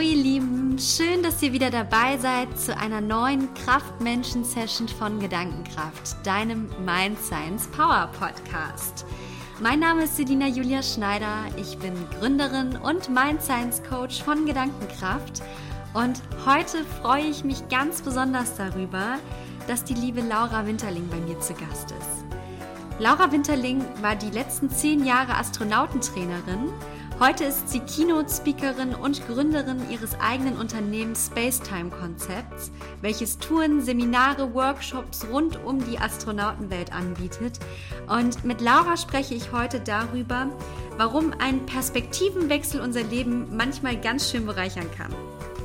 Hallo 0.00 0.12
ihr 0.12 0.22
Lieben, 0.22 0.78
schön, 0.78 1.22
dass 1.22 1.42
ihr 1.42 1.52
wieder 1.52 1.68
dabei 1.68 2.16
seid 2.16 2.58
zu 2.58 2.74
einer 2.74 3.02
neuen 3.02 3.52
Kraftmenschen-Session 3.52 4.88
von 4.88 5.20
Gedankenkraft, 5.20 6.24
deinem 6.24 6.70
Mind 6.86 7.18
Science 7.18 7.66
Power 7.66 8.08
Podcast. 8.18 9.04
Mein 9.60 9.80
Name 9.80 10.04
ist 10.04 10.16
Selina 10.16 10.46
Julia 10.46 10.82
Schneider, 10.82 11.44
ich 11.58 11.76
bin 11.76 11.92
Gründerin 12.18 12.78
und 12.78 13.10
Mind 13.10 13.42
Science 13.42 13.82
Coach 13.90 14.22
von 14.22 14.46
Gedankenkraft 14.46 15.42
und 15.92 16.22
heute 16.46 16.82
freue 17.02 17.26
ich 17.26 17.44
mich 17.44 17.68
ganz 17.68 18.00
besonders 18.00 18.56
darüber, 18.56 19.18
dass 19.66 19.84
die 19.84 19.92
liebe 19.92 20.22
Laura 20.22 20.66
Winterling 20.66 21.10
bei 21.10 21.18
mir 21.18 21.38
zu 21.40 21.52
Gast 21.52 21.90
ist. 21.90 22.24
Laura 22.98 23.32
Winterling 23.32 23.84
war 24.00 24.16
die 24.16 24.30
letzten 24.30 24.70
zehn 24.70 25.04
Jahre 25.04 25.34
Astronautentrainerin 25.34 26.70
Heute 27.22 27.44
ist 27.44 27.68
sie 27.68 27.80
Keynote-Speakerin 27.80 28.94
und 28.94 29.26
Gründerin 29.26 29.90
ihres 29.90 30.18
eigenen 30.20 30.56
Unternehmens 30.56 31.26
Spacetime 31.26 31.90
Concepts, 31.90 32.72
welches 33.02 33.36
Touren, 33.36 33.82
Seminare, 33.82 34.54
Workshops 34.54 35.26
rund 35.30 35.62
um 35.62 35.84
die 35.84 35.98
Astronautenwelt 35.98 36.94
anbietet. 36.94 37.58
Und 38.08 38.42
mit 38.46 38.62
Laura 38.62 38.96
spreche 38.96 39.34
ich 39.34 39.52
heute 39.52 39.80
darüber, 39.80 40.48
warum 40.96 41.34
ein 41.38 41.66
Perspektivenwechsel 41.66 42.80
unser 42.80 43.02
Leben 43.02 43.54
manchmal 43.54 44.00
ganz 44.00 44.30
schön 44.30 44.46
bereichern 44.46 44.90
kann. 44.96 45.14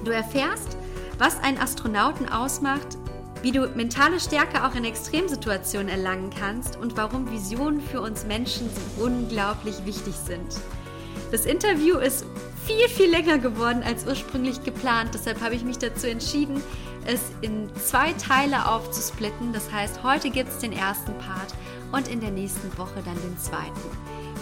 Du 0.04 0.12
erfährst, 0.12 0.76
was 1.20 1.42
einen 1.42 1.58
Astronauten 1.58 2.28
ausmacht, 2.28 2.98
wie 3.44 3.54
du 3.54 3.66
mentale 3.70 4.20
Stärke 4.20 4.66
auch 4.66 4.76
in 4.76 4.84
Extremsituationen 4.84 5.88
erlangen 5.88 6.32
kannst 6.38 6.76
und 6.76 6.98
warum 6.98 7.32
Visionen 7.32 7.80
für 7.80 8.02
uns 8.02 8.26
Menschen 8.26 8.70
so 8.70 9.06
unglaublich 9.06 9.86
wichtig 9.86 10.16
sind. 10.16 10.60
Das 11.32 11.46
Interview 11.46 11.98
ist 11.98 12.26
viel, 12.66 12.88
viel 12.88 13.10
länger 13.10 13.38
geworden 13.40 13.84
als 13.84 14.06
ursprünglich 14.06 14.64
geplant. 14.64 15.12
Deshalb 15.14 15.42
habe 15.42 15.56
ich 15.56 15.64
mich 15.64 15.78
dazu 15.78 16.08
entschieden, 16.08 16.62
es 17.06 17.22
in 17.42 17.70
zwei 17.76 18.14
Teile 18.14 18.70
aufzusplitten. 18.70 19.54
Das 19.54 19.72
heißt, 19.72 20.04
heute 20.04 20.30
gibt 20.30 20.50
es 20.50 20.60
den 20.60 20.72
ersten 20.72 21.14
Part 21.18 21.54
und 21.92 22.08
in 22.08 22.22
der 22.22 22.32
nächsten 22.32 22.78
Woche 22.78 23.02
dann 23.04 23.16
den 23.22 23.38
zweiten. 23.38 23.80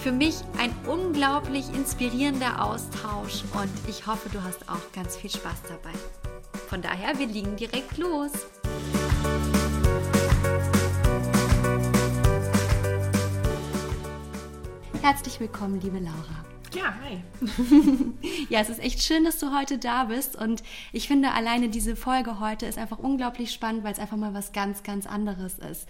Für 0.02 0.12
mich 0.12 0.36
ein 0.58 0.74
unglaublich 0.88 1.66
inspirierender 1.74 2.64
Austausch 2.64 3.44
und 3.54 3.72
ich 3.88 4.06
hoffe, 4.06 4.30
du 4.30 4.44
hast 4.44 4.68
auch 4.70 4.92
ganz 4.94 5.16
viel 5.16 5.30
Spaß 5.30 5.62
dabei. 5.68 5.96
Von 6.68 6.82
daher, 6.82 7.18
wir 7.18 7.28
liegen 7.28 7.56
direkt 7.56 7.98
los. 7.98 8.32
Herzlich 15.02 15.40
willkommen, 15.40 15.80
liebe 15.82 16.00
Laura. 16.00 16.53
Ja, 16.74 16.96
hi. 17.04 17.22
ja, 18.50 18.62
es 18.62 18.70
ist 18.70 18.82
echt 18.82 19.04
schön, 19.04 19.24
dass 19.24 19.38
du 19.40 19.56
heute 19.56 19.78
da 19.78 20.06
bist. 20.06 20.36
Und 20.36 20.64
ich 20.92 21.08
finde, 21.08 21.32
alleine 21.32 21.70
diese 21.70 21.96
Folge 21.96 22.40
heute 22.40 22.66
ist 22.66 22.78
einfach 22.78 23.00
unglaublich 23.00 23.52
spannend, 23.52 23.84
weil 23.84 23.94
es 23.94 24.00
einfach 24.00 24.18
mal 24.18 24.34
was 24.34 24.54
ganz, 24.54 24.84
ganz 24.84 25.06
anderes 25.06 25.60
ist. 25.60 25.88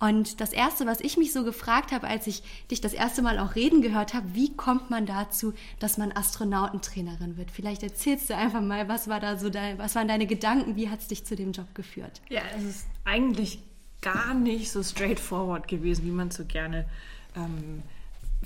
Und 0.00 0.40
das 0.40 0.52
Erste, 0.52 0.86
was 0.86 1.00
ich 1.00 1.16
mich 1.16 1.32
so 1.32 1.42
gefragt 1.42 1.90
habe, 1.90 2.06
als 2.06 2.26
ich 2.28 2.42
dich 2.70 2.80
das 2.80 2.92
erste 2.92 3.20
Mal 3.20 3.38
auch 3.38 3.56
reden 3.56 3.82
gehört 3.82 4.14
habe, 4.14 4.32
wie 4.32 4.54
kommt 4.54 4.90
man 4.90 5.06
dazu, 5.06 5.54
dass 5.80 5.98
man 5.98 6.12
Astronautentrainerin 6.12 7.36
wird? 7.36 7.50
Vielleicht 7.50 7.82
erzählst 7.82 8.30
du 8.30 8.36
einfach 8.36 8.60
mal, 8.60 8.88
was 8.88 9.08
war 9.08 9.18
da 9.18 9.36
so 9.36 9.50
dein, 9.50 9.78
was 9.78 9.96
waren 9.96 10.06
deine 10.06 10.26
Gedanken, 10.26 10.76
wie 10.76 10.88
hat 10.88 11.00
es 11.00 11.08
dich 11.08 11.24
zu 11.24 11.34
dem 11.34 11.50
Job 11.50 11.74
geführt? 11.74 12.20
Ja, 12.28 12.42
es 12.56 12.64
ist 12.64 12.86
eigentlich 13.04 13.60
gar 14.00 14.34
nicht 14.34 14.70
so 14.70 14.84
straightforward 14.84 15.66
gewesen, 15.66 16.04
wie 16.06 16.12
man 16.12 16.30
so 16.30 16.44
gerne 16.44 16.86
ähm, 17.34 17.82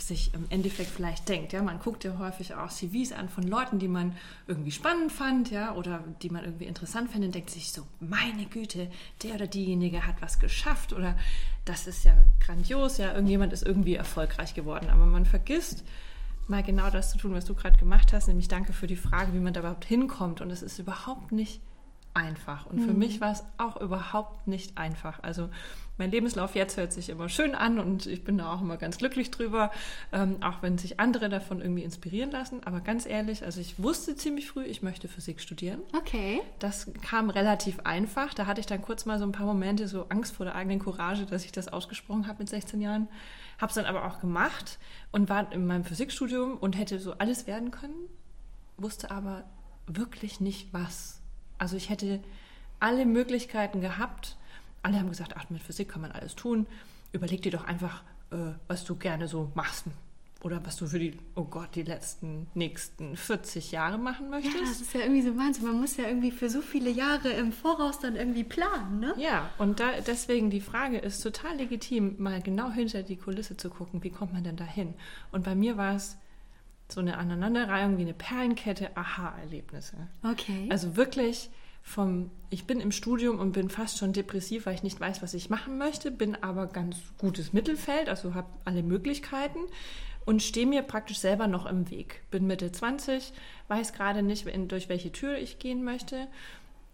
sich 0.02 0.32
im 0.34 0.46
Endeffekt 0.50 0.90
vielleicht 0.90 1.28
denkt. 1.28 1.52
Ja, 1.52 1.62
man 1.62 1.78
guckt 1.78 2.04
ja 2.04 2.18
häufig 2.18 2.54
auch 2.54 2.68
CVs 2.68 3.12
an 3.12 3.28
von 3.28 3.44
Leuten, 3.44 3.78
die 3.78 3.88
man 3.88 4.16
irgendwie 4.46 4.70
spannend 4.70 5.12
fand, 5.12 5.50
ja, 5.50 5.74
oder 5.74 6.04
die 6.22 6.30
man 6.30 6.44
irgendwie 6.44 6.66
interessant 6.66 7.10
findet 7.10 7.28
und 7.28 7.34
denkt 7.34 7.50
sich 7.50 7.72
so, 7.72 7.86
meine 8.00 8.46
Güte, 8.46 8.90
der 9.22 9.34
oder 9.34 9.46
diejenige 9.46 10.06
hat 10.06 10.20
was 10.20 10.38
geschafft 10.38 10.92
oder 10.92 11.16
das 11.64 11.86
ist 11.86 12.04
ja 12.04 12.14
grandios, 12.40 12.98
ja, 12.98 13.12
irgendjemand 13.12 13.52
ist 13.52 13.62
irgendwie 13.62 13.94
erfolgreich 13.94 14.54
geworden. 14.54 14.90
Aber 14.90 15.06
man 15.06 15.24
vergisst 15.24 15.84
mal 16.48 16.62
genau 16.62 16.90
das 16.90 17.12
zu 17.12 17.18
tun, 17.18 17.34
was 17.34 17.44
du 17.44 17.54
gerade 17.54 17.78
gemacht 17.78 18.12
hast, 18.12 18.28
nämlich 18.28 18.48
danke 18.48 18.72
für 18.72 18.86
die 18.86 18.96
Frage, 18.96 19.32
wie 19.32 19.40
man 19.40 19.52
da 19.52 19.60
überhaupt 19.60 19.84
hinkommt. 19.84 20.40
Und 20.40 20.50
es 20.50 20.62
ist 20.62 20.78
überhaupt 20.78 21.32
nicht 21.32 21.60
einfach. 22.14 22.66
Und 22.66 22.80
für 22.80 22.92
mhm. 22.92 22.98
mich 22.98 23.20
war 23.20 23.32
es 23.32 23.44
auch 23.58 23.80
überhaupt 23.80 24.46
nicht 24.46 24.76
einfach. 24.78 25.22
Also 25.22 25.48
mein 25.98 26.10
Lebenslauf 26.10 26.54
jetzt 26.54 26.76
hört 26.78 26.92
sich 26.92 27.10
immer 27.10 27.28
schön 27.28 27.54
an 27.54 27.78
und 27.78 28.06
ich 28.06 28.24
bin 28.24 28.38
da 28.38 28.52
auch 28.52 28.60
immer 28.60 28.76
ganz 28.76 28.98
glücklich 28.98 29.30
drüber, 29.30 29.70
ähm, 30.12 30.42
auch 30.42 30.62
wenn 30.62 30.78
sich 30.78 30.98
andere 30.98 31.28
davon 31.28 31.60
irgendwie 31.60 31.84
inspirieren 31.84 32.30
lassen. 32.30 32.64
Aber 32.64 32.80
ganz 32.80 33.06
ehrlich, 33.06 33.44
also 33.44 33.60
ich 33.60 33.80
wusste 33.82 34.16
ziemlich 34.16 34.48
früh, 34.48 34.64
ich 34.64 34.82
möchte 34.82 35.06
Physik 35.06 35.40
studieren. 35.40 35.80
Okay. 35.96 36.40
Das 36.58 36.90
kam 37.02 37.30
relativ 37.30 37.80
einfach. 37.84 38.34
Da 38.34 38.46
hatte 38.46 38.60
ich 38.60 38.66
dann 38.66 38.82
kurz 38.82 39.04
mal 39.04 39.18
so 39.18 39.24
ein 39.24 39.32
paar 39.32 39.46
Momente 39.46 39.86
so 39.86 40.06
Angst 40.08 40.34
vor 40.34 40.44
der 40.44 40.54
eigenen 40.54 40.78
Courage, 40.80 41.26
dass 41.26 41.44
ich 41.44 41.52
das 41.52 41.68
ausgesprochen 41.68 42.26
habe 42.26 42.40
mit 42.40 42.48
16 42.48 42.80
Jahren. 42.80 43.08
Habe 43.58 43.68
es 43.68 43.74
dann 43.74 43.86
aber 43.86 44.06
auch 44.06 44.18
gemacht 44.18 44.78
und 45.12 45.28
war 45.28 45.52
in 45.52 45.66
meinem 45.66 45.84
Physikstudium 45.84 46.56
und 46.56 46.76
hätte 46.76 46.98
so 46.98 47.12
alles 47.18 47.46
werden 47.46 47.70
können, 47.70 48.08
wusste 48.76 49.10
aber 49.10 49.44
wirklich 49.86 50.40
nicht 50.40 50.72
was. 50.72 51.21
Also 51.62 51.76
ich 51.76 51.90
hätte 51.90 52.18
alle 52.80 53.06
Möglichkeiten 53.06 53.80
gehabt. 53.80 54.36
Alle 54.82 54.98
haben 54.98 55.10
gesagt, 55.10 55.34
ach, 55.36 55.48
mit 55.48 55.62
Physik 55.62 55.90
kann 55.90 56.02
man 56.02 56.10
alles 56.10 56.34
tun. 56.34 56.66
Überleg 57.12 57.40
dir 57.40 57.52
doch 57.52 57.62
einfach, 57.62 58.02
äh, 58.32 58.36
was 58.66 58.84
du 58.84 58.96
gerne 58.96 59.28
so 59.28 59.52
machst. 59.54 59.84
Oder 60.40 60.66
was 60.66 60.74
du 60.74 60.88
für 60.88 60.98
die, 60.98 61.16
oh 61.36 61.44
Gott, 61.44 61.68
die 61.76 61.84
letzten, 61.84 62.48
nächsten 62.54 63.16
40 63.16 63.70
Jahre 63.70 63.96
machen 63.96 64.28
möchtest. 64.28 64.56
Ja, 64.56 64.62
das 64.62 64.80
ist 64.80 64.92
ja 64.92 65.02
irgendwie 65.02 65.22
so 65.22 65.36
Wahnsinn. 65.36 65.66
Man 65.66 65.80
muss 65.80 65.96
ja 65.96 66.08
irgendwie 66.08 66.32
für 66.32 66.50
so 66.50 66.62
viele 66.62 66.90
Jahre 66.90 67.30
im 67.30 67.52
Voraus 67.52 68.00
dann 68.00 68.16
irgendwie 68.16 68.42
planen, 68.42 68.98
ne? 68.98 69.14
Ja, 69.16 69.48
und 69.58 69.78
da, 69.78 70.00
deswegen 70.04 70.50
die 70.50 70.60
Frage 70.60 70.98
ist 70.98 71.20
total 71.20 71.58
legitim, 71.58 72.16
mal 72.18 72.42
genau 72.42 72.72
hinter 72.72 73.04
die 73.04 73.14
Kulisse 73.14 73.56
zu 73.56 73.70
gucken, 73.70 74.02
wie 74.02 74.10
kommt 74.10 74.32
man 74.32 74.42
denn 74.42 74.56
da 74.56 74.64
hin? 74.64 74.94
Und 75.30 75.44
bei 75.44 75.54
mir 75.54 75.76
war 75.76 75.94
es 75.94 76.16
so 76.92 77.00
eine 77.00 77.18
Aneinanderreihung 77.18 77.98
wie 77.98 78.02
eine 78.02 78.14
Perlenkette 78.14 78.96
Aha-Erlebnisse. 78.96 79.96
Okay. 80.22 80.68
Also 80.70 80.96
wirklich 80.96 81.50
vom, 81.82 82.30
ich 82.50 82.66
bin 82.66 82.80
im 82.80 82.92
Studium 82.92 83.38
und 83.40 83.52
bin 83.52 83.68
fast 83.68 83.98
schon 83.98 84.12
depressiv, 84.12 84.66
weil 84.66 84.74
ich 84.74 84.82
nicht 84.82 85.00
weiß, 85.00 85.22
was 85.22 85.34
ich 85.34 85.50
machen 85.50 85.78
möchte, 85.78 86.10
bin 86.10 86.36
aber 86.42 86.66
ganz 86.66 86.96
gutes 87.18 87.52
Mittelfeld, 87.52 88.08
also 88.08 88.34
habe 88.34 88.48
alle 88.64 88.82
Möglichkeiten 88.82 89.58
und 90.24 90.42
stehe 90.42 90.66
mir 90.66 90.82
praktisch 90.82 91.18
selber 91.18 91.48
noch 91.48 91.66
im 91.66 91.90
Weg. 91.90 92.22
Bin 92.30 92.46
Mitte 92.46 92.70
20, 92.70 93.32
weiß 93.68 93.92
gerade 93.92 94.22
nicht, 94.22 94.46
in, 94.46 94.68
durch 94.68 94.88
welche 94.88 95.10
Tür 95.10 95.36
ich 95.36 95.58
gehen 95.58 95.82
möchte, 95.82 96.28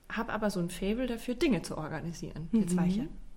habe 0.09 0.33
aber 0.33 0.51
so 0.51 0.61
ein 0.61 0.71
Fable 0.71 1.07
dafür, 1.07 1.35
Dinge 1.35 1.61
zu 1.61 1.77
organisieren. 1.77 2.49
Jetzt 2.53 2.77
war 2.77 2.87
ich 2.87 2.97
ja 2.97 3.03
mhm. 3.03 3.28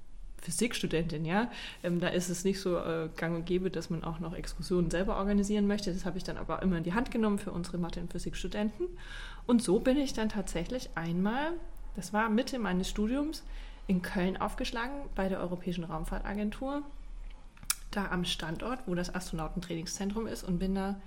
Physikstudentin, 0.41 1.24
ja. 1.25 1.50
Ähm, 1.84 2.00
da 2.00 2.07
ist 2.07 2.29
es 2.29 2.44
nicht 2.44 2.59
so 2.59 2.78
äh, 2.78 3.09
gang 3.16 3.35
und 3.35 3.46
gäbe, 3.46 3.69
dass 3.69 3.90
man 3.90 4.03
auch 4.03 4.19
noch 4.19 4.34
Exkursionen 4.34 4.90
selber 4.90 5.18
organisieren 5.18 5.68
möchte. 5.68 5.94
Das 5.94 6.06
habe 6.06 6.18
ich 6.18 6.24
dann 6.24 6.38
aber 6.38 6.62
immer 6.62 6.78
in 6.78 6.84
die 6.84 6.94
Hand 6.94 7.12
genommen 7.12 7.40
für 7.40 7.52
unsere 7.52 7.78
Mathe- 7.78 8.00
und 8.00 8.12
Physikstudenten. 8.12 8.88
Und 9.46 9.62
so 9.62 9.80
bin 9.80 9.97
ich 9.97 10.13
dann 10.13 10.30
tatsächlich 10.30 10.90
einmal, 10.96 11.53
das 11.96 12.12
war 12.12 12.30
Mitte 12.30 12.59
meines 12.59 12.90
Studiums, 12.90 13.44
in 13.88 14.01
Köln 14.01 14.38
aufgeschlagen 14.38 14.96
bei 15.16 15.30
der 15.30 15.40
Europäischen 15.40 15.84
Raumfahrtagentur, 15.84 16.84
da 17.91 18.07
am 18.09 18.25
Standort, 18.25 18.80
wo 18.88 18.96
das 18.96 19.13
Astronautentrainingszentrum 19.13 20.28
ist 20.28 20.44
und 20.44 20.59
bin 20.59 20.75
da 20.75 21.00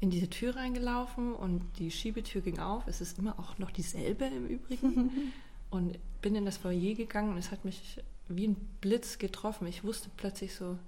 in 0.00 0.10
diese 0.10 0.28
Tür 0.28 0.56
reingelaufen 0.56 1.34
und 1.34 1.62
die 1.78 1.90
Schiebetür 1.90 2.40
ging 2.40 2.58
auf. 2.58 2.86
Es 2.86 3.00
ist 3.00 3.18
immer 3.18 3.38
auch 3.38 3.58
noch 3.58 3.70
dieselbe 3.70 4.24
im 4.24 4.46
Übrigen. 4.46 5.32
und 5.70 5.98
bin 6.22 6.34
in 6.36 6.44
das 6.44 6.56
Foyer 6.56 6.94
gegangen 6.94 7.30
und 7.30 7.38
es 7.38 7.50
hat 7.50 7.64
mich 7.64 8.00
wie 8.28 8.48
ein 8.48 8.56
Blitz 8.80 9.18
getroffen. 9.18 9.66
Ich 9.66 9.84
wusste 9.84 10.10
plötzlich 10.16 10.54
so, 10.54 10.78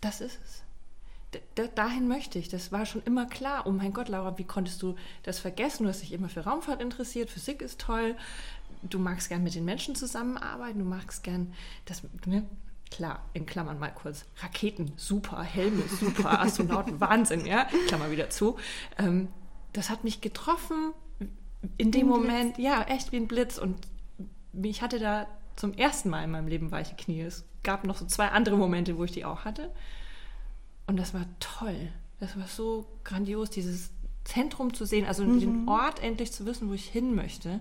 das 0.00 0.20
ist 0.20 0.38
es. 0.44 0.62
D 1.34 1.68
dahin 1.74 2.08
möchte 2.08 2.38
ich. 2.38 2.48
Das 2.48 2.72
war 2.72 2.86
schon 2.86 3.02
immer 3.04 3.26
klar. 3.26 3.66
Oh 3.66 3.70
mein 3.70 3.92
Gott, 3.92 4.08
Laura, 4.08 4.38
wie 4.38 4.44
konntest 4.44 4.80
du 4.82 4.94
das 5.24 5.38
vergessen? 5.38 5.82
Du 5.82 5.88
hast 5.90 6.00
dich 6.00 6.12
immer 6.12 6.28
für 6.28 6.40
Raumfahrt 6.40 6.80
interessiert. 6.80 7.30
Physik 7.30 7.60
ist 7.60 7.80
toll. 7.80 8.16
Du 8.82 8.98
magst 8.98 9.28
gern 9.28 9.42
mit 9.42 9.54
den 9.54 9.64
Menschen 9.64 9.94
zusammenarbeiten. 9.94 10.78
Du 10.78 10.84
magst 10.84 11.22
gern 11.22 11.52
das, 11.84 12.02
ne? 12.24 12.46
Klar, 12.90 13.22
in 13.34 13.44
Klammern 13.44 13.78
mal 13.78 13.92
kurz. 13.92 14.24
Raketen, 14.38 14.92
super. 14.96 15.42
Helme, 15.42 15.82
super. 15.88 16.40
Astronauten, 16.40 16.98
Wahnsinn, 17.00 17.44
ja? 17.44 17.68
Klammer 17.88 18.10
wieder 18.10 18.30
zu. 18.30 18.56
Ähm, 18.96 19.28
das 19.74 19.90
hat 19.90 20.04
mich 20.04 20.22
getroffen 20.22 20.94
in 21.76 21.90
dem 21.90 22.06
Moment. 22.06 22.56
Ja, 22.56 22.82
echt 22.84 23.12
wie 23.12 23.16
ein 23.16 23.28
Blitz. 23.28 23.58
Und 23.58 23.76
ich 24.62 24.80
hatte 24.80 24.98
da 24.98 25.26
zum 25.58 25.74
ersten 25.74 26.08
Mal 26.08 26.22
in 26.22 26.30
meinem 26.30 26.46
Leben 26.46 26.70
weiche 26.70 26.94
Knie. 26.94 27.22
Es 27.22 27.44
gab 27.64 27.84
noch 27.84 27.96
so 27.96 28.06
zwei 28.06 28.28
andere 28.28 28.56
Momente, 28.56 28.96
wo 28.96 29.04
ich 29.04 29.10
die 29.10 29.24
auch 29.24 29.44
hatte. 29.44 29.70
Und 30.86 30.96
das 30.96 31.14
war 31.14 31.26
toll. 31.40 31.90
Das 32.20 32.38
war 32.38 32.46
so 32.46 32.86
grandios, 33.02 33.50
dieses 33.50 33.90
Zentrum 34.22 34.72
zu 34.72 34.84
sehen, 34.84 35.04
also 35.04 35.24
mhm. 35.24 35.40
den 35.40 35.68
Ort 35.68 36.00
endlich 36.02 36.32
zu 36.32 36.46
wissen, 36.46 36.68
wo 36.68 36.74
ich 36.74 36.86
hin 36.86 37.14
möchte. 37.14 37.60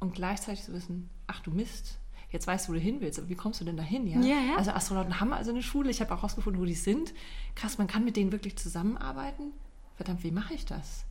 Und 0.00 0.14
gleichzeitig 0.14 0.64
zu 0.64 0.72
wissen, 0.72 1.10
ach 1.28 1.40
du 1.40 1.52
Mist, 1.52 1.98
jetzt 2.30 2.46
weißt 2.46 2.66
du, 2.66 2.72
wo 2.72 2.74
du 2.74 2.80
hin 2.80 3.00
willst, 3.00 3.20
aber 3.20 3.28
wie 3.28 3.36
kommst 3.36 3.60
du 3.60 3.64
denn 3.64 3.76
dahin? 3.76 4.06
Ja? 4.08 4.18
Ja, 4.20 4.40
ja. 4.40 4.56
Also 4.56 4.72
Astronauten 4.72 5.20
haben 5.20 5.32
also 5.32 5.50
eine 5.50 5.62
Schule, 5.62 5.90
ich 5.90 6.00
habe 6.00 6.12
auch 6.12 6.18
herausgefunden, 6.18 6.60
wo 6.60 6.66
die 6.66 6.74
sind. 6.74 7.14
Krass, 7.54 7.78
man 7.78 7.86
kann 7.86 8.04
mit 8.04 8.16
denen 8.16 8.32
wirklich 8.32 8.56
zusammenarbeiten. 8.56 9.52
Verdammt, 9.94 10.24
wie 10.24 10.32
mache 10.32 10.54
ich 10.54 10.66
das? 10.66 11.04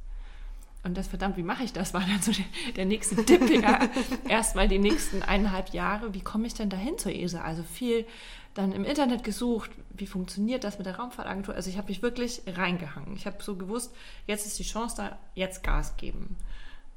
Und 0.84 0.98
das 0.98 1.08
verdammt, 1.08 1.38
wie 1.38 1.44
mache 1.44 1.64
ich 1.64 1.74
das, 1.74 1.94
war 1.94 2.02
dann 2.02 2.22
so 2.22 2.32
der, 2.32 2.46
der 2.76 2.86
nächste 2.86 3.24
Tipp. 3.26 3.50
Ja. 3.50 3.90
Erstmal 4.28 4.68
die 4.68 4.80
nächsten 4.80 5.24
eineinhalb 5.24 5.70
Jahre, 5.70 6.14
wie 6.14 6.22
komme 6.22 6.48
ich 6.48 6.54
denn 6.54 6.70
dahin 6.70 6.98
zur 6.98 7.14
ESA? 7.14 7.42
Also 7.42 7.64
viel 7.64 8.06
dann 8.54 8.72
im 8.72 8.86
Internet 8.86 9.24
gesucht, 9.24 9.72
wie 9.90 10.06
funktioniert 10.06 10.64
das 10.64 10.78
mit 10.78 10.86
der 10.86 10.98
Raumfahrtagentur. 10.98 11.56
Also 11.56 11.70
ich 11.70 11.78
habe 11.78 11.88
mich 11.88 12.04
wirklich 12.04 12.44
reingehangen. 12.46 13.16
Ich 13.16 13.26
habe 13.26 13.42
so 13.42 13.56
gewusst, 13.56 13.96
jetzt 14.28 14.46
ist 14.46 14.60
die 14.60 14.64
Chance 14.64 14.96
da, 14.98 15.18
jetzt 15.34 15.64
Gas 15.64 15.98
geben. 15.98 16.36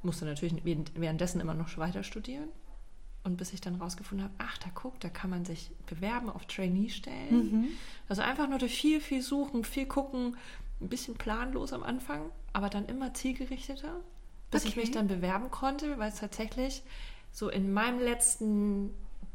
Musste 0.02 0.26
natürlich 0.26 0.54
währenddessen 0.94 1.40
immer 1.40 1.54
noch 1.54 1.76
weiter 1.78 2.02
studieren. 2.02 2.48
Und 3.24 3.38
bis 3.38 3.52
ich 3.52 3.60
dann 3.60 3.76
rausgefunden 3.76 4.24
habe, 4.24 4.34
ach, 4.38 4.58
da 4.58 4.68
guckt, 4.72 5.02
da 5.02 5.08
kann 5.08 5.30
man 5.30 5.44
sich 5.44 5.72
bewerben 5.86 6.28
auf 6.28 6.44
Trainee-Stellen. 6.44 7.30
Mhm. 7.30 7.68
Also 8.08 8.22
einfach 8.22 8.48
nur 8.48 8.58
durch 8.58 8.76
viel, 8.76 9.00
viel 9.00 9.20
suchen, 9.20 9.64
viel 9.64 9.86
gucken, 9.86 10.36
ein 10.80 10.88
bisschen 10.88 11.14
planlos 11.14 11.72
am 11.72 11.82
Anfang, 11.82 12.30
aber 12.52 12.68
dann 12.68 12.86
immer 12.86 13.14
zielgerichteter, 13.14 14.00
bis 14.50 14.62
okay. 14.62 14.70
ich 14.70 14.76
mich 14.76 14.90
dann 14.90 15.08
bewerben 15.08 15.50
konnte, 15.50 15.98
weil 15.98 16.10
es 16.10 16.20
tatsächlich 16.20 16.82
so 17.32 17.48
in 17.48 17.72
meinem 17.72 18.00
letzten 18.00 18.90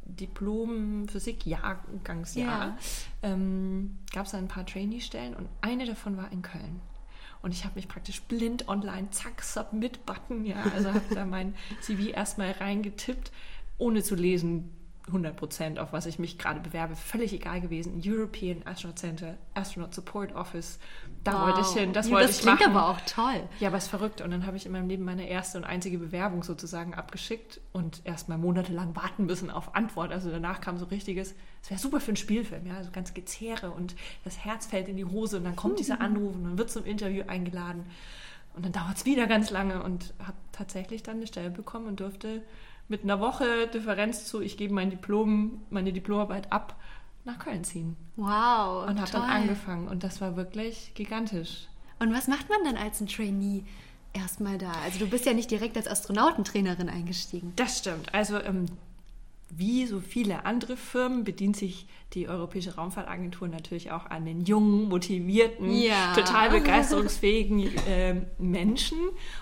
Diplom 0.05 1.07
Physik 1.07 1.45
Jahrgangsjahr 1.45 2.67
ja. 2.67 2.77
ähm, 3.23 3.97
gab 4.11 4.25
es 4.25 4.33
ein 4.33 4.47
paar 4.47 4.65
Trainee-Stellen 4.65 5.35
und 5.35 5.47
eine 5.61 5.85
davon 5.85 6.17
war 6.17 6.31
in 6.31 6.41
Köln. 6.41 6.81
Und 7.41 7.53
ich 7.53 7.65
habe 7.65 7.75
mich 7.75 7.87
praktisch 7.87 8.21
blind 8.23 8.67
online, 8.67 9.09
zack, 9.09 9.41
Submit-Button, 9.41 10.45
ja, 10.45 10.61
also 10.75 10.93
habe 10.93 11.15
da 11.15 11.25
mein 11.25 11.55
CV 11.81 12.09
erstmal 12.09 12.51
reingetippt, 12.51 13.31
ohne 13.77 14.03
zu 14.03 14.15
lesen, 14.15 14.69
100 15.07 15.35
Prozent, 15.35 15.79
auf 15.79 15.93
was 15.93 16.05
ich 16.05 16.19
mich 16.19 16.37
gerade 16.37 16.59
bewerbe, 16.59 16.95
völlig 16.95 17.33
egal 17.33 17.59
gewesen. 17.59 18.01
European 18.05 18.61
Astronaut 18.65 18.99
Center, 18.99 19.37
Astronaut 19.53 19.93
Support 19.93 20.33
Office, 20.33 20.79
da 21.23 21.33
wow. 21.33 21.41
wollte 21.47 21.61
ich 21.61 21.67
hin, 21.67 21.91
das 21.93 22.07
ja, 22.07 22.13
wollte 22.13 22.27
das 22.27 22.39
ich 22.39 22.45
machen. 22.45 22.57
Das 22.59 22.65
klingt 22.65 22.77
aber 22.77 22.89
auch 22.89 23.01
toll. 23.01 23.49
Ja, 23.59 23.69
aber 23.69 23.77
es 23.77 23.85
ist 23.85 23.89
verrückt. 23.89 24.21
Und 24.21 24.31
dann 24.31 24.45
habe 24.45 24.57
ich 24.57 24.65
in 24.65 24.71
meinem 24.71 24.87
Leben 24.87 25.03
meine 25.03 25.27
erste 25.27 25.57
und 25.57 25.63
einzige 25.63 25.97
Bewerbung 25.97 26.43
sozusagen 26.43 26.93
abgeschickt 26.93 27.59
und 27.73 28.01
erst 28.03 28.29
mal 28.29 28.37
monatelang 28.37 28.95
warten 28.95 29.25
müssen 29.25 29.49
auf 29.49 29.75
Antwort. 29.75 30.11
Also 30.11 30.29
danach 30.29 30.61
kam 30.61 30.77
so 30.77 30.85
richtiges, 30.85 31.35
es 31.63 31.69
wäre 31.69 31.79
super 31.79 31.99
für 31.99 32.09
einen 32.09 32.17
Spielfilm, 32.17 32.67
ja, 32.67 32.75
also 32.77 32.91
ganz 32.91 33.13
Gezehre 33.13 33.71
und 33.71 33.95
das 34.23 34.37
Herz 34.45 34.67
fällt 34.67 34.87
in 34.87 34.97
die 34.97 35.05
Hose 35.05 35.37
und 35.37 35.43
dann 35.43 35.55
kommt 35.55 35.73
mhm. 35.73 35.77
dieser 35.77 36.01
Anruf 36.01 36.35
und 36.35 36.43
dann 36.43 36.57
wird 36.57 36.69
zum 36.69 36.85
Interview 36.85 37.23
eingeladen. 37.27 37.85
Und 38.53 38.65
dann 38.65 38.73
dauert 38.73 38.97
es 38.97 39.05
wieder 39.05 39.27
ganz 39.27 39.49
lange 39.49 39.81
und 39.81 40.13
habe 40.19 40.37
tatsächlich 40.51 41.03
dann 41.03 41.17
eine 41.17 41.27
Stelle 41.27 41.49
bekommen 41.49 41.87
und 41.87 41.99
durfte 42.01 42.43
mit 42.91 43.03
einer 43.03 43.21
Woche 43.21 43.67
Differenz 43.67 44.25
zu, 44.25 44.41
ich 44.41 44.57
gebe 44.57 44.73
mein 44.73 44.89
Diplom, 44.89 45.61
meine 45.69 45.93
Diplomarbeit 45.93 46.51
ab, 46.51 46.75
nach 47.23 47.39
Köln 47.39 47.63
ziehen. 47.63 47.95
Wow. 48.17 48.87
Und 48.87 48.99
habe 48.99 49.11
dann 49.11 49.23
angefangen. 49.23 49.87
Und 49.87 50.03
das 50.03 50.19
war 50.21 50.35
wirklich 50.35 50.91
gigantisch. 50.93 51.67
Und 51.99 52.13
was 52.13 52.27
macht 52.27 52.49
man 52.49 52.59
dann 52.65 52.75
als 52.75 52.99
ein 52.99 53.07
Trainee 53.07 53.63
erstmal 54.13 54.57
da? 54.57 54.73
Also 54.83 54.99
du 54.99 55.07
bist 55.07 55.25
ja 55.25 55.33
nicht 55.33 55.49
direkt 55.49 55.77
als 55.77 55.87
Astronautentrainerin 55.87 56.89
eingestiegen. 56.89 57.53
Das 57.55 57.77
stimmt. 57.77 58.13
Also 58.13 58.41
ähm, 58.41 58.65
wie 59.49 59.85
so 59.85 60.01
viele 60.01 60.45
andere 60.45 60.75
Firmen 60.75 61.23
bedient 61.23 61.55
sich 61.55 61.87
die 62.13 62.27
Europäische 62.27 62.75
Raumfahrtagentur 62.75 63.47
natürlich 63.47 63.91
auch 63.91 64.07
an 64.07 64.25
den 64.25 64.41
jungen, 64.41 64.89
motivierten, 64.89 65.71
ja. 65.71 66.13
total 66.13 66.49
begeisterungsfähigen 66.59 67.69
äh, 67.87 68.21
Menschen 68.37 68.97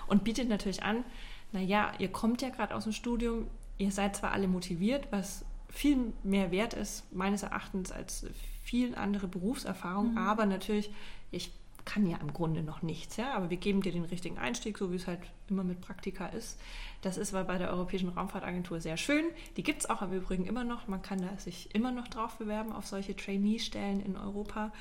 und 0.06 0.22
bietet 0.22 0.48
natürlich 0.48 0.84
an, 0.84 1.04
naja, 1.52 1.92
ihr 1.98 2.10
kommt 2.12 2.42
ja 2.42 2.48
gerade 2.50 2.74
aus 2.74 2.84
dem 2.84 2.92
Studium, 2.92 3.46
ihr 3.78 3.90
seid 3.90 4.16
zwar 4.16 4.32
alle 4.32 4.48
motiviert, 4.48 5.08
was 5.10 5.44
viel 5.68 6.12
mehr 6.22 6.50
wert 6.50 6.74
ist, 6.74 7.12
meines 7.12 7.42
Erachtens, 7.42 7.92
als 7.92 8.26
viel 8.62 8.94
andere 8.94 9.28
Berufserfahrung, 9.28 10.12
mhm. 10.12 10.18
aber 10.18 10.46
natürlich, 10.46 10.90
ich 11.30 11.52
kann 11.84 12.06
ja 12.06 12.18
im 12.18 12.32
Grunde 12.32 12.62
noch 12.62 12.82
nichts, 12.82 13.16
ja, 13.16 13.34
aber 13.34 13.50
wir 13.50 13.56
geben 13.56 13.82
dir 13.82 13.92
den 13.92 14.04
richtigen 14.04 14.38
Einstieg, 14.38 14.78
so 14.78 14.92
wie 14.92 14.96
es 14.96 15.06
halt 15.06 15.20
immer 15.48 15.64
mit 15.64 15.80
Praktika 15.80 16.26
ist. 16.26 16.60
Das 17.02 17.16
ist 17.16 17.32
bei 17.32 17.58
der 17.58 17.70
Europäischen 17.70 18.10
Raumfahrtagentur 18.10 18.80
sehr 18.80 18.96
schön. 18.96 19.24
Die 19.56 19.62
gibt 19.62 19.80
es 19.80 19.90
auch 19.90 20.02
im 20.02 20.12
Übrigen 20.12 20.44
immer 20.44 20.64
noch. 20.64 20.86
Man 20.86 21.02
kann 21.02 21.22
da 21.22 21.36
sich 21.38 21.74
immer 21.74 21.90
noch 21.90 22.08
drauf 22.08 22.36
bewerben 22.36 22.72
auf 22.72 22.86
solche 22.86 23.16
Trainee-Stellen 23.16 24.00
in 24.00 24.16
Europa, 24.16 24.72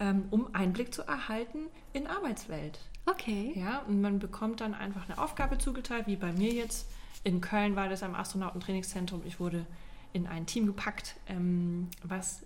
ähm, 0.00 0.24
um 0.30 0.54
Einblick 0.54 0.94
zu 0.94 1.02
erhalten 1.02 1.66
in 1.92 2.06
Arbeitswelt. 2.06 2.80
Okay. 3.06 3.52
Ja, 3.54 3.78
und 3.86 4.00
man 4.00 4.18
bekommt 4.18 4.60
dann 4.60 4.74
einfach 4.74 5.08
eine 5.08 5.18
Aufgabe 5.18 5.58
zugeteilt, 5.58 6.06
wie 6.06 6.16
bei 6.16 6.32
mir 6.32 6.52
jetzt. 6.52 6.88
In 7.24 7.40
Köln 7.40 7.76
war 7.76 7.88
das 7.88 8.02
am 8.02 8.14
Astronautentrainingszentrum. 8.14 9.22
Ich 9.24 9.40
wurde 9.40 9.66
in 10.12 10.26
ein 10.26 10.46
Team 10.46 10.66
gepackt, 10.66 11.16
ähm, 11.28 11.88
was 12.02 12.42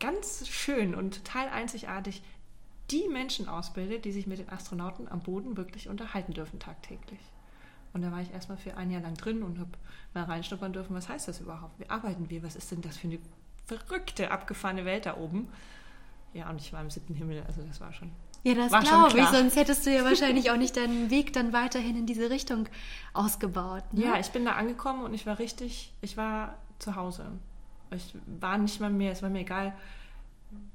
ganz 0.00 0.48
schön 0.48 0.94
und 0.94 1.24
total 1.24 1.48
einzigartig 1.48 2.22
die 2.90 3.08
Menschen 3.08 3.48
ausbildet, 3.48 4.04
die 4.04 4.12
sich 4.12 4.26
mit 4.26 4.38
den 4.38 4.48
Astronauten 4.48 5.08
am 5.08 5.20
Boden 5.20 5.56
wirklich 5.56 5.88
unterhalten 5.88 6.32
dürfen 6.32 6.58
tagtäglich. 6.58 7.20
Und 7.92 8.02
da 8.02 8.12
war 8.12 8.20
ich 8.20 8.32
erstmal 8.32 8.58
für 8.58 8.76
ein 8.76 8.90
Jahr 8.90 9.02
lang 9.02 9.14
drin 9.14 9.42
und 9.42 9.58
habe 9.58 9.70
mal 10.14 10.24
reinschnuppern 10.24 10.72
dürfen, 10.72 10.94
was 10.94 11.08
heißt 11.08 11.28
das 11.28 11.40
überhaupt? 11.40 11.78
Wie 11.78 11.90
arbeiten 11.90 12.30
wir? 12.30 12.42
Was 12.42 12.56
ist 12.56 12.70
denn 12.70 12.82
das 12.82 12.96
für 12.96 13.08
eine 13.08 13.18
verrückte, 13.66 14.30
abgefahrene 14.30 14.84
Welt 14.84 15.06
da 15.06 15.16
oben? 15.16 15.48
Ja, 16.34 16.48
und 16.50 16.60
ich 16.60 16.72
war 16.72 16.80
im 16.80 16.90
siebten 16.90 17.14
Himmel, 17.14 17.42
also 17.46 17.62
das 17.62 17.80
war 17.80 17.92
schon 17.92 18.10
ja, 18.42 18.54
das 18.54 18.70
glaube 18.70 19.18
ich. 19.18 19.26
Sonst 19.26 19.56
hättest 19.56 19.86
du 19.86 19.94
ja 19.94 20.04
wahrscheinlich 20.04 20.50
auch 20.50 20.56
nicht 20.56 20.76
deinen 20.76 21.10
Weg 21.10 21.32
dann 21.32 21.52
weiterhin 21.52 21.96
in 21.96 22.06
diese 22.06 22.30
Richtung 22.30 22.68
ausgebaut. 23.12 23.84
Ne? 23.92 24.04
Ja, 24.04 24.18
ich 24.18 24.30
bin 24.30 24.44
da 24.44 24.52
angekommen 24.52 25.02
und 25.02 25.14
ich 25.14 25.26
war 25.26 25.38
richtig, 25.38 25.92
ich 26.00 26.16
war 26.16 26.56
zu 26.78 26.96
Hause. 26.96 27.26
Ich 27.90 28.14
war 28.40 28.58
nicht 28.58 28.80
mal 28.80 28.90
mehr, 28.90 29.12
es 29.12 29.22
war 29.22 29.30
mir 29.30 29.40
egal. 29.40 29.74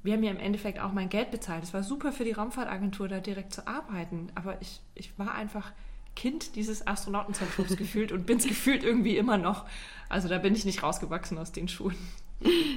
Wir 0.04 0.14
haben 0.14 0.24
ja 0.24 0.32
im 0.32 0.40
Endeffekt 0.40 0.80
auch 0.80 0.92
mein 0.92 1.10
Geld 1.10 1.32
bezahlt. 1.32 1.64
Es 1.64 1.74
war 1.74 1.84
super 1.84 2.12
für 2.12 2.26
die 2.26 2.34
Raumfahrtagentur, 2.34 3.08
da 3.08 3.20
direkt 3.20 3.54
zu 3.54 3.68
arbeiten. 3.68 4.32
Aber 4.36 4.62
ich, 4.62 4.82
ich 4.94 5.18
war 5.18 5.34
einfach 5.34 5.72
Kind 6.16 6.56
dieses 6.56 6.86
Astronautenzentrums 6.86 7.76
gefühlt 7.78 8.12
und 8.12 8.26
bin 8.26 8.38
es 8.38 8.48
gefühlt 8.48 8.84
irgendwie 8.84 9.18
immer 9.18 9.38
noch. 9.38 9.66
Also 10.10 10.28
da 10.28 10.38
bin 10.38 10.54
ich 10.54 10.66
nicht 10.66 10.84
rausgewachsen 10.84 11.38
aus 11.38 11.52
den 11.52 11.68
Schuhen. 11.68 11.96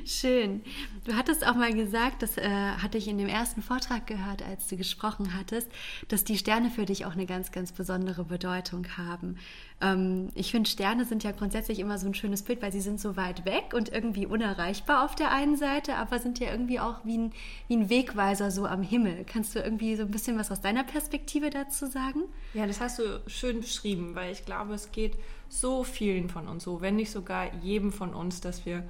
Schön. 0.04 0.62
Du 1.04 1.14
hattest 1.14 1.46
auch 1.46 1.54
mal 1.54 1.72
gesagt, 1.72 2.22
das 2.22 2.36
äh, 2.36 2.48
hatte 2.48 2.98
ich 2.98 3.08
in 3.08 3.18
dem 3.18 3.28
ersten 3.28 3.62
Vortrag 3.62 4.06
gehört, 4.06 4.42
als 4.42 4.66
du 4.68 4.76
gesprochen 4.76 5.34
hattest, 5.36 5.68
dass 6.08 6.24
die 6.24 6.38
Sterne 6.38 6.70
für 6.70 6.84
dich 6.84 7.04
auch 7.04 7.12
eine 7.12 7.26
ganz, 7.26 7.50
ganz 7.50 7.72
besondere 7.72 8.24
Bedeutung 8.24 8.86
haben. 8.96 9.36
Ähm, 9.80 10.28
ich 10.34 10.52
finde, 10.52 10.70
Sterne 10.70 11.04
sind 11.04 11.24
ja 11.24 11.32
grundsätzlich 11.32 11.80
immer 11.80 11.98
so 11.98 12.06
ein 12.06 12.14
schönes 12.14 12.42
Bild, 12.42 12.62
weil 12.62 12.72
sie 12.72 12.80
sind 12.80 13.00
so 13.00 13.16
weit 13.16 13.44
weg 13.44 13.72
und 13.74 13.90
irgendwie 13.90 14.26
unerreichbar 14.26 15.04
auf 15.04 15.14
der 15.14 15.32
einen 15.32 15.56
Seite, 15.56 15.96
aber 15.96 16.18
sind 16.18 16.38
ja 16.38 16.50
irgendwie 16.50 16.80
auch 16.80 17.04
wie 17.04 17.18
ein, 17.18 17.32
wie 17.68 17.76
ein 17.76 17.90
Wegweiser 17.90 18.50
so 18.50 18.66
am 18.66 18.82
Himmel. 18.82 19.24
Kannst 19.24 19.54
du 19.54 19.60
irgendwie 19.60 19.96
so 19.96 20.02
ein 20.02 20.10
bisschen 20.10 20.38
was 20.38 20.50
aus 20.50 20.60
deiner 20.60 20.84
Perspektive 20.84 21.50
dazu 21.50 21.86
sagen? 21.86 22.22
Ja, 22.54 22.66
das 22.66 22.80
hast 22.80 23.00
du 23.00 23.20
schön 23.26 23.60
beschrieben, 23.60 24.14
weil 24.14 24.32
ich 24.32 24.44
glaube, 24.44 24.74
es 24.74 24.92
geht 24.92 25.16
so 25.48 25.84
vielen 25.84 26.28
von 26.28 26.48
uns 26.48 26.64
so, 26.64 26.80
wenn 26.80 26.96
nicht 26.96 27.10
sogar 27.10 27.54
jedem 27.62 27.92
von 27.92 28.14
uns, 28.14 28.40
dass 28.40 28.66
wir 28.66 28.84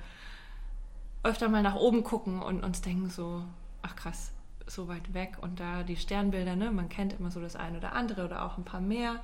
öfter 1.26 1.48
mal 1.48 1.62
nach 1.62 1.74
oben 1.74 2.04
gucken 2.04 2.40
und 2.40 2.64
uns 2.64 2.80
denken 2.80 3.10
so, 3.10 3.42
ach 3.82 3.96
krass, 3.96 4.32
so 4.66 4.88
weit 4.88 5.14
weg 5.14 5.38
und 5.40 5.60
da 5.60 5.82
die 5.82 5.96
Sternbilder, 5.96 6.56
ne, 6.56 6.70
man 6.70 6.88
kennt 6.88 7.12
immer 7.12 7.30
so 7.30 7.40
das 7.40 7.56
eine 7.56 7.78
oder 7.78 7.92
andere 7.92 8.24
oder 8.24 8.44
auch 8.44 8.58
ein 8.58 8.64
paar 8.64 8.80
mehr 8.80 9.20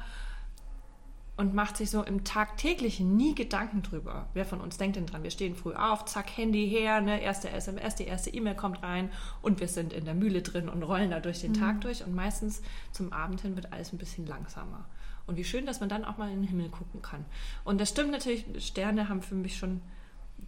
und 1.37 1.55
macht 1.55 1.77
sich 1.77 1.91
so 1.91 2.03
im 2.03 2.25
tagtäglichen 2.25 3.17
nie 3.17 3.35
Gedanken 3.35 3.83
drüber. 3.83 4.29
Wer 4.35 4.45
von 4.45 4.61
uns 4.61 4.77
denkt 4.77 4.97
denn 4.97 5.07
dran? 5.07 5.23
Wir 5.23 5.31
stehen 5.31 5.57
früh 5.57 5.75
auf, 5.75 6.05
zack, 6.05 6.37
Handy 6.37 6.69
her, 6.69 7.01
ne, 7.01 7.21
erste 7.21 7.51
SMS, 7.51 7.95
die 7.95 8.05
erste 8.05 8.31
E-Mail 8.31 8.55
kommt 8.55 8.83
rein 8.83 9.11
und 9.41 9.61
wir 9.61 9.69
sind 9.69 9.93
in 9.93 10.05
der 10.05 10.15
Mühle 10.15 10.43
drin 10.43 10.69
und 10.69 10.83
rollen 10.83 11.11
da 11.11 11.21
durch 11.21 11.41
den 11.41 11.53
mhm. 11.53 11.61
Tag 11.61 11.81
durch 11.81 12.05
und 12.05 12.15
meistens 12.15 12.63
zum 12.93 13.13
Abend 13.13 13.41
hin 13.41 13.57
wird 13.57 13.73
alles 13.73 13.93
ein 13.93 13.99
bisschen 13.99 14.27
langsamer. 14.27 14.85
Und 15.27 15.37
wie 15.37 15.45
schön, 15.45 15.67
dass 15.67 15.81
man 15.81 15.89
dann 15.89 16.05
auch 16.05 16.19
mal 16.19 16.31
in 16.31 16.43
den 16.43 16.49
Himmel 16.49 16.69
gucken 16.69 17.01
kann. 17.01 17.25
Und 17.65 17.81
das 17.81 17.91
stimmt 17.91 18.11
natürlich, 18.11 18.45
Sterne 18.59 19.09
haben 19.09 19.23
für 19.23 19.37
mich 19.37 19.57
schon 19.57 19.81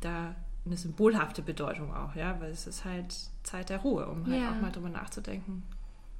da 0.00 0.34
eine 0.66 0.76
symbolhafte 0.76 1.42
Bedeutung 1.42 1.94
auch, 1.94 2.14
ja, 2.14 2.40
weil 2.40 2.50
es 2.50 2.66
ist 2.66 2.84
halt 2.84 3.14
Zeit 3.42 3.68
der 3.68 3.78
Ruhe, 3.78 4.06
um 4.06 4.26
halt 4.26 4.40
ja. 4.40 4.50
auch 4.50 4.60
mal 4.60 4.72
drüber 4.72 4.88
nachzudenken. 4.88 5.62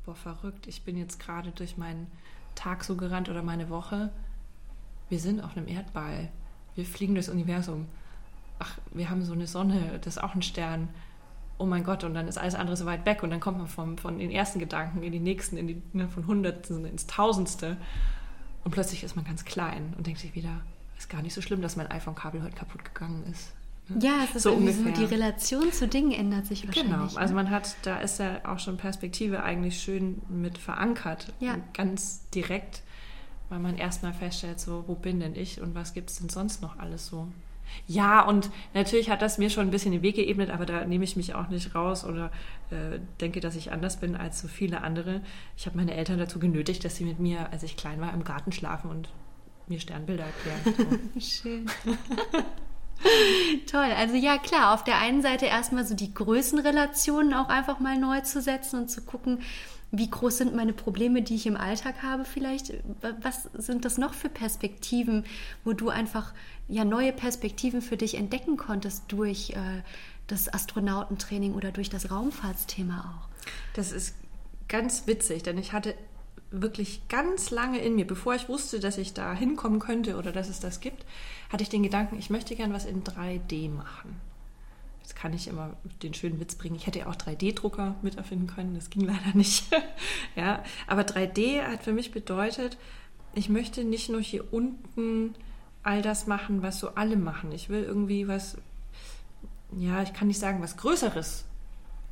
Boah, 0.05 0.15
verrückt, 0.15 0.67
ich 0.67 0.83
bin 0.83 0.99
jetzt 0.99 1.19
gerade 1.19 1.51
durch 1.53 1.79
meinen 1.79 2.09
Tag 2.55 2.85
so 2.85 2.97
gerannt 2.97 3.29
oder 3.29 3.43
meine 3.43 3.71
Woche. 3.71 4.13
Wir 5.09 5.19
sind 5.19 5.41
auf 5.41 5.57
einem 5.57 5.67
Erdball. 5.67 6.29
Wir 6.75 6.85
fliegen 6.85 7.15
durchs 7.15 7.29
Universum. 7.29 7.87
Ach, 8.59 8.79
wir 8.93 9.09
haben 9.09 9.25
so 9.25 9.33
eine 9.33 9.47
Sonne, 9.47 9.99
das 10.03 10.17
ist 10.17 10.23
auch 10.23 10.35
ein 10.35 10.43
Stern. 10.43 10.89
Oh 11.57 11.67
mein 11.67 11.85
Gott, 11.85 12.05
und 12.05 12.15
dann 12.15 12.29
ist 12.29 12.37
alles 12.37 12.55
andere 12.55 12.77
so 12.77 12.85
weit 12.85 13.07
weg 13.07 13.23
und 13.23 13.31
dann 13.31 13.41
kommt 13.41 13.59
man 13.59 13.69
vom, 13.69 13.97
von 13.97 14.19
den 14.19 14.31
ersten 14.31 14.59
Gedanken 14.59 15.03
in 15.03 15.13
die 15.13 15.21
nächsten, 15.21 15.57
in 15.57 15.69
die, 15.69 15.83
ne, 15.93 16.09
von 16.09 16.27
Hundertsten 16.27 16.85
ins 16.85 17.07
Tausendste. 17.07 17.77
Und 18.65 18.73
plötzlich 18.73 19.05
ist 19.05 19.17
man 19.17 19.25
ganz 19.25 19.45
klein 19.45 19.95
und 19.97 20.07
denkt 20.07 20.21
sich 20.21 20.35
wieder, 20.35 20.61
ist 20.99 21.09
gar 21.09 21.23
nicht 21.23 21.35
so 21.35 21.41
schlimm, 21.41 21.63
dass 21.63 21.77
mein 21.77 21.91
iPhone-Kabel 21.91 22.43
heute 22.43 22.57
kaputt 22.57 22.85
gegangen 22.85 23.25
ist. 23.31 23.53
Ja, 24.01 24.25
es 24.25 24.37
ist 24.37 24.43
so 24.45 24.53
ungefähr. 24.53 24.95
So, 24.95 25.01
die 25.01 25.05
Relation 25.05 25.73
zu 25.73 25.87
Dingen 25.87 26.13
ändert 26.13 26.47
sich 26.47 26.67
wahrscheinlich. 26.67 26.93
Genau, 26.93 27.05
ne? 27.07 27.17
also 27.17 27.35
man 27.35 27.51
hat, 27.51 27.77
da 27.83 27.99
ist 27.99 28.19
ja 28.19 28.41
auch 28.45 28.59
schon 28.59 28.77
Perspektive 28.77 29.43
eigentlich 29.43 29.81
schön 29.81 30.23
mit 30.29 30.57
verankert. 30.59 31.33
Ja. 31.41 31.59
Ganz 31.75 32.29
direkt, 32.31 32.83
weil 33.51 33.59
man 33.59 33.77
erstmal 33.77 34.15
feststellt, 34.15 34.59
so, 34.59 34.85
wo 34.87 34.95
bin 34.95 35.21
denn 35.21 35.35
ich 35.35 35.61
und 35.61 35.75
was 35.75 35.93
gibt 35.93 36.11
es 36.11 36.17
denn 36.17 36.31
sonst 36.31 36.63
noch 36.63 36.79
alles 36.79 37.07
so? 37.07 37.29
Ja, 37.87 38.23
und 38.23 38.51
natürlich 38.73 39.11
hat 39.11 39.23
das 39.23 39.39
mir 39.39 39.51
schon 39.51 39.67
ein 39.69 39.71
bisschen 39.71 39.93
den 39.93 40.03
Weg 40.03 40.17
geebnet, 40.17 40.51
aber 40.51 40.67
da 40.67 40.85
nehme 40.85 41.05
ich 41.05 41.17
mich 41.17 41.35
auch 41.35 41.49
nicht 41.49 41.75
raus 41.75 42.05
oder 42.05 42.31
äh, 42.71 43.01
denke, 43.21 43.41
dass 43.41 43.57
ich 43.57 43.73
anders 43.73 43.99
bin 43.99 44.17
als 44.17 44.41
so 44.41 44.49
viele 44.49 44.83
andere. 44.83 45.23
Ich 45.57 45.67
habe 45.67 45.77
meine 45.77 45.95
Eltern 45.95 46.19
dazu 46.19 46.39
genötigt, 46.39 46.85
dass 46.85 46.97
sie 46.97 47.05
mit 47.05 47.19
mir, 47.19 47.51
als 47.53 47.63
ich 47.63 47.77
klein 47.77 48.01
war, 48.01 48.13
im 48.13 48.25
Garten 48.25 48.53
schlafen 48.53 48.91
und 48.91 49.09
mir 49.67 49.81
Sternbilder 49.81 50.25
erklären. 50.25 51.01
So. 51.15 51.21
Schön. 51.21 51.67
Toll. 53.71 53.91
Also 53.97 54.15
ja, 54.15 54.39
klar, 54.39 54.75
auf 54.75 54.85
der 54.85 54.99
einen 54.99 55.23
Seite 55.23 55.47
erstmal 55.47 55.87
so 55.87 55.95
die 55.95 56.13
Größenrelationen 56.13 57.35
auch 57.35 57.49
einfach 57.49 57.81
mal 57.81 57.99
neu 57.99 58.21
zu 58.21 58.41
setzen 58.41 58.81
und 58.81 58.89
zu 58.91 59.03
gucken, 59.03 59.41
wie 59.91 60.11
groß 60.11 60.39
sind 60.39 60.55
meine 60.57 60.73
Probleme, 60.73 61.23
die 61.23 61.37
ich 61.37 61.47
im 61.47 61.57
Alltag 61.57 62.03
habe 62.03 62.25
vielleicht? 62.25 62.73
Was 63.21 63.45
sind 63.55 63.85
das 63.85 63.97
noch 63.97 64.15
für 64.15 64.29
Perspektiven, 64.29 65.25
wo 65.65 65.73
du 65.73 65.89
einfach 65.89 66.33
ja 66.69 66.85
neue 66.85 67.13
Perspektiven 67.13 67.81
für 67.81 67.97
dich 67.97 68.17
entdecken 68.17 68.57
konntest 68.57 69.05
durch 69.09 69.51
äh, 69.51 69.83
das 70.27 70.53
Astronautentraining 70.53 71.55
oder 71.55 71.71
durch 71.71 71.91
das 71.91 72.11
Raumfahrtsthema 72.11 73.01
auch? 73.01 73.29
Das 73.75 73.93
ist 73.93 74.17
ganz 74.69 75.07
witzig, 75.07 75.45
denn 75.45 75.59
ich 75.59 75.73
hatte 75.73 75.95
wirklich 76.63 77.09
ganz 77.09 77.51
lange 77.51 77.79
in 77.79 77.97
mir, 77.97 78.07
bevor 78.07 78.35
ich 78.35 78.49
wusste, 78.49 78.81
dass 78.81 78.99
ich 78.99 79.15
da 79.15 79.33
hinkommen 79.35 79.81
könnte 79.81 80.17
oder 80.17 80.33
dass 80.33 80.49
es 80.49 80.61
das 80.61 80.81
gibt, 80.81 81.05
hatte 81.51 81.63
ich 81.63 81.69
den 81.69 81.83
Gedanken, 81.83 82.19
ich 82.19 82.31
möchte 82.31 82.57
gern 82.57 82.73
was 82.73 82.85
in 82.85 83.05
3D 83.05 83.71
machen. 83.71 84.21
Jetzt 85.03 85.17
kann 85.17 85.35
ich 85.35 85.49
immer 85.49 85.77
den 86.03 86.15
schönen 86.15 86.41
Witz 86.41 86.55
bringen. 86.55 86.77
Ich 86.77 86.87
hätte 86.87 87.01
ja 87.01 87.07
auch 87.09 87.17
3D-Drucker 87.17 87.97
mit 88.03 88.17
erfinden 88.17 88.47
können, 88.47 88.75
das 88.75 88.89
ging 88.89 89.03
leider 89.03 89.35
nicht. 89.35 89.65
ja, 90.37 90.63
aber 90.87 91.03
3D 91.03 91.63
hat 91.63 91.83
für 91.83 91.93
mich 91.93 92.11
bedeutet, 92.11 92.79
ich 93.35 93.49
möchte 93.49 93.85
nicht 93.85 94.09
nur 94.09 94.21
hier 94.21 94.53
unten 94.53 95.35
all 95.83 96.01
das 96.01 96.27
machen, 96.27 96.63
was 96.63 96.79
so 96.79 96.95
alle 96.95 97.17
machen. 97.17 97.53
Ich 97.53 97.69
will 97.69 97.83
irgendwie 97.83 98.29
was, 98.29 98.57
ja, 99.77 100.03
ich 100.03 100.15
kann 100.15 100.29
nicht 100.29 100.41
sagen, 100.41 100.63
was 100.63 100.77
Größeres 100.77 101.45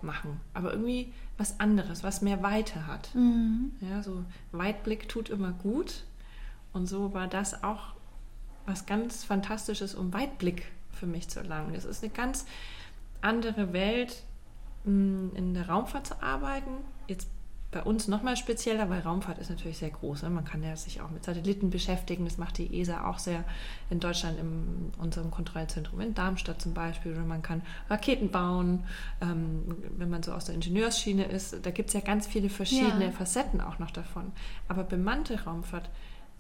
machen, 0.03 0.41
aber 0.53 0.73
irgendwie 0.73 1.13
was 1.43 1.59
anderes, 1.59 2.05
was 2.05 2.23
mehr 2.23 2.41
Weite 2.43 2.87
hat. 2.87 3.13
Mhm. 3.15 3.73
Ja, 3.81 4.01
so 4.03 4.25
Weitblick 4.53 5.09
tut 5.09 5.29
immer 5.29 5.51
gut. 5.51 6.05
Und 6.73 6.87
so 6.87 7.13
war 7.13 7.27
das 7.27 7.65
auch 7.65 7.95
was 8.65 8.87
ganz 8.87 9.25
Fantastisches, 9.25 9.97
um 9.97 10.13
Weitblick 10.13 10.71
für 10.93 11.07
mich 11.07 11.29
zu 11.29 11.41
erlangen. 11.41 11.75
Es 11.75 11.85
ist 11.85 12.05
eine 12.05 12.13
ganz 12.13 12.47
andere 13.21 13.73
Welt, 13.73 14.23
mm, 14.85 15.31
in 15.35 15.55
der 15.55 15.69
Raumfahrt 15.69 16.07
zu 16.07 16.23
arbeiten. 16.23 16.71
Jetzt 17.09 17.29
bei 17.73 17.83
uns 17.83 18.07
nochmal 18.07 18.37
spezieller, 18.37 18.91
weil 18.91 19.01
Raumfahrt 19.01 19.39
ist 19.39 19.49
natürlich 19.49 19.79
sehr 19.79 19.91
groß. 19.91 20.23
Ne? 20.23 20.31
Man 20.31 20.45
kann 20.45 20.63
ja 20.63 20.77
sich 20.77 21.01
auch 21.01 21.11
mit 21.11 21.25
Satelliten 21.25 21.71
beschäftigen. 21.71 22.27
Das 22.27 22.37
macht 22.37 22.59
die 22.59 22.79
ESA 22.79 23.09
auch 23.09 23.19
sehr 23.19 23.45
in 23.89 23.99
Deutschland 23.99 24.39
in 24.39 24.93
unserem 24.99 25.31
Kontrollzentrum 25.31 26.03
in 26.03 26.15
Darmstadt 26.15 26.61
zum 26.61 26.75
Beispiel. 26.75 27.13
Oder 27.13 27.25
man 27.25 27.41
kann 27.41 27.63
Raketen 27.89 28.31
bauen, 28.31 28.85
ähm, 29.23 29.75
wenn 29.97 30.11
man 30.11 30.23
so 30.23 30.33
aus 30.33 30.45
der 30.45 30.55
Ingenieursschiene 30.55 31.25
ist. 31.25 31.65
Da 31.65 31.71
gibt 31.71 31.89
es 31.89 31.95
ja 31.95 32.01
ganz 32.01 32.27
viele 32.27 32.51
verschiedene 32.51 33.07
ja. 33.07 33.11
Facetten 33.11 33.63
auch 33.63 33.79
noch 33.79 33.91
davon. 33.91 34.33
Aber 34.69 34.85
bemannte 34.85 35.43
Raumfahrt, 35.45 35.89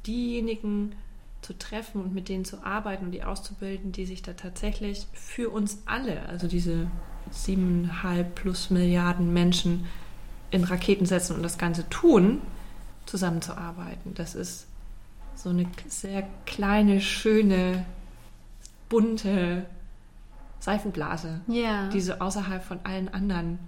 diejenigen 0.07 0.95
zu 1.41 1.59
treffen 1.59 2.03
und 2.03 2.13
mit 2.13 2.29
denen 2.29 2.45
zu 2.45 2.63
arbeiten 2.63 3.07
und 3.07 3.13
die 3.13 3.25
auszubilden, 3.25 3.91
die 3.91 4.05
sich 4.05 4.21
da 4.21 4.35
tatsächlich 4.35 5.07
für 5.15 5.49
uns 5.49 5.83
alle, 5.87 6.29
also 6.29 6.47
diese 6.47 6.89
siebeneinhalb 7.31 8.35
plus 8.35 8.69
Milliarden 8.69 9.33
Menschen, 9.33 9.87
in 10.53 10.63
Raketen 10.63 11.07
setzen 11.07 11.35
und 11.35 11.43
das 11.43 11.59
Ganze 11.59 11.89
tun, 11.89 12.41
zusammenzuarbeiten. 13.07 14.15
Das 14.15 14.37
ist 14.37 14.67
so 15.35 15.51
eine 15.51 15.67
sehr 15.89 16.29
kleine, 16.47 17.01
schöne, 17.01 17.85
bunte 18.89 19.67
Seifenblase, 20.61 21.41
yeah. 21.49 21.89
die 21.89 22.01
so 22.01 22.13
außerhalb 22.13 22.63
von 22.63 22.79
allen 22.85 23.09
anderen 23.09 23.59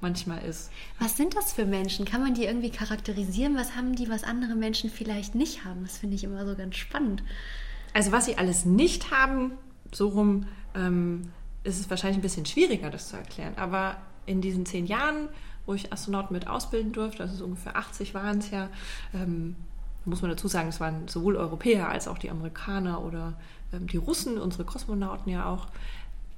manchmal 0.00 0.44
ist. 0.44 0.70
Was 1.00 1.16
sind 1.16 1.34
das 1.34 1.54
für 1.54 1.64
Menschen? 1.64 2.04
Kann 2.04 2.20
man 2.20 2.34
die 2.34 2.44
irgendwie 2.44 2.70
charakterisieren? 2.70 3.56
Was 3.56 3.74
haben 3.74 3.96
die, 3.96 4.08
was 4.10 4.22
andere 4.22 4.54
Menschen 4.54 4.90
vielleicht 4.90 5.34
nicht 5.34 5.64
haben? 5.64 5.82
Das 5.82 5.96
finde 5.96 6.14
ich 6.14 6.24
immer 6.24 6.46
so 6.46 6.54
ganz 6.54 6.76
spannend. 6.76 7.22
Also 7.94 8.12
was 8.12 8.26
sie 8.26 8.36
alles 8.36 8.66
nicht 8.66 9.10
haben, 9.10 9.52
so 9.92 10.08
rum 10.08 10.46
ähm, 10.74 11.32
ist 11.64 11.80
es 11.80 11.88
wahrscheinlich 11.88 12.18
ein 12.18 12.22
bisschen 12.22 12.44
schwieriger, 12.44 12.90
das 12.90 13.08
zu 13.08 13.16
erklären. 13.16 13.54
Aber 13.56 13.96
in 14.26 14.42
diesen 14.42 14.66
zehn 14.66 14.86
Jahren 14.86 15.30
wo 15.66 15.74
ich 15.74 15.92
Astronauten 15.92 16.32
mit 16.32 16.46
ausbilden 16.46 16.92
durfte. 16.92 17.22
Also 17.22 17.36
so 17.36 17.44
ungefähr 17.44 17.76
80 17.76 18.14
waren 18.14 18.38
es 18.38 18.50
ja. 18.50 18.68
Ähm, 19.12 19.56
muss 20.06 20.20
man 20.20 20.30
dazu 20.30 20.48
sagen, 20.48 20.68
es 20.68 20.80
waren 20.80 21.08
sowohl 21.08 21.36
Europäer 21.36 21.88
als 21.88 22.08
auch 22.08 22.18
die 22.18 22.30
Amerikaner 22.30 23.02
oder 23.02 23.34
ähm, 23.72 23.86
die 23.86 23.96
Russen, 23.96 24.38
unsere 24.38 24.64
Kosmonauten 24.64 25.32
ja 25.32 25.46
auch, 25.46 25.68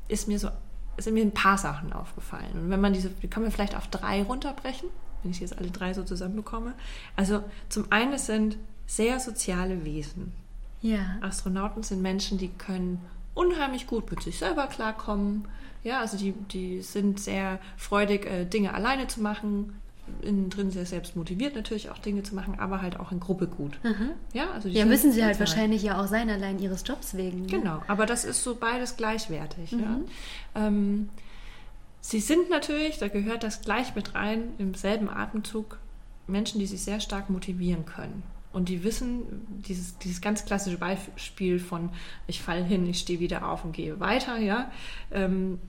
ist 0.08 0.28
mir 0.28 0.38
so, 0.38 0.50
sind 0.98 1.14
mir 1.14 1.24
ein 1.24 1.34
paar 1.34 1.58
Sachen 1.58 1.92
aufgefallen. 1.92 2.52
Und 2.54 2.70
wenn 2.70 2.80
man 2.80 2.92
diese, 2.92 3.10
die 3.10 3.28
kann 3.28 3.42
man 3.42 3.52
vielleicht 3.52 3.76
auf 3.76 3.88
drei 3.88 4.22
runterbrechen, 4.22 4.88
wenn 5.22 5.32
ich 5.32 5.40
jetzt 5.40 5.58
alle 5.58 5.70
drei 5.70 5.94
so 5.94 6.04
zusammenbekomme. 6.04 6.74
Also 7.16 7.42
zum 7.68 7.90
einen, 7.90 8.12
es 8.12 8.26
sind 8.26 8.56
sehr 8.86 9.18
soziale 9.18 9.84
Wesen. 9.84 10.32
Ja. 10.80 11.16
Astronauten 11.20 11.82
sind 11.82 12.02
Menschen, 12.02 12.38
die 12.38 12.48
können 12.48 13.04
unheimlich 13.34 13.86
gut 13.86 14.10
mit 14.10 14.22
sich 14.22 14.38
selber 14.38 14.66
klarkommen, 14.68 15.48
ja, 15.86 16.00
also 16.00 16.16
die, 16.16 16.32
die 16.32 16.82
sind 16.82 17.20
sehr 17.20 17.60
freudig, 17.76 18.26
äh, 18.26 18.44
Dinge 18.44 18.74
alleine 18.74 19.06
zu 19.06 19.22
machen, 19.22 19.80
innen 20.20 20.50
drin 20.50 20.72
sehr 20.72 20.84
selbst 20.84 21.14
motiviert 21.14 21.54
natürlich 21.54 21.90
auch 21.90 21.98
Dinge 21.98 22.24
zu 22.24 22.34
machen, 22.34 22.58
aber 22.58 22.82
halt 22.82 22.98
auch 22.98 23.12
in 23.12 23.20
Gruppe 23.20 23.46
gut. 23.46 23.78
Mhm. 23.84 24.10
Ja, 24.32 24.50
also 24.50 24.68
ja 24.68 24.84
müssen 24.84 25.12
sie 25.12 25.24
halt 25.24 25.38
wahrscheinlich 25.38 25.84
ja 25.84 26.00
auch 26.00 26.08
sein, 26.08 26.28
allein 26.28 26.58
ihres 26.58 26.82
Jobs 26.84 27.16
wegen. 27.16 27.42
Ne? 27.42 27.46
Genau, 27.46 27.82
aber 27.86 28.04
das 28.04 28.24
ist 28.24 28.42
so 28.42 28.56
beides 28.56 28.96
gleichwertig. 28.96 29.72
Mhm. 29.72 29.80
Ja. 29.80 30.66
Ähm, 30.66 31.08
sie 32.00 32.20
sind 32.20 32.50
natürlich, 32.50 32.98
da 32.98 33.06
gehört 33.06 33.44
das 33.44 33.62
gleich 33.62 33.94
mit 33.94 34.16
rein, 34.16 34.54
im 34.58 34.74
selben 34.74 35.08
Atemzug 35.08 35.78
Menschen, 36.26 36.58
die 36.58 36.66
sich 36.66 36.82
sehr 36.82 36.98
stark 36.98 37.30
motivieren 37.30 37.86
können. 37.86 38.24
Und 38.52 38.68
die 38.68 38.82
wissen, 38.82 39.46
dieses, 39.68 39.98
dieses 39.98 40.20
ganz 40.20 40.44
klassische 40.44 40.78
Beispiel 40.78 41.60
von 41.60 41.90
ich 42.26 42.42
falle 42.42 42.64
hin, 42.64 42.88
ich 42.88 42.98
stehe 42.98 43.20
wieder 43.20 43.48
auf 43.48 43.64
und 43.64 43.72
gehe 43.72 44.00
weiter, 44.00 44.38
ja, 44.38 44.72
ähm, 45.12 45.60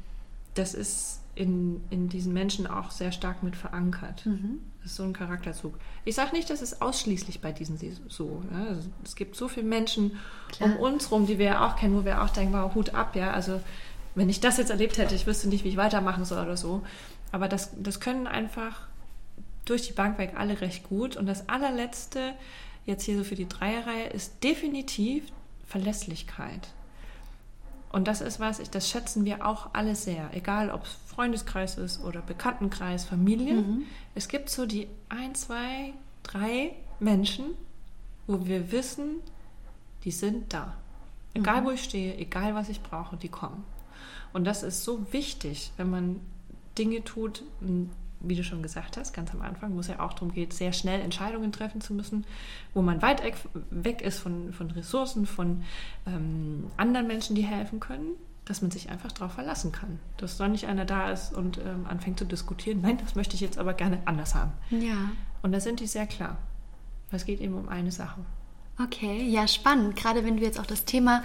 das 0.58 0.74
ist 0.74 1.22
in, 1.36 1.84
in 1.92 2.10
diesen 2.10 2.34
Menschen 2.34 2.66
auch 2.66 2.90
sehr 2.90 3.12
stark 3.12 3.44
mit 3.44 3.56
verankert. 3.56 4.26
Mhm. 4.26 4.60
Das 4.82 4.92
ist 4.92 4.98
so 4.98 5.04
ein 5.04 5.14
Charakterzug. 5.14 5.78
Ich 6.04 6.16
sage 6.16 6.36
nicht, 6.36 6.50
dass 6.50 6.62
es 6.62 6.82
ausschließlich 6.82 7.42
bei 7.42 7.52
diesen 7.52 7.78
so. 8.08 8.44
Ja? 8.52 8.66
Also 8.70 8.90
es 9.04 9.16
gibt 9.16 9.36
so 9.36 9.48
viele 9.48 9.68
Menschen 9.68 10.18
Klar. 10.50 10.72
um 10.72 10.78
uns 10.78 11.12
rum, 11.12 11.28
die 11.28 11.38
wir 11.38 11.46
ja 11.46 11.68
auch 11.68 11.76
kennen, 11.76 11.96
wo 11.96 12.06
wir 12.06 12.24
auch 12.24 12.30
denken, 12.30 12.54
wow, 12.54 12.74
Hut 12.74 12.96
ab, 12.96 13.16
ja. 13.16 13.32
Also 13.32 13.62
wenn 14.16 14.30
ich 14.30 14.40
das 14.40 14.58
jetzt 14.58 14.72
erlebt 14.72 14.98
hätte, 14.98 15.14
ich 15.14 15.28
wüsste 15.28 15.48
nicht, 15.48 15.64
wie 15.64 15.70
ich 15.70 15.78
weitermachen 15.78 16.26
soll 16.26 16.42
oder 16.42 16.58
so. 16.58 16.82
Aber 17.32 17.48
das, 17.48 17.72
das 17.78 18.00
können 18.00 18.26
einfach 18.26 18.88
durch 19.66 19.84
die 19.86 19.94
Bank 19.94 20.18
weg 20.18 20.34
alle 20.38 20.60
recht 20.62 20.84
gut. 20.90 21.18
Und 21.18 21.28
das 21.28 21.50
allerletzte, 21.50 22.34
jetzt 22.86 23.04
hier 23.04 23.18
so 23.18 23.24
für 23.24 23.36
die 23.36 23.48
Dreierreihe, 23.48 24.08
ist 24.08 24.44
definitiv 24.44 25.26
Verlässlichkeit. 25.68 26.70
Und 27.98 28.08
das 28.08 28.22
ist 28.22 28.40
was, 28.40 28.62
das 28.70 28.88
schätzen 28.88 29.26
wir 29.26 29.44
auch 29.44 29.72
alle 29.74 29.96
sehr, 29.96 30.30
egal 30.36 30.70
ob 30.70 30.84
es 30.84 30.96
Freundeskreis 31.08 31.80
ist 31.80 32.04
oder 32.04 32.22
Bekanntenkreis, 32.22 33.06
Familie. 33.06 33.56
Mhm. 33.56 33.86
Es 34.14 34.28
gibt 34.28 34.52
so 34.52 34.68
die 34.68 34.88
ein, 35.10 35.34
zwei, 35.34 35.94
drei 36.22 36.76
Menschen, 37.00 37.56
wo 38.28 38.46
wir 38.46 38.72
wissen, 38.72 39.16
die 40.04 40.12
sind 40.12 40.54
da. 40.54 40.78
Egal 41.34 41.62
mhm. 41.62 41.66
wo 41.66 41.72
ich 41.72 41.84
stehe, 41.84 42.16
egal 42.20 42.54
was 42.54 42.70
ich 42.70 42.84
brauche, 42.84 43.18
die 43.18 43.30
kommen. 43.30 43.64
Und 44.32 44.44
das 44.44 44.62
ist 44.62 44.84
so 44.84 45.12
wichtig, 45.12 45.72
wenn 45.78 45.90
man 45.90 46.20
Dinge 46.78 47.04
tut, 47.04 47.42
wie 48.20 48.36
du 48.36 48.44
schon 48.44 48.64
gesagt 48.64 48.98
hast, 48.98 49.14
ganz 49.14 49.32
am 49.32 49.42
Anfang, 49.42 49.76
wo 49.76 49.80
es 49.80 49.88
ja 49.88 50.00
auch 50.00 50.14
darum 50.14 50.32
geht, 50.32 50.54
sehr 50.54 50.74
schnell 50.74 51.02
Entscheidungen 51.02 51.52
treffen 51.52 51.82
zu 51.82 51.94
müssen, 51.94 52.26
wo 52.74 52.82
man 52.82 53.02
weit 53.02 53.22
weg 53.70 54.02
ist 54.02 54.20
von, 54.20 54.54
von 54.54 54.72
Ressourcen, 54.72 55.26
von 55.26 55.64
ähm, 56.06 56.66
anderen 56.78 57.08
Menschen, 57.08 57.36
die 57.36 57.44
helfen 57.44 57.80
können, 57.80 58.16
dass 58.46 58.62
man 58.62 58.72
sich 58.72 58.90
einfach 58.90 59.12
darauf 59.12 59.34
verlassen 59.34 59.72
kann. 59.72 60.00
Dass 60.18 60.38
da 60.38 60.48
nicht 60.48 60.66
einer 60.66 60.86
da 60.86 61.12
ist 61.12 61.34
und 61.34 61.60
ähm, 61.60 61.86
anfängt 61.88 62.20
zu 62.20 62.26
diskutieren, 62.26 62.82
nein, 62.82 62.98
das 62.98 63.16
möchte 63.16 63.36
ich 63.36 63.42
jetzt 63.42 63.58
aber 63.58 63.74
gerne 63.74 64.00
anders 64.06 64.36
haben. 64.36 64.52
Ja. 64.72 65.12
Und 65.42 65.52
da 65.52 65.60
sind 65.60 65.80
die 65.80 65.88
sehr 65.88 66.08
klar. 66.08 66.38
Es 67.12 67.26
geht 67.26 67.40
eben 67.40 67.54
um 67.54 67.70
eine 67.70 67.92
Sache. 67.92 68.22
Okay, 68.82 69.24
ja, 69.28 69.48
spannend. 69.48 69.96
Gerade 69.96 70.24
wenn 70.24 70.38
du 70.38 70.44
jetzt 70.44 70.60
auch 70.60 70.66
das 70.66 70.86
Thema 70.86 71.24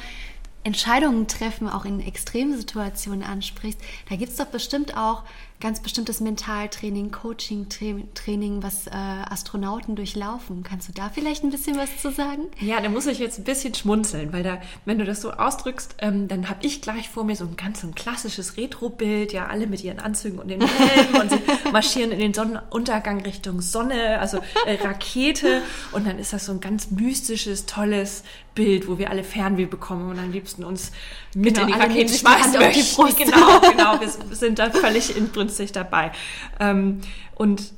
Entscheidungen 0.64 1.26
treffen, 1.26 1.68
auch 1.68 1.84
in 1.84 2.00
Extremsituationen 2.00 3.25
ansprichst, 3.25 3.80
da 4.08 4.16
gibt 4.16 4.30
es 4.30 4.37
doch 4.37 4.46
bestimmt 4.46 4.96
auch 4.96 5.25
ganz 5.62 5.81
bestimmtes 5.81 6.21
Mentaltraining, 6.21 7.12
Coaching-Training, 7.12 8.62
was 8.64 8.88
äh, 8.88 8.90
Astronauten 8.90 9.95
durchlaufen. 9.95 10.64
Kannst 10.64 10.88
du 10.88 10.92
da 10.92 11.09
vielleicht 11.09 11.45
ein 11.45 11.50
bisschen 11.50 11.78
was 11.78 12.02
zu 12.02 12.11
sagen? 12.11 12.49
Ja, 12.59 12.81
da 12.81 12.88
muss 12.88 13.07
ich 13.07 13.21
jetzt 13.21 13.38
ein 13.38 13.45
bisschen 13.45 13.73
schmunzeln, 13.73 14.33
weil 14.33 14.42
da, 14.42 14.61
wenn 14.85 14.99
du 14.99 15.04
das 15.04 15.23
so 15.23 15.31
ausdrückst, 15.31 15.95
ähm, 15.99 16.26
dann 16.26 16.49
habe 16.49 16.66
ich 16.66 16.83
gleich 16.83 17.09
vor 17.09 17.23
mir 17.23 17.37
so 17.37 17.45
ein 17.45 17.57
ganz 17.57 17.81
so 17.81 17.87
ein 17.87 17.95
klassisches 17.95 18.57
Retro-Bild, 18.57 19.33
ja, 19.33 19.47
alle 19.47 19.69
mit 19.69 19.85
ihren 19.85 20.00
Anzügen 20.00 20.40
und 20.40 20.49
den 20.49 20.61
Helmen 20.66 21.21
und 21.21 21.31
sie 21.31 21.38
marschieren 21.73 22.11
in 22.11 22.19
den 22.19 22.35
Sonnenuntergang 22.35 23.21
Richtung 23.21 23.61
Sonne, 23.61 24.19
also 24.19 24.38
äh, 24.66 24.75
Rakete 24.83 25.62
und 25.92 26.07
dann 26.09 26.19
ist 26.19 26.33
das 26.33 26.47
so 26.47 26.52
ein 26.52 26.61
ganz 26.61 26.90
mystisches, 26.90 27.66
tolles 27.66 28.25
Bild, 28.54 28.87
wo 28.88 28.99
wir 28.99 29.11
alle 29.11 29.25
Fernweh 29.25 29.64
bekommen 29.64 30.11
und 30.11 30.19
am 30.19 30.31
liebsten 30.31 30.64
uns 30.64 30.92
mit 31.35 31.54
Genau, 31.54 31.66
in 31.85 31.90
die 31.90 32.04
die 32.04 32.19
schmeißen 32.19 32.52
möchten. 32.52 32.97
Brust. 32.97 33.19
Genau, 33.23 33.61
genau. 33.61 34.00
Wir 34.00 34.37
sind 34.37 34.59
da 34.59 34.71
völlig 34.71 35.16
inbrünstig 35.52 35.73
dabei. 35.73 36.12
Ähm, 36.61 37.00
und 37.35 37.73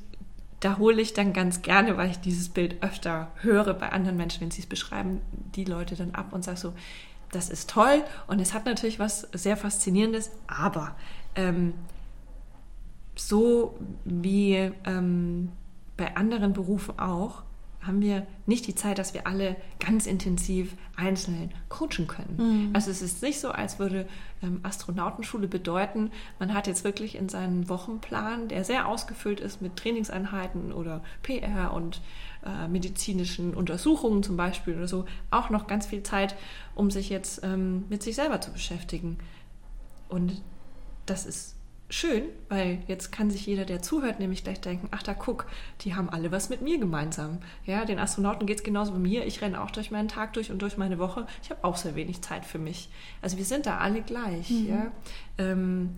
da 0.61 0.79
hole 0.79 1.03
ich 1.03 1.13
dann 1.13 1.33
ganz 1.33 1.63
gerne, 1.63 1.97
weil 1.97 2.11
ich 2.11 2.21
dieses 2.21 2.49
Bild 2.49 2.83
öfter 2.83 3.31
höre 3.43 3.75
bei 3.75 3.91
anderen 3.91 4.17
Menschen, 4.17 4.41
wenn 4.41 4.51
sie 4.51 4.63
es 4.63 4.67
beschreiben, 4.67 5.21
die 5.55 5.65
Leute 5.65 5.95
dann 5.95 6.15
ab 6.15 6.33
und 6.33 6.43
sage 6.45 6.57
so, 6.57 6.73
das 7.33 7.51
ist 7.51 7.69
toll 7.69 8.03
und 8.29 8.41
es 8.41 8.55
hat 8.55 8.65
natürlich 8.65 8.99
was 8.99 9.23
sehr 9.33 9.57
Faszinierendes, 9.57 10.31
aber 10.47 10.95
ähm, 11.35 11.75
so 13.17 13.77
wie 14.05 14.73
ähm, 14.87 15.51
bei 15.97 16.17
anderen 16.17 16.53
Berufen 16.53 16.99
auch, 16.99 17.43
haben 17.87 18.01
wir 18.01 18.27
nicht 18.47 18.67
die 18.67 18.75
Zeit, 18.75 18.99
dass 18.99 19.15
wir 19.15 19.27
alle 19.27 19.57
ganz 19.79 20.07
intensiv 20.07 20.75
einzeln 20.97 21.53
coachen 21.69 22.07
können. 22.07 22.37
Also 22.75 22.91
es 22.91 23.03
ist 23.03 23.23
nicht 23.23 23.41
so, 23.41 23.51
als 23.51 23.79
würde 23.79 24.07
ähm, 24.43 24.61
Astronautenschule 24.63 25.49
bedeuten, 25.49 26.11
man 26.39 26.55
hat 26.55 26.67
jetzt 26.67 26.85
wirklich 26.85 27.17
in 27.17 27.29
seinem 27.29 27.69
Wochenplan, 27.69 28.49
der 28.49 28.65
sehr 28.65 28.89
ausgefüllt 28.89 29.41
ist 29.41 29.61
mit 29.63 29.77
Trainingseinheiten 29.77 30.73
oder 30.73 31.03
PR 31.23 31.73
und 31.73 32.01
äh, 32.45 32.69
medizinischen 32.69 33.55
Untersuchungen 33.55 34.23
zum 34.23 34.37
Beispiel 34.37 34.77
oder 34.77 34.89
so, 34.89 35.05
auch 35.31 35.51
noch 35.51 35.67
ganz 35.67 35.87
viel 35.87 36.03
Zeit, 36.03 36.37
um 36.75 36.91
sich 36.91 37.09
jetzt 37.09 37.43
ähm, 37.43 37.85
mit 37.89 38.03
sich 38.03 38.15
selber 38.15 38.41
zu 38.41 38.53
beschäftigen. 38.53 39.19
Und 40.09 40.43
das 41.07 41.27
ist 41.27 41.54
schön, 41.95 42.25
weil 42.49 42.79
jetzt 42.89 43.13
kann 43.13 43.31
sich 43.31 43.47
jeder, 43.47 43.65
der 43.65 43.81
zuhört, 43.83 44.19
nämlich 44.21 44.43
gleich 44.45 44.61
denken, 44.61 44.89
ach 44.91 45.03
da 45.03 45.15
guck, 45.15 45.47
die 45.83 45.95
haben 45.95 46.11
alle 46.11 46.33
was 46.33 46.49
mit 46.49 46.61
mir 46.63 46.79
gemeinsam. 46.79 47.39
Ja, 47.65 47.85
den 47.85 47.99
Astronauten 47.99 48.47
geht 48.47 48.59
es 48.59 48.65
genauso 48.65 48.95
wie 48.95 48.99
mir. 48.99 49.27
Ich 49.27 49.41
renne 49.41 49.63
auch 49.63 49.71
durch 49.71 49.91
meinen 49.91 50.09
Tag 50.09 50.33
durch 50.33 50.51
und 50.51 50.61
durch 50.61 50.77
meine 50.77 50.99
Woche. 50.99 51.27
Ich 51.43 51.51
habe 51.51 51.63
auch 51.65 51.77
sehr 51.77 51.95
wenig 51.95 52.23
Zeit 52.23 52.45
für 52.45 52.59
mich. 52.59 52.89
Also 53.23 53.37
wir 53.39 53.45
sind 53.45 53.67
da 53.67 53.79
alle 53.79 54.03
gleich. 54.03 54.51
Ja? 54.51 54.91
Ähm, 55.39 55.97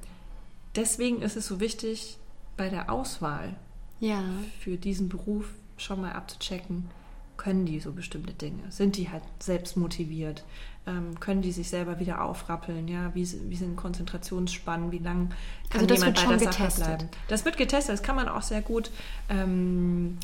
deswegen 0.74 1.22
ist 1.22 1.36
es 1.36 1.46
so 1.46 1.60
wichtig, 1.60 2.18
bei 2.56 2.68
der 2.68 2.90
Auswahl 2.90 3.54
Ja. 4.00 4.22
für 4.60 4.76
diesen 4.76 5.08
Beruf 5.08 5.52
schon 5.78 6.00
mal 6.00 6.12
abzuchecken, 6.12 6.88
können 7.36 7.66
die 7.66 7.80
so 7.80 7.92
bestimmte 7.92 8.32
Dinge? 8.32 8.62
Sind 8.70 8.96
die 8.96 9.10
halt 9.10 9.22
selbst 9.40 9.76
motiviert? 9.76 10.42
Ähm, 10.86 11.18
können 11.18 11.42
die 11.42 11.50
sich 11.50 11.68
selber 11.68 11.98
wieder 11.98 12.22
aufrappeln? 12.22 12.86
Ja, 12.86 13.12
wie, 13.14 13.28
wie 13.50 13.56
sind 13.56 13.76
Konzentrationsspannen? 13.76 14.92
Wie 14.92 14.98
lang 14.98 15.30
kann 15.68 15.80
Also 15.80 15.86
das 15.86 15.98
jemand 15.98 16.16
bei 16.16 16.26
der 16.26 16.38
Sache 16.38 16.50
getestet. 16.58 16.84
bleiben? 16.84 17.08
Das 17.28 17.44
wird 17.44 17.56
getestet. 17.56 17.92
Das 17.94 18.02
kann 18.02 18.14
man 18.16 18.28
auch 18.28 18.42
sehr 18.42 18.62
gut 18.62 18.92
ähm, 19.28 20.18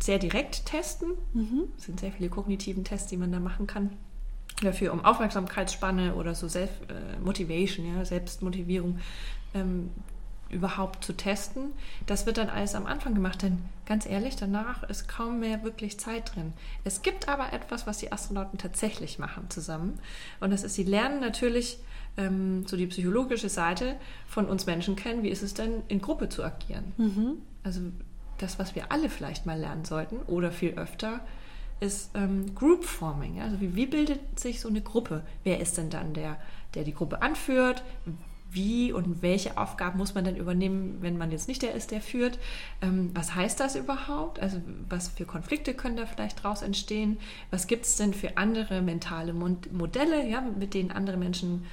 sehr 0.00 0.18
direkt 0.18 0.66
testen. 0.66 1.12
Es 1.78 1.84
sind 1.84 2.00
sehr 2.00 2.12
viele 2.12 2.28
kognitiven 2.28 2.84
Tests, 2.84 3.08
die 3.08 3.16
man 3.16 3.32
da 3.32 3.40
machen 3.40 3.66
kann. 3.66 3.90
Dafür 4.62 4.92
um 4.92 5.04
Aufmerksamkeitsspanne 5.04 6.14
oder 6.14 6.34
so 6.34 6.48
Self-Motivation, 6.48 7.94
ja, 7.94 8.04
Selbstmotivierung 8.04 8.98
ähm, 9.54 9.90
überhaupt 10.48 11.04
zu 11.04 11.12
testen. 11.12 11.72
Das 12.06 12.26
wird 12.26 12.38
dann 12.38 12.48
alles 12.48 12.74
am 12.74 12.86
Anfang 12.86 13.14
gemacht, 13.14 13.42
denn 13.42 13.58
ganz 13.84 14.06
ehrlich, 14.06 14.36
danach 14.36 14.82
ist 14.84 15.08
kaum 15.08 15.40
mehr 15.40 15.64
wirklich 15.64 15.98
Zeit 15.98 16.34
drin. 16.34 16.52
Es 16.84 17.02
gibt 17.02 17.28
aber 17.28 17.52
etwas, 17.52 17.86
was 17.86 17.98
die 17.98 18.12
Astronauten 18.12 18.58
tatsächlich 18.58 19.18
machen 19.18 19.50
zusammen. 19.50 19.98
Und 20.40 20.50
das 20.50 20.62
ist, 20.62 20.74
sie 20.74 20.84
lernen 20.84 21.20
natürlich 21.20 21.78
ähm, 22.16 22.66
so 22.66 22.76
die 22.76 22.86
psychologische 22.86 23.48
Seite 23.48 23.96
von 24.28 24.46
uns 24.46 24.66
Menschen 24.66 24.96
kennen. 24.96 25.22
Wie 25.22 25.30
ist 25.30 25.42
es 25.42 25.54
denn, 25.54 25.82
in 25.88 26.00
Gruppe 26.00 26.28
zu 26.28 26.44
agieren? 26.44 26.92
Also 27.64 27.80
das, 28.38 28.58
was 28.58 28.74
wir 28.74 28.92
alle 28.92 29.08
vielleicht 29.08 29.46
mal 29.46 29.58
lernen 29.58 29.84
sollten 29.84 30.16
oder 30.26 30.52
viel 30.52 30.74
öfter, 30.74 31.20
ist 31.80 32.10
ähm, 32.14 32.54
Group 32.54 32.84
Forming. 32.84 33.40
Also 33.40 33.60
wie, 33.60 33.74
wie 33.74 33.86
bildet 33.86 34.38
sich 34.38 34.60
so 34.60 34.68
eine 34.68 34.80
Gruppe? 34.80 35.22
Wer 35.44 35.60
ist 35.60 35.76
denn 35.76 35.90
dann 35.90 36.14
der, 36.14 36.38
der 36.74 36.84
die 36.84 36.94
Gruppe 36.94 37.22
anführt? 37.22 37.82
Wie 38.56 38.90
und 38.90 39.20
welche 39.20 39.58
Aufgaben 39.58 39.98
muss 39.98 40.14
man 40.14 40.24
denn 40.24 40.36
übernehmen, 40.36 40.96
wenn 41.02 41.18
man 41.18 41.30
jetzt 41.30 41.46
nicht 41.46 41.60
der 41.60 41.74
ist, 41.74 41.90
der 41.90 42.00
führt? 42.00 42.38
Ähm, 42.80 43.10
was 43.12 43.34
heißt 43.34 43.60
das 43.60 43.76
überhaupt? 43.76 44.40
Also 44.40 44.62
was 44.88 45.08
für 45.08 45.26
Konflikte 45.26 45.74
können 45.74 45.98
da 45.98 46.06
vielleicht 46.06 46.42
draus 46.42 46.62
entstehen? 46.62 47.18
Was 47.50 47.66
gibt 47.66 47.84
es 47.84 47.96
denn 47.96 48.14
für 48.14 48.38
andere 48.38 48.80
mentale 48.80 49.34
Modelle, 49.34 50.26
ja, 50.26 50.40
mit 50.40 50.72
denen 50.72 50.90
andere 50.90 51.18
Menschen 51.18 51.66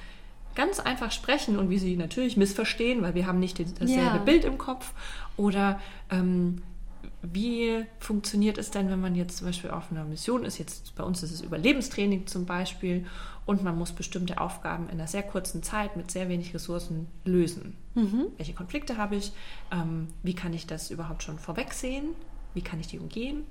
ganz 0.54 0.78
einfach 0.78 1.10
sprechen 1.10 1.58
und 1.58 1.70
wie 1.70 1.78
sie 1.78 1.96
natürlich 1.96 2.36
missverstehen, 2.36 3.02
weil 3.02 3.14
wir 3.14 3.26
haben 3.26 3.40
nicht 3.40 3.58
dasselbe 3.58 3.92
Ja. 3.94 4.16
Bild 4.18 4.44
im 4.44 4.58
Kopf? 4.58 4.92
Oder 5.38 5.80
ähm, 6.10 6.62
wie 7.22 7.84
funktioniert 7.98 8.58
es 8.58 8.70
denn, 8.70 8.90
wenn 8.90 9.00
man 9.00 9.14
jetzt 9.14 9.38
zum 9.38 9.46
Beispiel 9.46 9.70
auf 9.70 9.90
einer 9.90 10.04
Mission 10.04 10.44
ist? 10.44 10.58
Jetzt 10.58 10.94
bei 10.94 11.04
uns 11.04 11.22
ist 11.22 11.32
es 11.32 11.40
Überlebenstraining 11.40 12.26
zum 12.26 12.44
Beispiel 12.44 13.06
und 13.46 13.62
man 13.62 13.76
muss 13.78 13.92
bestimmte 13.92 14.40
Aufgaben 14.40 14.84
in 14.88 14.92
einer 14.98 15.06
sehr 15.06 15.22
kurzen 15.22 15.62
Zeit 15.62 15.96
mit 15.96 16.10
sehr 16.10 16.28
wenig 16.28 16.54
Ressourcen 16.54 17.06
lösen. 17.24 17.76
Welche 18.36 18.54
Konflikte 18.54 18.96
habe 18.96 19.16
ich? 19.16 19.32
Ähm, 19.70 20.08
wie 20.22 20.34
kann 20.34 20.52
ich 20.52 20.66
das 20.66 20.90
überhaupt 20.90 21.22
schon 21.22 21.38
vorwegsehen? 21.38 22.06
Wie 22.54 22.62
kann 22.62 22.80
ich 22.80 22.86
die 22.88 22.98
umgehen? 22.98 23.44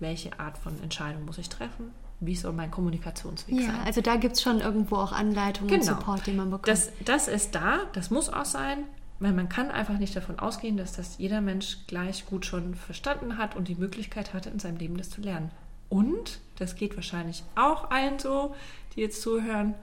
Welche 0.00 0.38
Art 0.38 0.58
von 0.58 0.80
Entscheidung 0.82 1.24
muss 1.24 1.38
ich 1.38 1.48
treffen? 1.48 1.90
Wie 2.20 2.34
soll 2.36 2.52
mein 2.52 2.70
Kommunikationsweg 2.70 3.54
Ja, 3.60 3.66
sein? 3.66 3.80
also 3.84 4.00
da 4.00 4.16
gibt 4.16 4.36
es 4.36 4.42
schon 4.42 4.60
irgendwo 4.60 4.96
auch 4.96 5.12
Anleitungen 5.12 5.72
und 5.74 5.80
Genau. 5.80 5.94
Support, 5.98 6.26
den 6.26 6.36
man 6.36 6.50
bekommt. 6.50 6.68
Das, 6.68 6.90
das 7.04 7.28
ist 7.28 7.54
da, 7.54 7.80
das 7.92 8.10
muss 8.10 8.28
auch 8.28 8.44
sein, 8.44 8.78
weil 9.20 9.32
man 9.32 9.48
kann 9.48 9.70
einfach 9.70 9.98
nicht 9.98 10.14
davon 10.16 10.38
ausgehen, 10.38 10.76
dass 10.76 10.92
das 10.94 11.18
jeder 11.18 11.40
Mensch 11.40 11.78
gleich 11.86 12.26
gut 12.26 12.46
schon 12.46 12.74
verstanden 12.74 13.38
hat 13.38 13.56
und 13.56 13.68
die 13.68 13.74
Möglichkeit 13.76 14.34
hatte, 14.34 14.50
in 14.50 14.58
seinem 14.58 14.78
Leben 14.78 14.96
das 14.96 15.10
zu 15.10 15.20
lernen. 15.20 15.50
Und, 15.88 16.40
das 16.58 16.76
geht 16.76 16.96
wahrscheinlich 16.96 17.44
auch 17.54 17.90
allen 17.90 18.18
so, 18.18 18.54
die 18.94 19.00
jetzt 19.00 19.22
zuhören, 19.22 19.74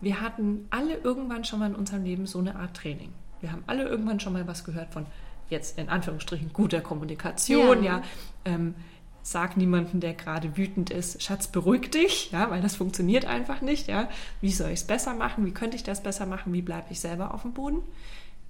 wir 0.00 0.20
hatten 0.20 0.66
alle 0.70 0.94
irgendwann 0.98 1.44
schon 1.44 1.58
mal 1.58 1.70
in 1.70 1.74
unserem 1.74 2.04
Leben 2.04 2.26
so 2.26 2.38
eine 2.38 2.54
Art 2.56 2.76
Training. 2.76 3.12
Wir 3.40 3.52
haben 3.52 3.64
alle 3.66 3.84
irgendwann 3.88 4.20
schon 4.20 4.32
mal 4.32 4.46
was 4.46 4.64
gehört 4.64 4.92
von 4.92 5.06
jetzt 5.50 5.78
in 5.78 5.88
Anführungsstrichen 5.88 6.52
guter 6.52 6.80
Kommunikation, 6.80 7.82
Ja. 7.82 7.98
ja. 7.98 8.02
ähm, 8.44 8.74
sag 9.22 9.56
niemandem, 9.56 10.00
der 10.00 10.14
gerade 10.14 10.56
wütend 10.56 10.90
ist, 10.90 11.22
Schatz, 11.22 11.48
beruhig 11.48 11.90
dich, 11.90 12.30
ja, 12.32 12.50
weil 12.50 12.62
das 12.62 12.76
funktioniert 12.76 13.26
einfach 13.26 13.60
nicht, 13.60 13.88
ja. 13.88 14.08
Wie 14.40 14.52
soll 14.52 14.68
ich 14.68 14.80
es 14.80 14.86
besser 14.86 15.14
machen? 15.14 15.44
Wie 15.44 15.52
könnte 15.52 15.76
ich 15.76 15.82
das 15.82 16.02
besser 16.02 16.26
machen? 16.26 16.52
Wie 16.52 16.62
bleibe 16.62 16.86
ich 16.90 17.00
selber 17.00 17.34
auf 17.34 17.42
dem 17.42 17.52
Boden? 17.52 17.82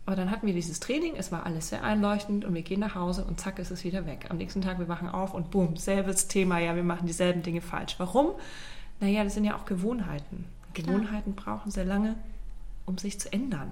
Aber 0.09 0.17
dann 0.17 0.31
hatten 0.31 0.47
wir 0.47 0.55
dieses 0.55 0.81
Training, 0.81 1.17
es 1.19 1.31
war 1.33 1.45
alles 1.45 1.69
sehr 1.69 1.85
einleuchtend 1.85 2.47
und 2.47 2.55
wir 2.55 2.63
gehen 2.63 2.81
nach 2.81 2.95
Hause 2.95 3.27
und 3.27 3.39
zack 3.39 3.59
ist 3.59 3.71
es 3.71 3.85
wieder 3.85 4.07
weg. 4.07 4.25
Am 4.31 4.39
nächsten 4.39 4.63
Tag, 4.63 4.79
wir 4.79 4.89
wachen 4.89 5.07
auf 5.07 5.35
und 5.35 5.51
boom, 5.51 5.77
selbes 5.77 6.29
Thema, 6.29 6.59
ja, 6.59 6.75
wir 6.75 6.83
machen 6.83 7.07
dieselben 7.07 7.43
Dinge 7.43 7.61
falsch. 7.61 7.97
Warum? 7.99 8.31
Naja, 9.01 9.23
das 9.23 9.35
sind 9.35 9.45
ja 9.45 9.55
auch 9.55 9.67
Gewohnheiten. 9.67 10.47
Gewohnheiten 10.73 11.35
brauchen 11.35 11.71
sehr 11.71 11.85
lange, 11.85 12.15
um 12.87 12.97
sich 12.97 13.21
zu 13.21 13.31
ändern. 13.31 13.71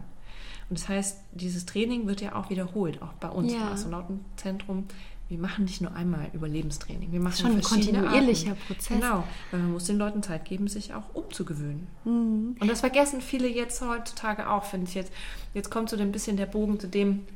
Und 0.69 0.79
das 0.79 0.91
heißt, 0.91 1.21
dieses 1.33 1.65
Training 1.65 2.07
wird 2.07 2.21
ja 2.21 2.35
auch 2.35 2.51
wiederholt, 2.51 3.01
auch 3.01 3.15
bei 3.15 3.31
uns 3.31 3.55
Ja. 3.55 3.61
im 3.69 3.73
Astronautenzentrum. 3.73 4.85
Wir 5.29 5.39
machen 5.39 5.65
nicht 5.65 5.81
nur 5.81 5.93
einmal 5.93 6.29
Überlebenstraining, 6.33 7.11
wir 7.11 7.19
machen 7.19 7.37
Schon 7.37 7.57
ein 7.57 7.63
kontinuierlicher 7.63 8.51
Arten. 8.51 8.63
Prozess. 8.67 9.01
Genau, 9.01 9.25
weil 9.51 9.61
man 9.61 9.73
muss 9.73 9.85
den 9.85 9.97
Leuten 9.97 10.23
Zeit 10.23 10.45
geben, 10.45 10.69
sich 10.69 10.95
auch 10.95 11.15
umzugewöhnen. 11.15 11.89
Mhm. 12.05 12.57
Und 12.61 12.69
das 12.69 12.81
vergessen 12.81 13.21
viele 13.21 13.49
jetzt 13.49 13.81
heutzutage 13.81 14.49
auch, 14.49 14.65
finde 14.65 14.87
ich 14.89 14.95
jetzt. 14.95 15.13
Jetzt 15.53 15.71
kommt 15.71 15.91
so 15.91 15.97
ein 15.97 16.13
bisschen 16.13 16.37
der 16.37 16.47
Bogen 16.47 16.79
zu 16.79 16.87
dem, 16.87 17.27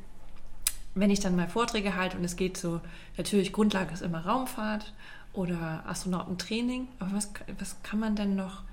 wenn 0.95 1.09
ich 1.09 1.19
dann 1.19 1.35
mal 1.35 1.49
Vorträge 1.49 1.95
halte 1.95 2.17
und 2.17 2.23
es 2.23 2.37
geht 2.37 2.57
so, 2.57 2.79
natürlich 3.17 3.51
Grundlage 3.51 3.93
ist 3.93 4.01
immer 4.01 4.25
Raumfahrt 4.25 4.93
oder 5.33 5.83
Astronautentraining, 5.85 6.87
aber 6.99 7.11
was, 7.13 7.29
was 7.59 7.75
kann 7.83 7.99
man 7.99 8.15
denn 8.15 8.35
noch 8.35 8.63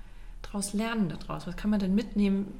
daraus 0.41 0.73
lernen 0.73 1.09
daraus? 1.09 1.47
Was 1.47 1.57
kann 1.57 1.71
man 1.71 1.79
denn 1.79 1.95
mitnehmen 1.95 2.53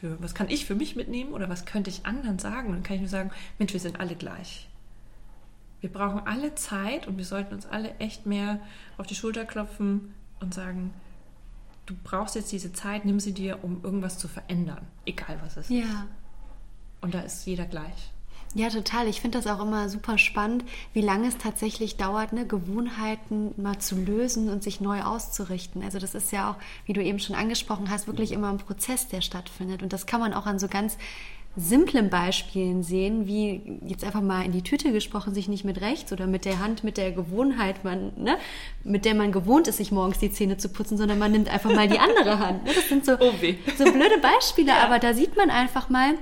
für, 0.00 0.20
was 0.22 0.34
kann 0.34 0.48
ich 0.48 0.66
für 0.66 0.74
mich 0.74 0.96
mitnehmen 0.96 1.32
oder 1.32 1.48
was 1.48 1.64
könnte 1.64 1.90
ich 1.90 2.06
anderen 2.06 2.38
sagen? 2.38 2.68
Und 2.68 2.74
dann 2.74 2.82
kann 2.82 2.96
ich 2.96 3.02
nur 3.02 3.10
sagen, 3.10 3.30
Mensch, 3.58 3.72
wir 3.72 3.80
sind 3.80 4.00
alle 4.00 4.14
gleich. 4.14 4.68
Wir 5.82 5.92
brauchen 5.92 6.26
alle 6.26 6.54
Zeit 6.54 7.08
und 7.08 7.18
wir 7.18 7.24
sollten 7.24 7.54
uns 7.54 7.66
alle 7.66 7.96
echt 7.98 8.24
mehr 8.24 8.60
auf 8.98 9.06
die 9.06 9.16
Schulter 9.16 9.44
klopfen 9.44 10.14
und 10.40 10.54
sagen, 10.54 10.94
du 11.86 11.94
brauchst 12.04 12.36
jetzt 12.36 12.52
diese 12.52 12.72
Zeit, 12.72 13.04
nimm 13.04 13.18
sie 13.18 13.34
dir, 13.34 13.58
um 13.62 13.82
irgendwas 13.82 14.16
zu 14.16 14.28
verändern, 14.28 14.86
egal 15.04 15.38
was 15.42 15.56
es 15.56 15.68
ist. 15.68 15.70
ja. 15.70 16.06
Und 17.00 17.14
da 17.14 17.20
ist 17.20 17.44
jeder 17.46 17.66
gleich. 17.66 18.12
Ja, 18.54 18.68
total. 18.68 19.08
Ich 19.08 19.20
finde 19.20 19.38
das 19.38 19.48
auch 19.48 19.60
immer 19.60 19.88
super 19.88 20.18
spannend, 20.18 20.64
wie 20.92 21.00
lange 21.00 21.26
es 21.26 21.38
tatsächlich 21.38 21.96
dauert, 21.96 22.32
ne, 22.32 22.46
Gewohnheiten 22.46 23.52
mal 23.60 23.78
zu 23.78 23.96
lösen 23.96 24.50
und 24.50 24.62
sich 24.62 24.80
neu 24.80 25.02
auszurichten. 25.02 25.82
Also 25.82 25.98
das 25.98 26.14
ist 26.14 26.30
ja 26.30 26.50
auch, 26.50 26.56
wie 26.86 26.92
du 26.92 27.02
eben 27.02 27.18
schon 27.18 27.34
angesprochen 27.34 27.90
hast, 27.90 28.06
wirklich 28.06 28.30
immer 28.30 28.50
ein 28.50 28.58
Prozess, 28.58 29.08
der 29.08 29.20
stattfindet. 29.20 29.82
Und 29.82 29.92
das 29.92 30.06
kann 30.06 30.20
man 30.20 30.32
auch 30.32 30.46
an 30.46 30.58
so 30.60 30.68
ganz 30.68 30.96
simplen 31.54 32.08
Beispielen 32.08 32.82
sehen, 32.82 33.26
wie 33.26 33.80
jetzt 33.86 34.04
einfach 34.04 34.22
mal 34.22 34.42
in 34.44 34.52
die 34.52 34.62
Tüte 34.62 34.90
gesprochen, 34.90 35.34
sich 35.34 35.48
nicht 35.48 35.64
mit 35.64 35.82
rechts 35.82 36.10
oder 36.12 36.26
mit 36.26 36.46
der 36.46 36.60
Hand, 36.60 36.82
mit 36.82 36.96
der 36.96 37.12
Gewohnheit, 37.12 37.84
man, 37.84 38.12
ne, 38.16 38.38
mit 38.84 39.04
der 39.04 39.14
man 39.14 39.32
gewohnt 39.32 39.68
ist, 39.68 39.76
sich 39.76 39.92
morgens 39.92 40.18
die 40.18 40.32
Zähne 40.32 40.56
zu 40.56 40.70
putzen, 40.70 40.96
sondern 40.96 41.18
man 41.18 41.30
nimmt 41.30 41.50
einfach 41.50 41.72
mal 41.72 41.88
die 41.88 41.98
andere 41.98 42.38
Hand. 42.38 42.64
Ne? 42.64 42.70
Das 42.74 42.88
sind 42.88 43.04
so, 43.04 43.12
Oh 43.20 43.32
so 43.76 43.84
blöde 43.84 44.18
Beispiele, 44.22 44.74
aber 44.82 44.98
da 44.98 45.12
sieht 45.12 45.36
man 45.36 45.50
einfach 45.50 45.90
mal, 45.90 46.14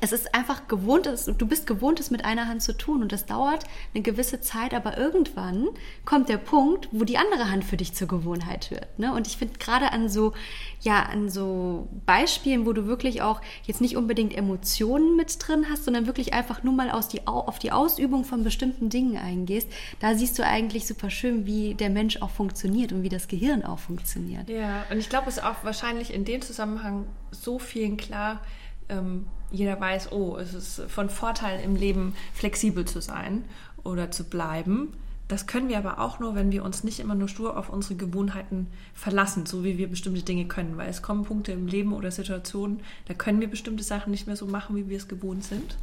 es 0.00 0.12
ist 0.12 0.34
einfach 0.34 0.68
gewohnt, 0.68 1.06
du 1.06 1.46
bist 1.46 1.66
gewohnt, 1.66 2.00
es 2.00 2.10
mit 2.10 2.24
einer 2.24 2.48
Hand 2.48 2.62
zu 2.62 2.76
tun 2.76 3.02
und 3.02 3.12
das 3.12 3.26
dauert 3.26 3.64
eine 3.94 4.02
gewisse 4.02 4.40
Zeit, 4.40 4.74
aber 4.74 4.96
irgendwann 4.96 5.68
kommt 6.04 6.28
der 6.28 6.36
Punkt, 6.36 6.88
wo 6.92 7.04
die 7.04 7.18
andere 7.18 7.50
Hand 7.50 7.64
für 7.64 7.76
dich 7.76 7.94
zur 7.94 8.08
Gewohnheit 8.08 8.70
wird. 8.70 8.98
Ne? 8.98 9.12
Und 9.12 9.26
ich 9.26 9.36
finde 9.36 9.58
gerade 9.58 9.92
an 9.92 10.08
so, 10.08 10.32
ja, 10.80 11.02
an 11.02 11.28
so 11.28 11.88
Beispielen, 12.06 12.66
wo 12.66 12.72
du 12.72 12.86
wirklich 12.86 13.22
auch 13.22 13.40
jetzt 13.64 13.80
nicht 13.80 13.96
unbedingt 13.96 14.36
Emotionen 14.36 15.16
mit 15.16 15.36
drin 15.40 15.66
hast, 15.70 15.84
sondern 15.84 16.06
wirklich 16.06 16.32
einfach 16.32 16.62
nur 16.62 16.74
mal 16.74 16.90
aus 16.90 17.08
die, 17.08 17.26
auf 17.26 17.58
die 17.58 17.72
Ausübung 17.72 18.24
von 18.24 18.44
bestimmten 18.44 18.88
Dingen 18.90 19.16
eingehst, 19.16 19.68
da 20.00 20.14
siehst 20.14 20.38
du 20.38 20.44
eigentlich 20.44 20.86
super 20.86 21.10
schön, 21.10 21.46
wie 21.46 21.74
der 21.74 21.90
Mensch 21.90 22.22
auch 22.22 22.30
funktioniert 22.30 22.92
und 22.92 23.02
wie 23.02 23.08
das 23.08 23.28
Gehirn 23.28 23.64
auch 23.64 23.78
funktioniert. 23.78 24.48
Ja, 24.48 24.84
und 24.90 24.98
ich 24.98 25.08
glaube, 25.08 25.28
es 25.28 25.38
ist 25.38 25.44
auch 25.44 25.64
wahrscheinlich 25.64 26.12
in 26.12 26.24
dem 26.24 26.42
Zusammenhang 26.42 27.06
so 27.30 27.58
vielen 27.58 27.96
klar, 27.96 28.40
ähm, 28.88 29.26
jeder 29.50 29.80
weiß, 29.80 30.12
oh, 30.12 30.36
es 30.36 30.54
ist 30.54 30.82
von 30.88 31.08
Vorteil 31.08 31.60
im 31.60 31.74
Leben 31.74 32.14
flexibel 32.34 32.84
zu 32.84 33.00
sein 33.00 33.44
oder 33.82 34.10
zu 34.10 34.24
bleiben. 34.24 34.92
Das 35.28 35.46
können 35.46 35.68
wir 35.68 35.76
aber 35.76 35.98
auch 35.98 36.20
nur, 36.20 36.34
wenn 36.34 36.50
wir 36.52 36.64
uns 36.64 36.84
nicht 36.84 37.00
immer 37.00 37.14
nur 37.14 37.28
stur 37.28 37.58
auf 37.58 37.68
unsere 37.68 37.96
Gewohnheiten 37.96 38.66
verlassen, 38.94 39.44
so 39.44 39.62
wie 39.62 39.76
wir 39.76 39.88
bestimmte 39.88 40.22
Dinge 40.22 40.46
können. 40.46 40.78
Weil 40.78 40.88
es 40.88 41.02
kommen 41.02 41.24
Punkte 41.24 41.52
im 41.52 41.66
Leben 41.66 41.92
oder 41.92 42.10
Situationen, 42.10 42.80
da 43.06 43.14
können 43.14 43.40
wir 43.40 43.48
bestimmte 43.48 43.84
Sachen 43.84 44.10
nicht 44.10 44.26
mehr 44.26 44.36
so 44.36 44.46
machen, 44.46 44.74
wie 44.76 44.88
wir 44.88 44.96
es 44.96 45.06
gewohnt 45.06 45.44
sind. 45.44 45.76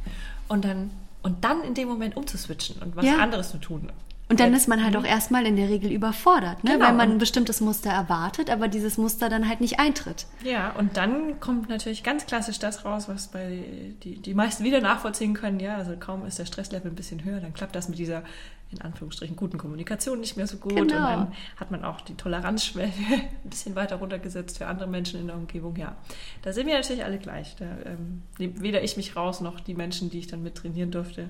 Und 0.48 0.64
dann, 0.64 0.90
und 1.22 1.44
dann 1.44 1.62
in 1.62 1.74
dem 1.74 1.86
Moment 1.88 2.16
umzuswitchen 2.16 2.82
und 2.82 2.96
was 2.96 3.04
ja. 3.04 3.18
anderes 3.18 3.50
zu 3.50 3.58
tun. 3.58 3.92
Und 4.28 4.40
dann 4.40 4.52
ist 4.54 4.66
man 4.66 4.82
halt 4.82 4.96
auch 4.96 5.04
erstmal 5.04 5.46
in 5.46 5.54
der 5.54 5.68
Regel 5.68 5.92
überfordert, 5.92 6.64
ne? 6.64 6.72
Genau. 6.72 6.86
weil 6.86 6.94
man 6.94 7.12
ein 7.12 7.18
bestimmtes 7.18 7.60
Muster 7.60 7.90
erwartet, 7.90 8.50
aber 8.50 8.66
dieses 8.66 8.98
Muster 8.98 9.28
dann 9.28 9.48
halt 9.48 9.60
nicht 9.60 9.78
eintritt. 9.78 10.26
Ja, 10.42 10.72
und 10.72 10.96
dann 10.96 11.38
kommt 11.38 11.68
natürlich 11.68 12.02
ganz 12.02 12.26
klassisch 12.26 12.58
das 12.58 12.84
raus, 12.84 13.08
was 13.08 13.28
bei 13.28 13.62
die, 14.02 14.20
die 14.20 14.34
meisten 14.34 14.64
wieder 14.64 14.80
nachvollziehen 14.80 15.32
können. 15.32 15.60
Ja, 15.60 15.76
also 15.76 15.94
kaum 15.96 16.26
ist 16.26 16.40
der 16.40 16.46
Stresslevel 16.46 16.90
ein 16.90 16.96
bisschen 16.96 17.22
höher, 17.22 17.38
dann 17.38 17.54
klappt 17.54 17.76
das 17.76 17.88
mit 17.88 17.98
dieser 17.98 18.24
in 18.72 18.80
Anführungsstrichen 18.80 19.36
guten 19.36 19.58
Kommunikation 19.58 20.18
nicht 20.18 20.36
mehr 20.36 20.48
so 20.48 20.56
gut. 20.56 20.74
Genau. 20.74 20.82
Und 20.82 20.90
dann 20.90 21.32
hat 21.56 21.70
man 21.70 21.84
auch 21.84 22.00
die 22.00 22.14
Toleranzschwelle 22.14 22.90
ein 23.44 23.50
bisschen 23.50 23.76
weiter 23.76 23.96
runtergesetzt 23.96 24.58
für 24.58 24.66
andere 24.66 24.88
Menschen 24.88 25.20
in 25.20 25.28
der 25.28 25.36
Umgebung. 25.36 25.76
Ja, 25.76 25.94
da 26.42 26.52
sind 26.52 26.66
wir 26.66 26.74
natürlich 26.74 27.04
alle 27.04 27.18
gleich. 27.18 27.54
Da, 27.56 27.64
ähm, 27.84 28.22
weder 28.38 28.82
ich 28.82 28.96
mich 28.96 29.14
raus 29.14 29.40
noch 29.40 29.60
die 29.60 29.74
Menschen, 29.74 30.10
die 30.10 30.18
ich 30.18 30.26
dann 30.26 30.42
mit 30.42 30.56
trainieren 30.56 30.90
durfte. 30.90 31.28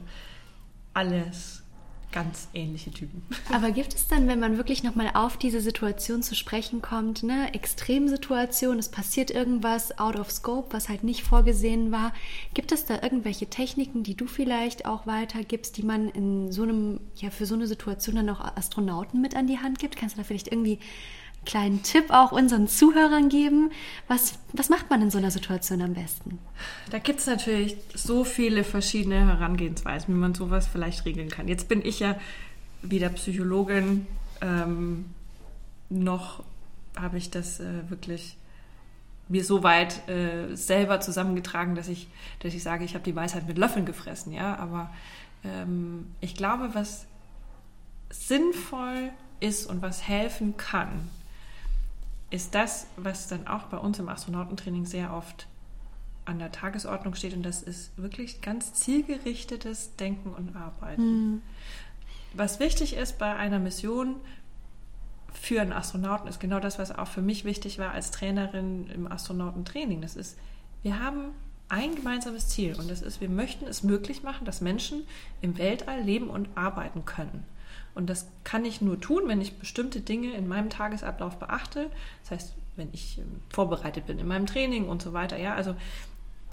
Alles 0.94 1.62
ganz 2.12 2.48
ähnliche 2.54 2.90
Typen. 2.90 3.22
Aber 3.52 3.70
gibt 3.70 3.94
es 3.94 4.08
dann, 4.08 4.28
wenn 4.28 4.40
man 4.40 4.56
wirklich 4.56 4.82
nochmal 4.82 5.10
auf 5.14 5.36
diese 5.36 5.60
Situation 5.60 6.22
zu 6.22 6.34
sprechen 6.34 6.82
kommt, 6.82 7.22
ne, 7.22 7.52
Extremsituation, 7.54 8.78
es 8.78 8.88
passiert 8.88 9.30
irgendwas 9.30 9.98
out 9.98 10.16
of 10.16 10.30
scope, 10.30 10.72
was 10.72 10.88
halt 10.88 11.04
nicht 11.04 11.22
vorgesehen 11.22 11.92
war, 11.92 12.12
gibt 12.54 12.72
es 12.72 12.84
da 12.86 13.02
irgendwelche 13.02 13.46
Techniken, 13.46 14.02
die 14.02 14.14
du 14.14 14.26
vielleicht 14.26 14.86
auch 14.86 15.06
weitergibst, 15.06 15.76
die 15.76 15.82
man 15.82 16.08
in 16.08 16.52
so 16.52 16.62
einem, 16.62 17.00
ja, 17.16 17.30
für 17.30 17.46
so 17.46 17.54
eine 17.54 17.66
Situation 17.66 18.16
dann 18.16 18.30
auch 18.30 18.40
Astronauten 18.56 19.20
mit 19.20 19.36
an 19.36 19.46
die 19.46 19.58
Hand 19.58 19.78
gibt? 19.78 19.96
Kannst 19.96 20.16
du 20.16 20.20
da 20.20 20.24
vielleicht 20.24 20.48
irgendwie 20.48 20.78
kleinen 21.46 21.82
Tipp 21.82 22.10
auch 22.10 22.32
unseren 22.32 22.68
Zuhörern 22.68 23.28
geben? 23.28 23.70
Was, 24.08 24.38
was 24.52 24.68
macht 24.68 24.90
man 24.90 25.00
in 25.00 25.10
so 25.10 25.18
einer 25.18 25.30
Situation 25.30 25.80
am 25.80 25.94
besten? 25.94 26.38
Da 26.90 26.98
gibt 26.98 27.20
es 27.20 27.26
natürlich 27.26 27.76
so 27.94 28.24
viele 28.24 28.64
verschiedene 28.64 29.26
Herangehensweisen, 29.26 30.14
wie 30.14 30.18
man 30.18 30.34
sowas 30.34 30.66
vielleicht 30.66 31.06
regeln 31.06 31.30
kann. 31.30 31.48
Jetzt 31.48 31.68
bin 31.68 31.84
ich 31.84 32.00
ja 32.00 32.16
wieder 32.82 33.08
Psychologin. 33.08 34.06
Ähm, 34.42 35.06
noch 35.88 36.42
habe 36.98 37.18
ich 37.18 37.30
das 37.30 37.60
äh, 37.60 37.88
wirklich 37.88 38.36
mir 39.28 39.44
so 39.44 39.62
weit 39.62 40.08
äh, 40.08 40.54
selber 40.54 41.00
zusammengetragen, 41.00 41.74
dass 41.74 41.88
ich, 41.88 42.08
dass 42.40 42.54
ich 42.54 42.62
sage, 42.62 42.84
ich 42.84 42.94
habe 42.94 43.04
die 43.04 43.16
Weisheit 43.16 43.46
mit 43.46 43.58
Löffeln 43.58 43.86
gefressen. 43.86 44.32
Ja, 44.32 44.56
aber 44.56 44.90
ähm, 45.44 46.06
ich 46.20 46.34
glaube, 46.34 46.70
was 46.74 47.06
sinnvoll 48.10 49.10
ist 49.40 49.66
und 49.66 49.82
was 49.82 50.06
helfen 50.06 50.56
kann, 50.56 51.08
ist 52.30 52.54
das, 52.54 52.86
was 52.96 53.28
dann 53.28 53.46
auch 53.46 53.64
bei 53.64 53.78
uns 53.78 53.98
im 53.98 54.08
Astronautentraining 54.08 54.84
sehr 54.84 55.14
oft 55.14 55.46
an 56.24 56.38
der 56.40 56.50
Tagesordnung 56.50 57.14
steht 57.14 57.34
und 57.34 57.44
das 57.44 57.62
ist 57.62 57.96
wirklich 57.96 58.40
ganz 58.40 58.72
zielgerichtetes 58.72 59.94
Denken 59.96 60.30
und 60.30 60.56
Arbeiten. 60.56 61.02
Mhm. 61.02 61.42
Was 62.34 62.58
wichtig 62.58 62.96
ist 62.96 63.18
bei 63.18 63.34
einer 63.34 63.60
Mission 63.60 64.16
für 65.32 65.60
einen 65.60 65.72
Astronauten 65.72 66.28
ist 66.28 66.40
genau 66.40 66.60
das, 66.60 66.78
was 66.78 66.90
auch 66.90 67.08
für 67.08 67.22
mich 67.22 67.44
wichtig 67.44 67.78
war 67.78 67.92
als 67.92 68.10
Trainerin 68.10 68.88
im 68.88 69.10
Astronautentraining. 69.10 70.00
Das 70.00 70.16
ist, 70.16 70.38
wir 70.82 70.98
haben 70.98 71.32
ein 71.68 71.94
gemeinsames 71.94 72.48
Ziel 72.48 72.74
und 72.76 72.90
das 72.90 73.02
ist, 73.02 73.20
wir 73.20 73.28
möchten 73.28 73.66
es 73.66 73.82
möglich 73.82 74.22
machen, 74.22 74.44
dass 74.44 74.60
Menschen 74.60 75.06
im 75.40 75.58
Weltall 75.58 76.02
leben 76.02 76.30
und 76.30 76.48
arbeiten 76.56 77.04
können. 77.04 77.44
Und 77.96 78.10
das 78.10 78.28
kann 78.44 78.64
ich 78.66 78.82
nur 78.82 79.00
tun, 79.00 79.22
wenn 79.26 79.40
ich 79.40 79.58
bestimmte 79.58 80.00
Dinge 80.00 80.34
in 80.34 80.46
meinem 80.46 80.68
Tagesablauf 80.68 81.38
beachte. 81.38 81.90
Das 82.22 82.30
heißt, 82.30 82.54
wenn 82.76 82.88
ich 82.92 83.18
ähm, 83.18 83.40
vorbereitet 83.48 84.06
bin 84.06 84.18
in 84.18 84.28
meinem 84.28 84.46
Training 84.46 84.86
und 84.86 85.00
so 85.00 85.14
weiter. 85.14 85.38
Ja, 85.38 85.54
also, 85.54 85.74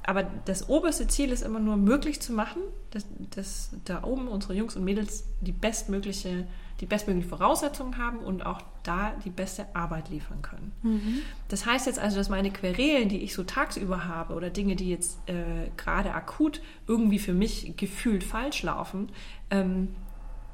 aber 0.04 0.24
das 0.46 0.70
oberste 0.70 1.08
Ziel 1.08 1.32
ist 1.32 1.42
immer 1.42 1.60
nur 1.60 1.76
möglich 1.76 2.22
zu 2.22 2.32
machen, 2.32 2.62
dass, 2.92 3.06
dass 3.36 3.72
da 3.84 4.04
oben 4.04 4.30
unsere 4.30 4.54
Jungs 4.54 4.78
und 4.78 4.86
Mädels 4.86 5.26
die 5.42 5.52
bestmögliche, 5.52 6.48
die 6.80 6.86
bestmögliche 6.86 7.28
Voraussetzungen 7.28 7.98
haben 7.98 8.20
und 8.20 8.46
auch 8.46 8.62
da 8.84 9.14
die 9.26 9.30
beste 9.30 9.66
Arbeit 9.76 10.10
liefern 10.10 10.42
können. 10.42 10.72
Mhm. 10.82 11.20
Das 11.50 11.66
heißt 11.66 11.88
jetzt 11.88 12.00
also, 12.00 12.16
dass 12.16 12.30
meine 12.30 12.52
Querelen, 12.52 13.10
die 13.10 13.20
ich 13.20 13.34
so 13.34 13.44
tagsüber 13.44 14.06
habe 14.06 14.34
oder 14.34 14.50
Dinge, 14.50 14.78
die 14.78 14.90
jetzt 14.90 15.18
äh, 15.28 15.70
gerade 15.76 16.14
akut 16.14 16.62
irgendwie 16.88 17.20
für 17.20 17.34
mich 17.34 17.76
gefühlt 17.76 18.24
falsch 18.24 18.64
laufen, 18.64 19.10
ähm, 19.50 19.90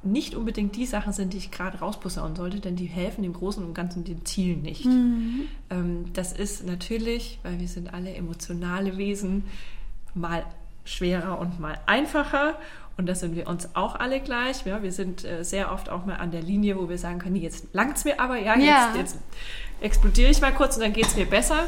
nicht 0.02 0.34
unbedingt 0.34 0.76
die 0.76 0.86
Sachen 0.86 1.12
sind, 1.12 1.32
die 1.32 1.38
ich 1.38 1.50
gerade 1.50 1.78
rausposaunen 1.78 2.34
sollte, 2.34 2.60
denn 2.60 2.76
die 2.76 2.86
helfen 2.86 3.22
dem 3.22 3.32
Großen 3.32 3.64
und 3.64 3.74
Ganzen 3.74 4.04
dem 4.04 4.24
Ziel 4.24 4.56
nicht. 4.56 4.86
Mhm. 4.86 5.48
Ähm, 5.68 6.12
das 6.14 6.32
ist 6.32 6.66
natürlich, 6.66 7.38
weil 7.42 7.60
wir 7.60 7.68
sind 7.68 7.92
alle 7.92 8.14
emotionale 8.14 8.96
Wesen, 8.96 9.44
mal 10.14 10.44
schwerer 10.84 11.38
und 11.38 11.60
mal 11.60 11.78
einfacher. 11.86 12.58
Und 12.96 13.06
das 13.06 13.20
sind 13.20 13.34
wir 13.34 13.46
uns 13.46 13.74
auch 13.74 13.94
alle 13.94 14.20
gleich. 14.20 14.64
Ja, 14.66 14.82
wir 14.82 14.92
sind 14.92 15.24
äh, 15.24 15.44
sehr 15.44 15.72
oft 15.72 15.88
auch 15.88 16.04
mal 16.04 16.16
an 16.16 16.30
der 16.30 16.42
Linie, 16.42 16.78
wo 16.78 16.88
wir 16.88 16.98
sagen 16.98 17.18
können, 17.18 17.36
jetzt 17.36 17.72
langt 17.72 17.96
es 17.96 18.04
mir 18.04 18.20
aber, 18.20 18.36
ja, 18.38 18.58
ja. 18.58 18.92
Jetzt, 18.94 19.14
jetzt, 19.14 19.18
explodiere 19.80 20.30
ich 20.30 20.40
mal 20.40 20.52
kurz 20.52 20.76
und 20.76 20.82
dann 20.82 20.92
geht 20.92 21.06
es 21.06 21.16
mir 21.16 21.26
besser. 21.26 21.66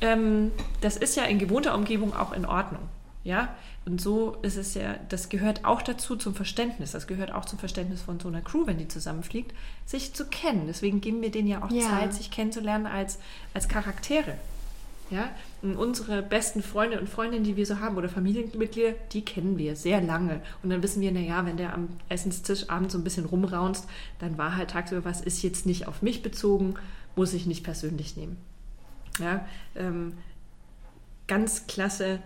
Ähm, 0.00 0.52
das 0.80 0.96
ist 0.96 1.16
ja 1.16 1.24
in 1.24 1.38
gewohnter 1.38 1.74
Umgebung 1.74 2.14
auch 2.14 2.32
in 2.32 2.46
Ordnung. 2.46 2.82
Ja, 3.24 3.48
und 3.88 4.02
so 4.02 4.36
ist 4.42 4.58
es 4.58 4.74
ja, 4.74 4.96
das 5.08 5.30
gehört 5.30 5.64
auch 5.64 5.80
dazu 5.80 6.14
zum 6.16 6.34
Verständnis. 6.34 6.92
Das 6.92 7.06
gehört 7.06 7.32
auch 7.32 7.46
zum 7.46 7.58
Verständnis 7.58 8.02
von 8.02 8.20
so 8.20 8.28
einer 8.28 8.42
Crew, 8.42 8.66
wenn 8.66 8.76
die 8.76 8.86
zusammenfliegt, 8.86 9.54
sich 9.86 10.12
zu 10.12 10.26
kennen. 10.26 10.66
Deswegen 10.66 11.00
geben 11.00 11.22
wir 11.22 11.30
denen 11.30 11.48
ja 11.48 11.62
auch 11.62 11.70
ja. 11.70 11.88
Zeit, 11.88 12.12
sich 12.12 12.30
kennenzulernen 12.30 12.86
als, 12.86 13.18
als 13.54 13.66
Charaktere. 13.66 14.34
Ja, 15.10 15.30
und 15.62 15.76
unsere 15.76 16.20
besten 16.20 16.62
Freunde 16.62 17.00
und 17.00 17.08
Freundinnen, 17.08 17.42
die 17.42 17.56
wir 17.56 17.64
so 17.64 17.80
haben, 17.80 17.96
oder 17.96 18.10
Familienmitglieder, 18.10 18.92
die 19.12 19.24
kennen 19.24 19.56
wir 19.56 19.74
sehr 19.74 20.02
lange. 20.02 20.42
Und 20.62 20.68
dann 20.68 20.82
wissen 20.82 21.00
wir, 21.00 21.10
naja, 21.10 21.46
wenn 21.46 21.56
der 21.56 21.72
am 21.72 21.88
Essenstisch 22.10 22.68
abends 22.68 22.92
so 22.92 22.98
ein 22.98 23.04
bisschen 23.04 23.24
rumraunst, 23.24 23.88
dann 24.18 24.36
war 24.36 24.54
halt 24.54 24.72
tagsüber 24.72 25.06
was, 25.06 25.22
ist 25.22 25.42
jetzt 25.42 25.64
nicht 25.64 25.88
auf 25.88 26.02
mich 26.02 26.22
bezogen, 26.22 26.74
muss 27.16 27.32
ich 27.32 27.46
nicht 27.46 27.64
persönlich 27.64 28.18
nehmen. 28.18 28.36
Ja, 29.18 29.46
ähm, 29.76 30.12
ganz 31.26 31.66
klasse 31.66 32.18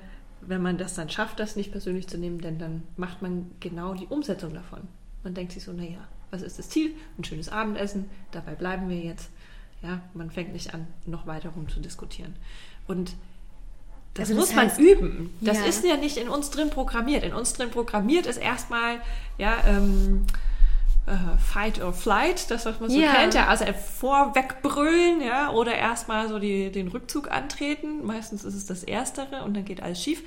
wenn 0.46 0.62
man 0.62 0.78
das 0.78 0.94
dann 0.94 1.08
schafft, 1.08 1.38
das 1.40 1.56
nicht 1.56 1.72
persönlich 1.72 2.08
zu 2.08 2.18
nehmen, 2.18 2.40
denn 2.40 2.58
dann 2.58 2.82
macht 2.96 3.22
man 3.22 3.50
genau 3.60 3.94
die 3.94 4.06
Umsetzung 4.06 4.54
davon. 4.54 4.80
Man 5.22 5.34
denkt 5.34 5.52
sich 5.52 5.64
so, 5.64 5.72
naja, 5.72 6.08
was 6.30 6.42
ist 6.42 6.58
das 6.58 6.68
Ziel? 6.68 6.94
Ein 7.18 7.24
schönes 7.24 7.48
Abendessen, 7.48 8.10
dabei 8.32 8.54
bleiben 8.54 8.88
wir 8.88 8.98
jetzt. 8.98 9.30
Ja, 9.82 10.00
man 10.14 10.30
fängt 10.30 10.52
nicht 10.52 10.74
an, 10.74 10.86
noch 11.06 11.26
weiter 11.26 11.50
rum 11.50 11.68
zu 11.68 11.80
diskutieren. 11.80 12.34
Und 12.86 13.14
das 14.14 14.28
also 14.28 14.40
muss 14.40 14.50
das 14.50 14.58
heißt, 14.58 14.78
man 14.78 14.86
üben. 14.86 15.30
Das 15.40 15.58
ja. 15.58 15.64
ist 15.64 15.84
ja 15.84 15.96
nicht 15.96 16.16
in 16.16 16.28
uns 16.28 16.50
drin 16.50 16.70
programmiert. 16.70 17.24
In 17.24 17.32
uns 17.32 17.54
drin 17.54 17.70
programmiert 17.70 18.26
ist 18.26 18.36
erstmal, 18.36 19.00
ja, 19.38 19.62
ähm, 19.66 20.26
äh, 21.06 21.38
Fight 21.38 21.82
or 21.82 21.92
Flight, 21.92 22.50
das 22.50 22.64
was 22.64 22.78
man 22.80 22.90
so 22.90 22.98
ja. 22.98 23.12
kennt, 23.12 23.34
ja, 23.34 23.48
also 23.48 23.64
vorwegbrüllen, 23.72 25.20
ja, 25.20 25.50
oder 25.50 25.74
erstmal 25.74 26.28
so 26.28 26.38
die, 26.38 26.70
den 26.70 26.88
Rückzug 26.88 27.30
antreten. 27.30 28.04
Meistens 28.04 28.44
ist 28.44 28.54
es 28.54 28.66
das 28.66 28.84
Erstere 28.84 29.42
und 29.44 29.54
dann 29.54 29.64
geht 29.64 29.82
alles 29.82 30.02
schief. 30.02 30.22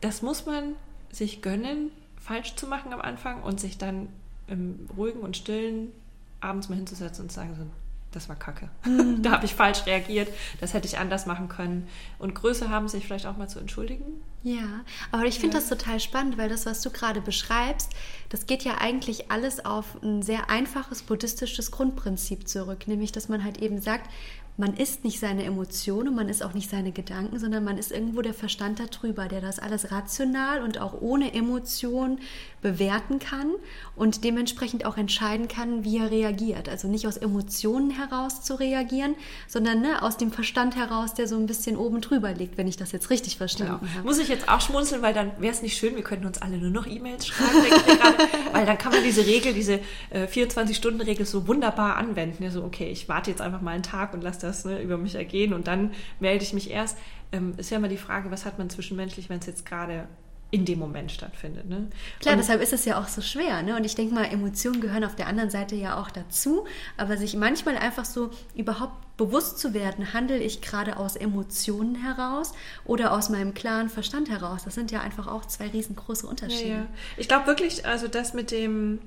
Das 0.00 0.22
muss 0.22 0.46
man 0.46 0.74
sich 1.10 1.42
gönnen, 1.42 1.90
falsch 2.20 2.54
zu 2.54 2.66
machen 2.66 2.92
am 2.92 3.00
Anfang 3.00 3.42
und 3.42 3.60
sich 3.60 3.78
dann 3.78 4.08
im 4.46 4.88
ruhigen 4.96 5.20
und 5.20 5.36
stillen 5.36 5.92
abends 6.40 6.68
mal 6.68 6.76
hinzusetzen 6.76 7.24
und 7.24 7.30
zu 7.30 7.36
sagen, 7.36 7.54
so, 7.56 7.66
das 8.12 8.28
war 8.28 8.36
kacke. 8.36 8.68
Mhm. 8.84 9.22
da 9.22 9.32
habe 9.32 9.44
ich 9.44 9.54
falsch 9.54 9.86
reagiert, 9.86 10.28
das 10.60 10.74
hätte 10.74 10.86
ich 10.86 10.98
anders 10.98 11.26
machen 11.26 11.48
können. 11.48 11.88
Und 12.18 12.34
Größe 12.34 12.70
haben, 12.70 12.88
sich 12.88 13.04
vielleicht 13.04 13.26
auch 13.26 13.36
mal 13.36 13.48
zu 13.48 13.58
entschuldigen. 13.58 14.04
Ja, 14.42 14.80
aber 15.10 15.24
ich 15.24 15.38
finde 15.38 15.56
ja. 15.56 15.60
das 15.60 15.68
total 15.68 16.00
spannend, 16.00 16.36
weil 16.36 16.48
das, 16.48 16.66
was 16.66 16.82
du 16.82 16.90
gerade 16.90 17.20
beschreibst, 17.20 17.90
das 18.28 18.46
geht 18.46 18.64
ja 18.64 18.78
eigentlich 18.80 19.30
alles 19.30 19.64
auf 19.64 20.02
ein 20.02 20.22
sehr 20.22 20.50
einfaches 20.50 21.02
buddhistisches 21.02 21.70
Grundprinzip 21.70 22.48
zurück, 22.48 22.88
nämlich 22.88 23.12
dass 23.12 23.28
man 23.28 23.44
halt 23.44 23.58
eben 23.62 23.80
sagt, 23.80 24.10
man 24.58 24.74
ist 24.74 25.02
nicht 25.02 25.18
seine 25.18 25.44
Emotionen, 25.44 26.14
man 26.14 26.28
ist 26.28 26.42
auch 26.42 26.52
nicht 26.52 26.68
seine 26.68 26.92
Gedanken, 26.92 27.38
sondern 27.38 27.64
man 27.64 27.78
ist 27.78 27.90
irgendwo 27.90 28.20
der 28.20 28.34
Verstand 28.34 28.80
darüber, 28.80 29.26
der 29.26 29.40
das 29.40 29.58
alles 29.58 29.90
rational 29.90 30.62
und 30.62 30.78
auch 30.78 31.00
ohne 31.00 31.32
Emotion 31.32 32.18
bewerten 32.62 33.18
kann 33.18 33.52
und 33.96 34.24
dementsprechend 34.24 34.86
auch 34.86 34.96
entscheiden 34.96 35.48
kann, 35.48 35.84
wie 35.84 35.98
er 35.98 36.10
reagiert. 36.10 36.68
Also 36.68 36.88
nicht 36.88 37.06
aus 37.06 37.16
Emotionen 37.16 37.90
heraus 37.90 38.42
zu 38.42 38.54
reagieren, 38.54 39.16
sondern 39.48 39.82
ne, 39.82 40.02
aus 40.02 40.16
dem 40.16 40.30
Verstand 40.30 40.76
heraus, 40.76 41.12
der 41.12 41.26
so 41.28 41.36
ein 41.36 41.46
bisschen 41.46 41.76
oben 41.76 42.00
drüber 42.00 42.32
liegt, 42.32 42.56
wenn 42.56 42.68
ich 42.68 42.76
das 42.76 42.92
jetzt 42.92 43.10
richtig 43.10 43.36
verstanden 43.36 43.80
genau. 43.80 43.92
habe. 43.94 44.06
Muss 44.06 44.18
ich 44.18 44.28
jetzt 44.28 44.48
auch 44.48 44.60
schmunzeln, 44.60 45.02
weil 45.02 45.12
dann 45.12 45.32
wäre 45.40 45.52
es 45.52 45.60
nicht 45.60 45.76
schön, 45.76 45.96
wir 45.96 46.04
könnten 46.04 46.24
uns 46.24 46.40
alle 46.40 46.56
nur 46.56 46.70
noch 46.70 46.86
E-Mails 46.86 47.26
schreiben, 47.26 47.52
weil 48.52 48.64
dann 48.64 48.78
kann 48.78 48.92
man 48.92 49.02
diese 49.02 49.26
Regel, 49.26 49.52
diese 49.52 49.80
äh, 50.10 50.26
24-Stunden-Regel 50.26 51.26
so 51.26 51.48
wunderbar 51.48 51.96
anwenden. 51.96 52.44
Ja, 52.44 52.50
so, 52.50 52.62
okay, 52.62 52.90
ich 52.90 53.08
warte 53.08 53.30
jetzt 53.30 53.40
einfach 53.40 53.60
mal 53.60 53.72
einen 53.72 53.82
Tag 53.82 54.14
und 54.14 54.22
lasse 54.22 54.40
das 54.40 54.64
ne, 54.64 54.80
über 54.80 54.96
mich 54.96 55.16
ergehen 55.16 55.52
und 55.52 55.66
dann 55.66 55.90
melde 56.20 56.44
ich 56.44 56.52
mich 56.52 56.70
erst. 56.70 56.96
Ähm, 57.32 57.54
ist 57.56 57.70
ja 57.70 57.78
immer 57.78 57.88
die 57.88 57.96
Frage, 57.96 58.30
was 58.30 58.44
hat 58.44 58.58
man 58.58 58.70
zwischenmenschlich, 58.70 59.28
wenn 59.30 59.38
es 59.38 59.46
jetzt 59.46 59.66
gerade 59.66 60.06
in 60.52 60.66
dem 60.66 60.78
Moment 60.78 61.10
stattfindet. 61.10 61.66
Ne? 61.66 61.88
Klar, 62.20 62.34
und 62.34 62.38
deshalb 62.38 62.60
ist 62.60 62.74
es 62.74 62.84
ja 62.84 63.00
auch 63.00 63.08
so 63.08 63.22
schwer. 63.22 63.62
Ne? 63.62 63.74
Und 63.74 63.84
ich 63.84 63.94
denke 63.94 64.14
mal, 64.14 64.24
Emotionen 64.24 64.82
gehören 64.82 65.02
auf 65.02 65.16
der 65.16 65.26
anderen 65.26 65.48
Seite 65.48 65.74
ja 65.74 65.98
auch 65.98 66.10
dazu. 66.10 66.66
Aber 66.98 67.16
sich 67.16 67.34
manchmal 67.34 67.76
einfach 67.78 68.04
so 68.04 68.30
überhaupt 68.54 69.16
bewusst 69.16 69.58
zu 69.58 69.72
werden, 69.72 70.12
handle 70.12 70.38
ich 70.38 70.60
gerade 70.60 70.98
aus 70.98 71.16
Emotionen 71.16 71.94
heraus 71.94 72.52
oder 72.84 73.12
aus 73.12 73.30
meinem 73.30 73.54
klaren 73.54 73.88
Verstand 73.88 74.28
heraus. 74.28 74.62
Das 74.64 74.74
sind 74.74 74.90
ja 74.90 75.00
einfach 75.00 75.26
auch 75.26 75.46
zwei 75.46 75.68
riesengroße 75.68 76.26
Unterschiede. 76.26 76.68
Ja, 76.68 76.76
ja. 76.76 76.86
Ich 77.16 77.28
glaube 77.28 77.46
wirklich, 77.46 77.86
also 77.86 78.06
das 78.06 78.34
mit 78.34 78.50
dem, 78.50 79.00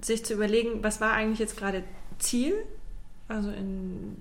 sich 0.00 0.24
zu 0.24 0.32
überlegen, 0.32 0.84
was 0.84 1.00
war 1.00 1.12
eigentlich 1.12 1.40
jetzt 1.40 1.56
gerade 1.56 1.82
Ziel 2.20 2.54
also 3.28 3.50
in, 3.50 4.16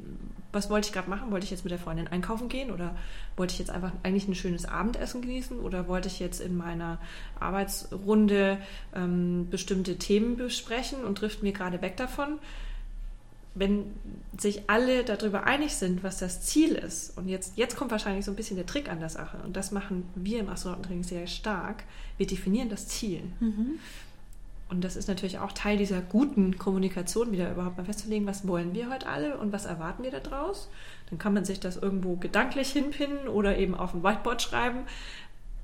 was 0.51 0.69
wollte 0.69 0.87
ich 0.87 0.93
gerade 0.93 1.09
machen? 1.09 1.31
Wollte 1.31 1.43
ich 1.43 1.51
jetzt 1.51 1.63
mit 1.63 1.71
der 1.71 1.79
Freundin 1.79 2.07
einkaufen 2.07 2.49
gehen 2.49 2.71
oder 2.71 2.95
wollte 3.35 3.53
ich 3.53 3.59
jetzt 3.59 3.69
einfach 3.69 3.91
eigentlich 4.03 4.27
ein 4.27 4.35
schönes 4.35 4.65
Abendessen 4.65 5.21
genießen 5.21 5.59
oder 5.59 5.87
wollte 5.87 6.07
ich 6.07 6.19
jetzt 6.19 6.39
in 6.39 6.55
meiner 6.55 6.99
Arbeitsrunde 7.39 8.57
ähm, 8.95 9.47
bestimmte 9.49 9.97
Themen 9.97 10.37
besprechen 10.37 11.03
und 11.03 11.17
trifft 11.17 11.43
mir 11.43 11.51
gerade 11.51 11.81
weg 11.81 11.97
davon? 11.97 12.39
Wenn 13.55 13.85
sich 14.37 14.69
alle 14.69 15.03
darüber 15.03 15.45
einig 15.45 15.75
sind, 15.75 16.03
was 16.03 16.19
das 16.19 16.41
Ziel 16.43 16.75
ist, 16.75 17.17
und 17.17 17.27
jetzt, 17.27 17.57
jetzt 17.57 17.75
kommt 17.75 17.89
wahrscheinlich 17.89 18.23
so 18.23 18.31
ein 18.31 18.35
bisschen 18.35 18.55
der 18.55 18.67
Trick 18.67 18.87
an 18.87 18.99
der 18.99 19.09
Sache, 19.09 19.37
und 19.43 19.57
das 19.57 19.71
machen 19.71 20.07
wir 20.13 20.39
im 20.39 20.49
Astronautentraining 20.49 21.03
sehr 21.03 21.25
stark, 21.25 21.83
wir 22.17 22.27
definieren 22.27 22.69
das 22.69 22.87
Ziel. 22.87 23.23
Mhm. 23.39 23.79
Und 24.69 24.83
das 24.83 24.95
ist 24.97 25.07
natürlich 25.07 25.39
auch 25.39 25.53
Teil 25.53 25.77
dieser 25.77 26.01
guten 26.01 26.57
Kommunikation, 26.57 27.31
wieder 27.31 27.51
überhaupt 27.51 27.77
mal 27.77 27.85
festzulegen, 27.85 28.27
was 28.27 28.47
wollen 28.47 28.73
wir 28.73 28.89
heute 28.89 29.07
alle 29.07 29.37
und 29.37 29.53
was 29.53 29.65
erwarten 29.65 30.03
wir 30.03 30.11
daraus. 30.11 30.69
Dann 31.09 31.17
kann 31.17 31.33
man 31.33 31.45
sich 31.45 31.59
das 31.59 31.77
irgendwo 31.77 32.17
gedanklich 32.17 32.69
hinpinnen 32.71 33.29
oder 33.29 33.57
eben 33.57 33.75
auf 33.75 33.93
ein 33.93 34.03
Whiteboard 34.03 34.41
schreiben. 34.41 34.79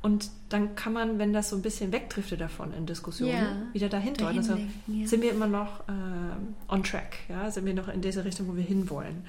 Und 0.02 0.30
dann 0.50 0.76
kann 0.76 0.94
man, 0.94 1.20
wenn 1.20 1.34
das 1.34 1.50
so 1.50 1.56
ein 1.56 1.62
bisschen 1.62 1.92
wegdriftet 1.92 2.42
davon 2.42 2.74
in 2.74 2.86
Diskussionen, 2.86 3.34
ja, 3.34 3.74
wieder 3.74 3.90
dahin 3.90 4.14
deuten. 4.14 4.38
Also 4.38 4.58
ja. 4.88 5.08
sind 5.08 5.22
wir 5.22 5.32
immer 5.32 5.48
noch 5.48 5.82
äh, 5.88 6.72
on 6.74 6.84
track, 6.84 7.20
ja? 7.30 7.50
sind 7.52 7.66
wir 7.66 7.74
noch 7.74 7.88
in 7.88 8.02
dieser 8.02 8.26
Richtung, 8.26 8.48
wo 8.50 8.56
wir 8.56 8.64
hinwollen. 8.64 9.26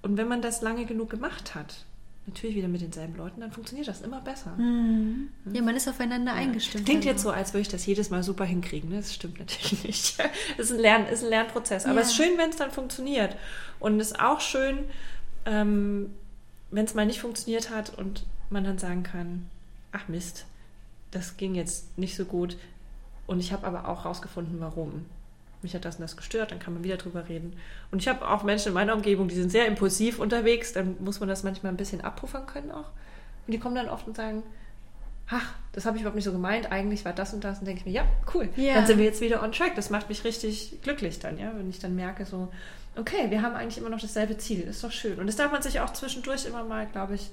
Und 0.00 0.16
wenn 0.18 0.28
man 0.28 0.42
das 0.42 0.60
lange 0.60 0.84
genug 0.86 1.10
gemacht 1.10 1.54
hat, 1.54 1.84
natürlich 2.26 2.56
wieder 2.56 2.68
mit 2.68 2.80
denselben 2.80 3.16
Leuten, 3.16 3.40
dann 3.40 3.52
funktioniert 3.52 3.86
das 3.86 4.00
immer 4.00 4.20
besser. 4.20 4.56
Mhm. 4.56 5.28
Ja, 5.52 5.62
man 5.62 5.76
ist 5.76 5.88
aufeinander 5.88 6.32
ja. 6.32 6.38
eingestimmt. 6.38 6.86
Klingt 6.86 7.04
jetzt 7.04 7.22
so, 7.22 7.30
als 7.30 7.52
würde 7.52 7.62
ich 7.62 7.68
das 7.68 7.84
jedes 7.84 8.10
Mal 8.10 8.22
super 8.22 8.44
hinkriegen. 8.44 8.90
Ne? 8.90 8.96
Das 8.96 9.14
stimmt 9.14 9.38
natürlich 9.38 9.84
nicht. 9.84 10.18
Es 10.56 10.70
ist 10.70 10.72
ein, 10.72 10.80
Lern, 10.80 11.06
ist 11.06 11.22
ein 11.22 11.30
Lernprozess. 11.30 11.84
Aber 11.84 11.96
ja. 11.96 12.00
es 12.00 12.08
ist 12.08 12.16
schön, 12.16 12.38
wenn 12.38 12.50
es 12.50 12.56
dann 12.56 12.70
funktioniert. 12.70 13.36
Und 13.78 14.00
es 14.00 14.12
ist 14.12 14.20
auch 14.20 14.40
schön, 14.40 14.78
ähm, 15.44 16.10
wenn 16.70 16.86
es 16.86 16.94
mal 16.94 17.06
nicht 17.06 17.20
funktioniert 17.20 17.70
hat 17.70 17.96
und 17.98 18.24
man 18.50 18.64
dann 18.64 18.78
sagen 18.78 19.02
kann, 19.02 19.46
ach 19.92 20.08
Mist, 20.08 20.46
das 21.10 21.36
ging 21.36 21.54
jetzt 21.54 21.98
nicht 21.98 22.16
so 22.16 22.24
gut. 22.24 22.56
Und 23.26 23.40
ich 23.40 23.52
habe 23.52 23.66
aber 23.66 23.88
auch 23.88 24.04
rausgefunden, 24.04 24.60
warum 24.60 25.06
mich 25.64 25.74
hat 25.74 25.84
das 25.84 25.96
und 25.96 26.02
das 26.02 26.16
gestört, 26.16 26.52
dann 26.52 26.60
kann 26.60 26.74
man 26.74 26.84
wieder 26.84 26.96
drüber 26.96 27.28
reden. 27.28 27.56
Und 27.90 28.00
ich 28.00 28.08
habe 28.08 28.28
auch 28.28 28.44
Menschen 28.44 28.68
in 28.68 28.74
meiner 28.74 28.94
Umgebung, 28.94 29.26
die 29.26 29.34
sind 29.34 29.50
sehr 29.50 29.66
impulsiv 29.66 30.18
unterwegs, 30.20 30.72
dann 30.72 30.96
muss 31.00 31.20
man 31.20 31.28
das 31.28 31.42
manchmal 31.42 31.72
ein 31.72 31.76
bisschen 31.76 32.00
abpuffern 32.02 32.46
können 32.46 32.70
auch. 32.70 32.90
Und 33.46 33.52
die 33.52 33.58
kommen 33.58 33.74
dann 33.74 33.88
oft 33.88 34.06
und 34.06 34.16
sagen, 34.16 34.42
ach, 35.28 35.54
das 35.72 35.86
habe 35.86 35.96
ich 35.96 36.02
überhaupt 36.02 36.16
nicht 36.16 36.24
so 36.24 36.32
gemeint, 36.32 36.70
eigentlich 36.70 37.04
war 37.04 37.12
das 37.12 37.34
und 37.34 37.42
das. 37.44 37.58
Und 37.58 37.66
denke 37.66 37.80
ich 37.80 37.86
mir, 37.86 37.92
ja, 37.92 38.06
cool, 38.34 38.48
yeah. 38.56 38.74
dann 38.74 38.86
sind 38.86 38.98
wir 38.98 39.04
jetzt 39.04 39.20
wieder 39.20 39.42
on 39.42 39.52
track. 39.52 39.74
Das 39.74 39.90
macht 39.90 40.08
mich 40.08 40.24
richtig 40.24 40.78
glücklich 40.82 41.18
dann, 41.18 41.38
ja, 41.38 41.52
wenn 41.56 41.68
ich 41.68 41.78
dann 41.78 41.96
merke, 41.96 42.26
so, 42.26 42.52
okay, 42.96 43.30
wir 43.30 43.42
haben 43.42 43.54
eigentlich 43.54 43.78
immer 43.78 43.90
noch 43.90 44.00
dasselbe 44.00 44.36
Ziel, 44.38 44.60
ist 44.62 44.84
doch 44.84 44.92
schön. 44.92 45.18
Und 45.18 45.26
das 45.26 45.36
darf 45.36 45.50
man 45.50 45.62
sich 45.62 45.80
auch 45.80 45.92
zwischendurch 45.92 46.46
immer 46.46 46.64
mal, 46.64 46.86
glaube 46.86 47.14
ich, 47.14 47.30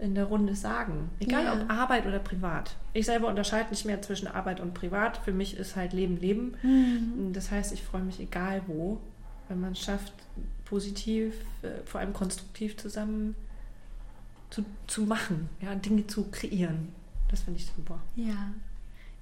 in 0.00 0.14
der 0.14 0.24
Runde 0.24 0.54
sagen. 0.54 1.10
Egal 1.20 1.44
ja. 1.44 1.52
ob 1.52 1.70
Arbeit 1.70 2.06
oder 2.06 2.18
privat. 2.18 2.76
Ich 2.92 3.06
selber 3.06 3.28
unterscheide 3.28 3.70
nicht 3.70 3.84
mehr 3.84 4.00
zwischen 4.02 4.26
Arbeit 4.26 4.60
und 4.60 4.74
Privat. 4.74 5.18
Für 5.18 5.32
mich 5.32 5.56
ist 5.56 5.76
halt 5.76 5.92
Leben 5.92 6.16
Leben. 6.18 6.56
Mhm. 6.62 7.32
Das 7.32 7.50
heißt, 7.50 7.72
ich 7.72 7.82
freue 7.82 8.02
mich 8.02 8.20
egal 8.20 8.62
wo, 8.66 8.98
wenn 9.48 9.60
man 9.60 9.72
es 9.72 9.80
schafft, 9.80 10.12
positiv, 10.64 11.34
äh, 11.62 11.84
vor 11.84 12.00
allem 12.00 12.12
konstruktiv 12.12 12.76
zusammen 12.76 13.34
zu, 14.50 14.64
zu 14.86 15.02
machen, 15.02 15.48
ja, 15.60 15.74
Dinge 15.74 16.06
zu 16.06 16.24
kreieren. 16.30 16.88
Das 17.28 17.42
finde 17.42 17.60
ich 17.60 17.66
super. 17.66 18.00
Ja. 18.16 18.52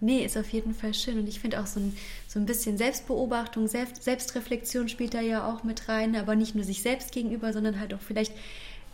Nee, 0.01 0.25
ist 0.25 0.37
auf 0.37 0.49
jeden 0.51 0.75
Fall 0.75 0.95
schön. 0.95 1.19
Und 1.19 1.29
ich 1.29 1.41
finde 1.41 1.61
auch 1.61 1.67
so 1.67 1.81
ein, 1.81 1.97
so 2.29 2.39
ein 2.39 2.47
bisschen 2.47 2.79
Selbstbeobachtung, 2.79 3.67
Selbst, 3.67 4.05
Selbstreflexion 4.05 4.89
spielt 4.89 5.13
da 5.13 5.21
ja 5.21 5.51
auch 5.51 5.65
mit 5.65 5.89
rein, 5.89 6.15
aber 6.15 6.37
nicht 6.37 6.55
nur 6.55 6.65
sich 6.65 6.83
selbst 6.83 7.11
gegenüber, 7.11 7.53
sondern 7.53 7.81
halt 7.81 7.93
auch 7.93 8.01
vielleicht 8.01 8.33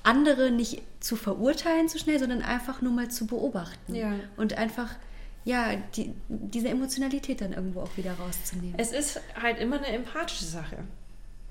andere 0.05 0.51
nicht 0.51 0.83
zu 1.01 1.17
verurteilen 1.17 1.89
zu 1.89 1.99
schnell, 1.99 2.19
sondern 2.19 2.43
einfach 2.43 2.81
nur 2.81 2.93
mal 2.93 3.11
zu 3.11 3.27
beobachten. 3.27 3.95
Ja. 3.95 4.13
Und 4.37 4.57
einfach 4.57 4.91
ja, 5.45 5.77
die, 5.97 6.15
diese 6.29 6.69
Emotionalität 6.69 7.41
dann 7.41 7.53
irgendwo 7.53 7.81
auch 7.81 7.97
wieder 7.97 8.15
rauszunehmen. 8.15 8.75
Es 8.79 8.93
ist 8.93 9.21
halt 9.41 9.59
immer 9.59 9.77
eine 9.77 9.89
empathische 9.89 10.47
Sache. 10.47 10.79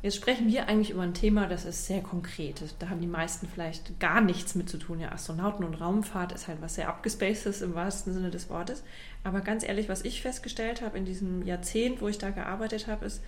Jetzt 0.02 0.18
sprechen 0.18 0.48
wir 0.48 0.68
eigentlich 0.68 0.90
über 0.90 1.04
ein 1.04 1.14
Thema, 1.14 1.48
das 1.48 1.64
ist 1.64 1.86
sehr 1.86 2.02
konkret. 2.02 2.62
Da 2.80 2.90
haben 2.90 3.00
die 3.00 3.08
meisten 3.08 3.48
vielleicht 3.48 4.00
gar 4.02 4.20
nichts 4.20 4.54
mit 4.54 4.68
zu 4.68 4.78
tun. 4.78 5.00
Ja, 5.00 5.14
Astronauten 5.14 5.64
und 5.64 5.76
Raumfahrt 5.76 6.34
ist 6.34 6.50
halt 6.50 6.62
was 6.62 6.76
sehr 6.76 6.90
abgespacedes 6.90 7.62
im 7.62 7.74
wahrsten 7.74 8.14
Sinne 8.14 8.30
des 8.30 8.50
Wortes. 8.50 8.84
Aber 9.24 9.40
ganz 9.40 9.64
ehrlich, 9.64 9.88
was 9.88 10.04
ich 10.04 10.22
festgestellt 10.22 10.82
habe 10.82 10.98
in 10.98 11.06
diesem 11.06 11.46
Jahrzehnt, 11.46 12.02
wo 12.02 12.10
ich 12.10 12.18
da 12.18 12.32
gearbeitet 12.32 12.88
habe, 12.88 13.06
ist, 13.06 13.22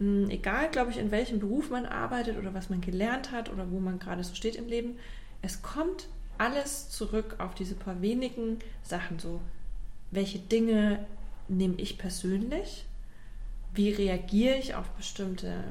egal, 0.00 0.70
glaube 0.70 0.90
ich, 0.90 0.98
in 0.98 1.10
welchem 1.10 1.40
Beruf 1.40 1.70
man 1.70 1.84
arbeitet 1.84 2.38
oder 2.38 2.54
was 2.54 2.70
man 2.70 2.80
gelernt 2.80 3.32
hat 3.32 3.50
oder 3.50 3.70
wo 3.70 3.80
man 3.80 3.98
gerade 3.98 4.24
so 4.24 4.34
steht 4.34 4.56
im 4.56 4.66
Leben, 4.66 4.96
es 5.42 5.62
kommt 5.62 6.08
alles 6.38 6.88
zurück 6.88 7.36
auf 7.38 7.54
diese 7.54 7.74
paar 7.74 8.00
wenigen 8.00 8.58
Sachen. 8.82 9.18
So, 9.18 9.40
welche 10.10 10.38
Dinge 10.38 11.04
nehme 11.48 11.74
ich 11.76 11.98
persönlich? 11.98 12.86
Wie 13.74 13.90
reagiere 13.90 14.56
ich 14.56 14.74
auf 14.74 14.88
bestimmte 14.90 15.64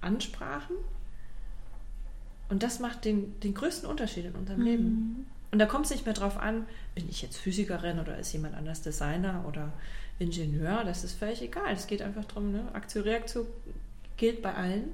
Ansprachen? 0.00 0.76
Und 2.48 2.62
das 2.62 2.78
macht 2.78 3.04
den, 3.04 3.38
den 3.40 3.54
größten 3.54 3.88
Unterschied 3.88 4.26
in 4.26 4.34
unserem 4.34 4.60
mhm. 4.60 4.66
Leben. 4.66 5.26
Und 5.50 5.58
da 5.58 5.66
kommt 5.66 5.86
es 5.86 5.92
nicht 5.92 6.04
mehr 6.04 6.14
drauf 6.14 6.36
an, 6.36 6.66
bin 6.94 7.08
ich 7.08 7.22
jetzt 7.22 7.36
Physikerin 7.36 7.98
oder 7.98 8.18
ist 8.18 8.32
jemand 8.32 8.54
anders 8.54 8.82
Designer 8.82 9.44
oder 9.48 9.72
Ingenieur, 10.18 10.84
das 10.84 11.04
ist 11.04 11.18
völlig 11.18 11.42
egal. 11.42 11.72
Es 11.72 11.86
geht 11.86 12.02
einfach 12.02 12.24
darum, 12.24 12.52
ne? 12.52 12.68
Aktion-Reaktion 12.72 13.46
gilt 14.16 14.42
bei 14.42 14.54
allen. 14.54 14.90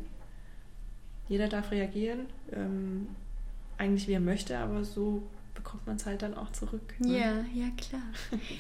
Jeder 1.29 1.49
darf 1.49 1.71
reagieren, 1.71 2.27
ähm, 2.53 3.09
eigentlich 3.79 4.09
wie 4.09 4.13
er 4.13 4.21
möchte, 4.21 4.59
aber 4.59 4.85
so 4.85 5.23
bekommt 5.55 5.87
man 5.87 5.97
es 5.97 6.07
halt 6.07 6.23
dann 6.23 6.35
auch 6.35 6.51
zurück. 6.53 6.95
Ne? 6.99 7.19
Ja, 7.19 7.45
ja, 7.55 7.71
klar. 7.77 8.03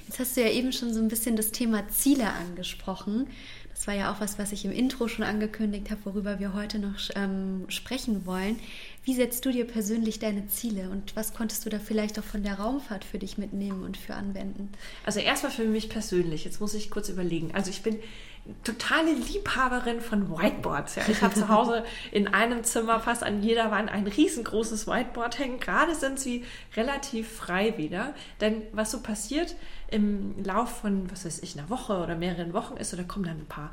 Jetzt 0.06 0.18
hast 0.18 0.36
du 0.36 0.42
ja 0.42 0.50
eben 0.50 0.72
schon 0.72 0.92
so 0.92 1.00
ein 1.00 1.08
bisschen 1.08 1.36
das 1.36 1.50
Thema 1.50 1.88
Ziele 1.88 2.32
angesprochen. 2.32 3.26
Das 3.70 3.86
war 3.86 3.94
ja 3.94 4.12
auch 4.12 4.20
was, 4.20 4.38
was 4.38 4.52
ich 4.52 4.64
im 4.64 4.72
Intro 4.72 5.08
schon 5.08 5.24
angekündigt 5.24 5.90
habe, 5.90 6.04
worüber 6.04 6.38
wir 6.38 6.52
heute 6.52 6.78
noch 6.78 6.96
ähm, 7.14 7.64
sprechen 7.68 8.26
wollen. 8.26 8.58
Wie 9.02 9.14
setzt 9.14 9.46
du 9.46 9.50
dir 9.50 9.66
persönlich 9.66 10.18
deine 10.18 10.46
Ziele 10.48 10.90
und 10.90 11.16
was 11.16 11.32
konntest 11.32 11.64
du 11.64 11.70
da 11.70 11.78
vielleicht 11.78 12.18
auch 12.18 12.24
von 12.24 12.42
der 12.42 12.54
Raumfahrt 12.54 13.04
für 13.04 13.18
dich 13.18 13.38
mitnehmen 13.38 13.82
und 13.82 13.96
für 13.96 14.14
anwenden? 14.14 14.70
Also 15.06 15.20
erstmal 15.20 15.52
für 15.52 15.64
mich 15.64 15.88
persönlich, 15.88 16.44
jetzt 16.44 16.60
muss 16.60 16.74
ich 16.74 16.90
kurz 16.90 17.08
überlegen. 17.08 17.52
Also 17.54 17.70
ich 17.70 17.82
bin 17.82 17.98
totale 18.64 19.12
Liebhaberin 19.12 20.00
von 20.00 20.30
Whiteboards. 20.30 20.96
Ja. 20.96 21.02
Ich 21.08 21.22
habe 21.22 21.34
zu 21.34 21.48
Hause 21.48 21.84
in 22.12 22.28
einem 22.28 22.64
Zimmer 22.64 23.00
fast 23.00 23.22
an 23.22 23.42
jeder 23.42 23.70
Wand 23.70 23.90
ein 23.90 24.06
riesengroßes 24.06 24.86
Whiteboard 24.86 25.38
hängen. 25.38 25.60
Gerade 25.60 25.94
sind 25.94 26.18
sie 26.18 26.44
relativ 26.76 27.30
frei 27.30 27.76
wieder. 27.78 28.14
Denn 28.40 28.62
was 28.72 28.90
so 28.90 29.00
passiert 29.00 29.54
im 29.88 30.42
Lauf 30.44 30.80
von, 30.80 31.10
was 31.10 31.24
weiß 31.24 31.42
ich, 31.42 31.58
einer 31.58 31.70
Woche 31.70 31.98
oder 31.98 32.16
mehreren 32.16 32.52
Wochen 32.52 32.76
ist, 32.76 32.92
da 32.92 33.02
kommen 33.02 33.24
dann 33.24 33.38
ein 33.38 33.46
paar 33.46 33.72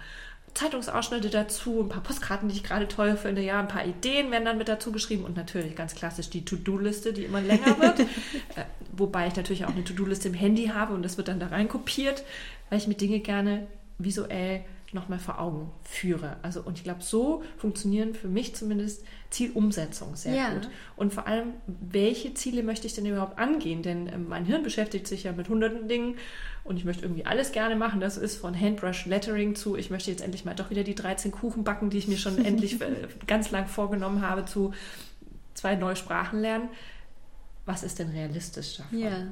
Zeitungsausschnitte 0.57 1.29
dazu, 1.29 1.81
ein 1.81 1.89
paar 1.89 2.01
Postkarten, 2.01 2.49
die 2.49 2.55
ich 2.55 2.63
gerade 2.63 2.87
toll 2.87 3.15
finde, 3.15 3.43
ja, 3.43 3.59
ein 3.59 3.67
paar 3.67 3.85
Ideen 3.85 4.31
werden 4.31 4.45
dann 4.45 4.57
mit 4.57 4.67
dazu 4.67 4.91
geschrieben 4.91 5.23
und 5.23 5.37
natürlich 5.37 5.75
ganz 5.75 5.93
klassisch 5.93 6.31
die 6.31 6.45
To-Do-Liste, 6.45 7.13
die 7.13 7.25
immer 7.25 7.41
länger 7.41 7.79
wird. 7.79 7.99
äh, 7.99 8.65
wobei 8.91 9.27
ich 9.27 9.35
natürlich 9.35 9.65
auch 9.65 9.69
eine 9.69 9.83
To-Do-Liste 9.83 10.29
im 10.29 10.33
Handy 10.33 10.67
habe 10.73 10.95
und 10.95 11.03
das 11.03 11.17
wird 11.17 11.27
dann 11.27 11.39
da 11.39 11.47
rein 11.47 11.67
kopiert, 11.67 12.23
weil 12.69 12.79
ich 12.79 12.87
mir 12.87 12.95
Dinge 12.95 13.19
gerne 13.19 13.67
visuell 13.99 14.65
nochmal 14.97 15.19
vor 15.19 15.39
Augen 15.39 15.71
führe. 15.83 16.38
Also 16.41 16.62
und 16.62 16.77
ich 16.77 16.83
glaube, 16.83 17.03
so 17.03 17.43
funktionieren 17.57 18.13
für 18.13 18.27
mich 18.27 18.55
zumindest 18.55 19.03
Zielumsetzung 19.29 20.15
sehr 20.15 20.33
ja. 20.33 20.53
gut. 20.53 20.69
Und 20.95 21.13
vor 21.13 21.27
allem, 21.27 21.53
welche 21.65 22.33
Ziele 22.33 22.63
möchte 22.63 22.88
ich 22.88 22.95
denn 22.95 23.05
überhaupt 23.05 23.38
angehen? 23.38 23.83
Denn 23.83 24.07
äh, 24.07 24.17
mein 24.17 24.45
Hirn 24.45 24.63
beschäftigt 24.63 25.07
sich 25.07 25.23
ja 25.23 25.31
mit 25.31 25.49
hunderten 25.49 25.88
Dingen 25.88 26.15
und 26.63 26.77
ich 26.77 26.86
möchte 26.86 27.03
irgendwie 27.03 27.25
alles 27.25 27.51
gerne 27.51 27.75
machen. 27.75 27.99
Das 27.99 28.17
ist 28.17 28.38
von 28.38 28.60
Handbrush 28.60 29.05
Lettering 29.05 29.55
zu, 29.55 29.75
ich 29.75 29.89
möchte 29.89 30.12
jetzt 30.12 30.21
endlich 30.21 30.45
mal 30.45 30.55
doch 30.55 30.69
wieder 30.69 30.83
die 30.83 30.95
13 30.95 31.31
Kuchen 31.31 31.63
backen, 31.63 31.89
die 31.89 31.97
ich 31.97 32.07
mir 32.07 32.17
schon 32.17 32.38
endlich 32.45 32.81
äh, 32.81 33.07
ganz 33.27 33.51
lang 33.51 33.67
vorgenommen 33.67 34.21
habe, 34.21 34.45
zu 34.45 34.73
zwei 35.53 35.75
neue 35.75 35.95
Sprachen 35.95 36.41
lernen. 36.41 36.69
Was 37.65 37.83
ist 37.83 37.99
denn 37.99 38.10
realistisch 38.10 38.77
davon? 38.77 38.99
Ja. 38.99 39.27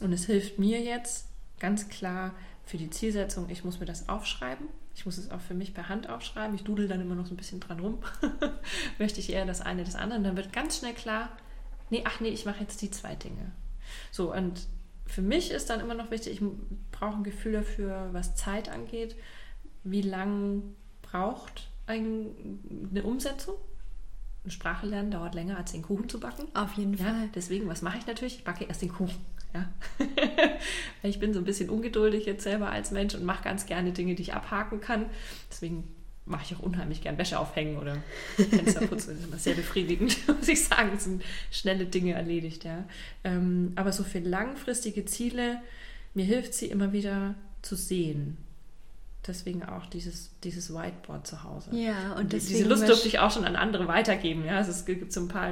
Und 0.00 0.12
es 0.12 0.26
hilft 0.26 0.58
mir 0.58 0.80
jetzt 0.82 1.26
ganz 1.58 1.88
klar 1.88 2.34
für 2.66 2.76
die 2.76 2.90
Zielsetzung, 2.90 3.48
ich 3.48 3.64
muss 3.64 3.80
mir 3.80 3.86
das 3.86 4.08
aufschreiben. 4.08 4.66
Ich 4.96 5.04
muss 5.04 5.18
es 5.18 5.30
auch 5.30 5.42
für 5.42 5.52
mich 5.52 5.74
per 5.74 5.90
Hand 5.90 6.08
aufschreiben. 6.08 6.56
Ich 6.56 6.64
dudel 6.64 6.88
dann 6.88 7.02
immer 7.02 7.14
noch 7.14 7.26
so 7.26 7.34
ein 7.34 7.36
bisschen 7.36 7.60
dran 7.60 7.80
rum. 7.80 7.98
Möchte 8.98 9.20
ich 9.20 9.30
eher 9.30 9.44
das 9.44 9.60
eine, 9.60 9.84
das 9.84 9.94
andere. 9.94 10.18
Und 10.18 10.24
dann 10.24 10.36
wird 10.36 10.54
ganz 10.54 10.78
schnell 10.78 10.94
klar, 10.94 11.28
nee, 11.90 12.02
ach 12.06 12.20
nee, 12.20 12.30
ich 12.30 12.46
mache 12.46 12.60
jetzt 12.60 12.80
die 12.80 12.90
zwei 12.90 13.14
Dinge. 13.14 13.52
So, 14.10 14.32
und 14.32 14.66
für 15.04 15.20
mich 15.20 15.50
ist 15.50 15.68
dann 15.68 15.80
immer 15.80 15.92
noch 15.92 16.10
wichtig, 16.10 16.40
ich 16.40 16.48
brauche 16.92 17.16
ein 17.18 17.24
Gefühl 17.24 17.52
dafür, 17.52 18.08
was 18.12 18.36
Zeit 18.36 18.70
angeht. 18.70 19.16
Wie 19.84 20.00
lang 20.00 20.62
braucht 21.02 21.68
eine 21.86 23.02
Umsetzung? 23.04 23.56
Sprache 24.48 24.86
lernen 24.86 25.10
dauert 25.10 25.34
länger 25.34 25.58
als 25.58 25.72
den 25.72 25.82
Kuchen 25.82 26.08
zu 26.08 26.20
backen. 26.20 26.46
Auf 26.54 26.72
jeden 26.74 26.94
ja, 26.94 27.04
Fall. 27.04 27.28
Deswegen, 27.34 27.68
was 27.68 27.82
mache 27.82 27.98
ich 27.98 28.06
natürlich? 28.06 28.38
Ich 28.38 28.44
backe 28.44 28.64
erst 28.64 28.80
den 28.80 28.92
Kuchen. 28.92 29.14
Ja. 29.56 30.06
ich 31.02 31.18
bin 31.18 31.32
so 31.32 31.40
ein 31.40 31.44
bisschen 31.44 31.70
ungeduldig 31.70 32.26
jetzt 32.26 32.44
selber 32.44 32.70
als 32.70 32.90
Mensch 32.90 33.14
und 33.14 33.24
mache 33.24 33.44
ganz 33.44 33.66
gerne 33.66 33.92
Dinge, 33.92 34.14
die 34.14 34.22
ich 34.22 34.34
abhaken 34.34 34.80
kann. 34.80 35.06
Deswegen 35.50 35.84
mache 36.26 36.42
ich 36.44 36.56
auch 36.56 36.62
unheimlich 36.62 37.00
gern 37.00 37.18
Wäsche 37.18 37.38
aufhängen 37.38 37.78
oder 37.78 37.98
Fenster 38.36 38.80
putzen. 38.86 39.10
Das 39.10 39.18
ist 39.20 39.26
immer 39.26 39.38
sehr 39.38 39.54
befriedigend, 39.54 40.16
muss 40.38 40.48
ich 40.48 40.64
sagen. 40.64 40.90
Das 40.92 41.04
sind 41.04 41.22
schnelle 41.50 41.86
Dinge 41.86 42.14
erledigt, 42.14 42.64
ja. 42.64 42.84
Ähm, 43.24 43.72
aber 43.76 43.92
so 43.92 44.02
für 44.02 44.18
langfristige 44.18 45.04
Ziele, 45.04 45.60
mir 46.14 46.24
hilft 46.24 46.54
sie 46.54 46.66
immer 46.66 46.92
wieder 46.92 47.34
zu 47.62 47.76
sehen. 47.76 48.36
Deswegen 49.26 49.64
auch 49.64 49.86
dieses, 49.86 50.30
dieses 50.44 50.72
Whiteboard 50.72 51.26
zu 51.26 51.42
Hause. 51.42 51.70
Ja, 51.72 52.12
und 52.12 52.32
diese 52.32 52.68
Lust 52.68 52.88
durfte 52.88 53.08
ich 53.08 53.18
auch 53.18 53.30
schon 53.30 53.44
an 53.44 53.56
andere 53.56 53.88
weitergeben. 53.88 54.44
Ja, 54.44 54.56
also 54.56 54.70
es 54.70 54.84
gibt 54.84 55.12
so 55.12 55.20
ein 55.20 55.28
paar 55.28 55.50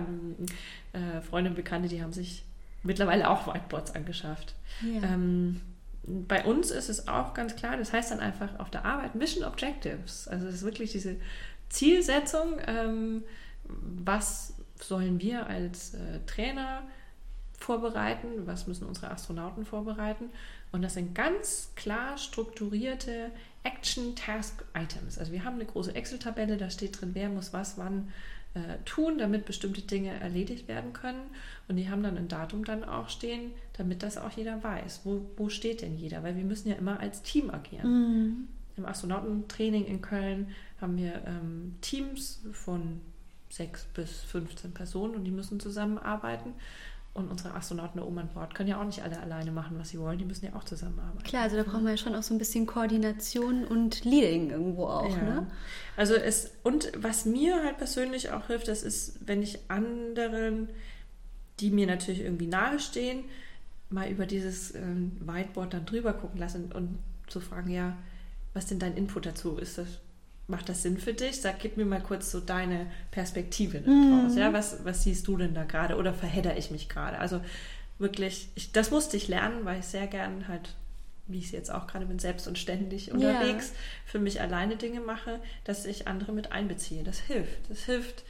äh, 0.93 1.21
Freunde 1.23 1.51
und 1.51 1.57
Bekannte, 1.57 1.89
die 1.89 2.03
haben 2.03 2.13
sich 2.13 2.45
mittlerweile 2.85 3.29
auch 3.29 3.47
Whiteboards 3.47 3.95
angeschafft. 3.95 4.55
Ja. 4.83 5.03
Ähm, 5.03 5.61
bei 6.07 6.45
uns 6.45 6.71
ist 6.71 6.91
es 6.91 7.09
auch 7.09 7.35
ganz 7.35 7.57
klar, 7.57 7.77
das 7.77 7.93
heißt 7.93 8.11
dann 8.11 8.21
einfach 8.21 8.61
auf 8.61 8.71
der 8.71 8.85
Arbeit 8.85 9.15
Mission 9.15 9.45
Objectives. 9.45 10.29
Also 10.29 10.47
es 10.47 10.57
ist 10.57 10.63
wirklich 10.63 10.93
diese 10.93 11.17
Zielsetzung, 11.71 12.59
ähm, 12.67 13.25
was 13.65 14.55
sollen 14.79 15.21
wir 15.21 15.47
als 15.47 15.95
äh, 15.95 16.21
Trainer 16.27 16.83
vorbereiten, 17.59 18.47
was 18.47 18.67
müssen 18.67 18.87
unsere 18.87 19.11
Astronauten 19.11 19.65
vorbereiten. 19.65 20.27
Und 20.73 20.83
das 20.83 20.95
sind 20.95 21.15
ganz 21.15 21.71
klar 21.77 22.19
strukturierte 22.19 23.31
Action 23.63 24.15
Task 24.15 24.65
Items. 24.75 25.19
Also 25.19 25.33
wir 25.33 25.45
haben 25.45 25.55
eine 25.55 25.65
große 25.65 25.95
Excel-Tabelle, 25.95 26.59
da 26.59 26.69
steht 26.69 27.01
drin, 27.01 27.11
wer 27.15 27.31
muss 27.31 27.53
was 27.53 27.79
wann 27.79 28.13
äh, 28.55 28.79
tun, 28.85 29.19
damit 29.19 29.47
bestimmte 29.47 29.83
Dinge 29.83 30.19
erledigt 30.21 30.69
werden 30.69 30.93
können. 30.93 31.23
Und 31.69 31.77
die 31.77 31.91
haben 31.91 32.03
dann 32.03 32.17
ein 32.17 32.29
Datum 32.29 32.65
dann 32.65 32.85
auch 32.85 33.09
stehen, 33.09 33.53
damit 33.77 34.03
das 34.03 34.17
auch 34.17 34.31
jeder 34.31 34.63
weiß. 34.63 35.01
Wo, 35.05 35.27
wo 35.37 35.49
steht 35.49 35.83
denn 35.83 35.97
jeder? 35.97 36.23
Weil 36.23 36.37
wir 36.37 36.45
müssen 36.45 36.69
ja 36.69 36.77
immer 36.77 37.01
als 37.01 37.23
Team 37.23 37.51
agieren. 37.51 37.89
Mhm. 37.89 38.49
Im 38.77 38.87
Astronautentraining 38.87 39.87
in 39.87 40.03
Köln 40.03 40.49
haben 40.81 40.97
wir 40.97 41.23
ähm, 41.27 41.77
Teams 41.81 42.43
von 42.53 43.01
sechs 43.51 43.85
bis 43.95 44.21
15 44.23 44.73
Personen 44.73 45.15
und 45.15 45.25
die 45.25 45.31
müssen 45.31 45.61
zusammenarbeiten. 45.61 46.55
Und 47.15 47.31
unsere 47.31 47.55
Astronauten 47.55 48.01
da 48.01 48.07
oben 48.07 48.19
an 48.19 48.29
Bord 48.35 48.57
können 48.57 48.69
ja 48.69 48.81
auch 48.81 48.85
nicht 48.85 49.03
alle 49.03 49.21
alleine 49.21 49.53
machen, 49.53 49.79
was 49.79 49.91
sie 49.91 50.01
wollen. 50.01 50.19
Die 50.19 50.25
müssen 50.25 50.47
ja 50.47 50.55
auch 50.57 50.65
zusammenarbeiten. 50.65 51.23
Klar, 51.23 51.43
also 51.43 51.57
da 51.57 51.63
braucht 51.63 51.83
man 51.83 51.93
ja 51.93 51.97
schon 51.97 52.17
auch 52.17 52.25
so 52.25 52.35
ein 52.35 52.39
bisschen 52.39 52.67
Koordination 52.67 53.65
und 53.65 54.05
Leading 54.05 54.51
irgendwo 54.51 54.87
auch. 54.87 55.17
Ja. 55.17 55.23
Ne? 55.23 55.47
Also 55.97 56.15
es, 56.15 56.51
und 56.65 56.91
was 56.97 57.25
mir 57.25 57.63
halt 57.63 57.79
persönlich 57.79 58.31
auch 58.33 58.49
hilft, 58.49 58.67
das 58.67 58.83
ist, 58.83 59.21
wenn 59.25 59.43
ich 59.43 59.61
anderen, 59.69 60.69
die 61.61 61.71
mir 61.71 61.87
natürlich 61.87 62.23
irgendwie 62.23 62.49
nahestehen, 62.49 63.25
mal 63.91 64.11
über 64.11 64.27
dieses 64.27 64.75
ähm, 64.75 65.13
Whiteboard 65.21 65.73
dann 65.73 65.87
drüber 65.87 66.15
gucken 66.15 66.41
lassen 66.41 66.73
und 66.73 66.99
zu 67.29 67.41
fragen, 67.41 67.71
ja, 67.71 67.97
was 68.55 68.67
denn 68.67 68.81
dein 68.81 68.97
Input 68.97 69.27
dazu? 69.27 69.57
Ist 69.57 69.79
das 69.79 70.01
macht 70.47 70.69
das 70.69 70.83
Sinn 70.83 70.99
für 70.99 71.15
dich? 71.15 71.41
Sag, 71.41 71.59
gib 71.59 71.77
mir 71.77 71.87
mal 71.87 72.03
kurz 72.03 72.31
so 72.31 72.41
deine 72.41 72.87
Perspektive 73.11 73.81
daraus. 73.81 74.33
Mhm. 74.33 74.39
Ja, 74.39 74.53
was, 74.53 74.85
was 74.85 75.03
siehst 75.03 75.27
du 75.27 75.37
denn 75.37 75.55
da 75.55 75.65
gerade 75.65 75.97
oder 75.97 76.13
verhedder 76.13 76.57
ich 76.57 76.71
mich 76.71 76.89
gerade? 76.89 77.19
Also 77.19 77.41
wirklich, 77.99 78.49
ich, 78.55 78.73
das 78.73 78.91
musste 78.91 79.17
ich 79.17 79.29
lernen, 79.29 79.65
weil 79.65 79.81
ich 79.81 79.87
sehr 79.87 80.07
gern 80.07 80.49
halt, 80.49 80.75
wie 81.27 81.39
ich 81.39 81.47
es 81.47 81.53
jetzt 81.53 81.73
auch 81.73 81.87
gerade 81.87 82.07
bin, 82.07 82.19
selbst 82.19 82.47
und 82.47 82.59
ständig 82.59 83.11
unterwegs 83.13 83.71
ja. 83.71 83.79
für 84.05 84.19
mich 84.19 84.41
alleine 84.41 84.77
Dinge 84.77 85.01
mache, 85.01 85.41
dass 85.65 85.87
ich 85.87 86.07
andere 86.07 86.33
mit 86.33 86.53
einbeziehe. 86.53 87.05
Das 87.05 87.19
hilft. 87.21 87.71
Das 87.71 87.85
hilft 87.85 88.25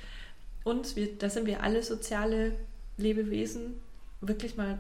uns, 0.63 0.95
wir, 0.97 1.19
da 1.19 1.29
sind 1.29 1.47
wir 1.47 1.63
alle 1.63 1.83
soziale 1.83 2.53
Lebewesen, 2.97 3.75
wirklich 4.21 4.57
mal 4.57 4.79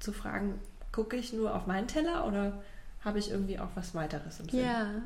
zu 0.00 0.12
fragen, 0.12 0.58
gucke 0.92 1.16
ich 1.16 1.32
nur 1.32 1.54
auf 1.54 1.66
meinen 1.66 1.88
Teller 1.88 2.26
oder 2.26 2.62
habe 3.00 3.18
ich 3.18 3.30
irgendwie 3.30 3.58
auch 3.58 3.70
was 3.74 3.94
weiteres 3.94 4.40
im 4.40 4.48
Sinn? 4.48 4.60
Ja. 4.60 5.02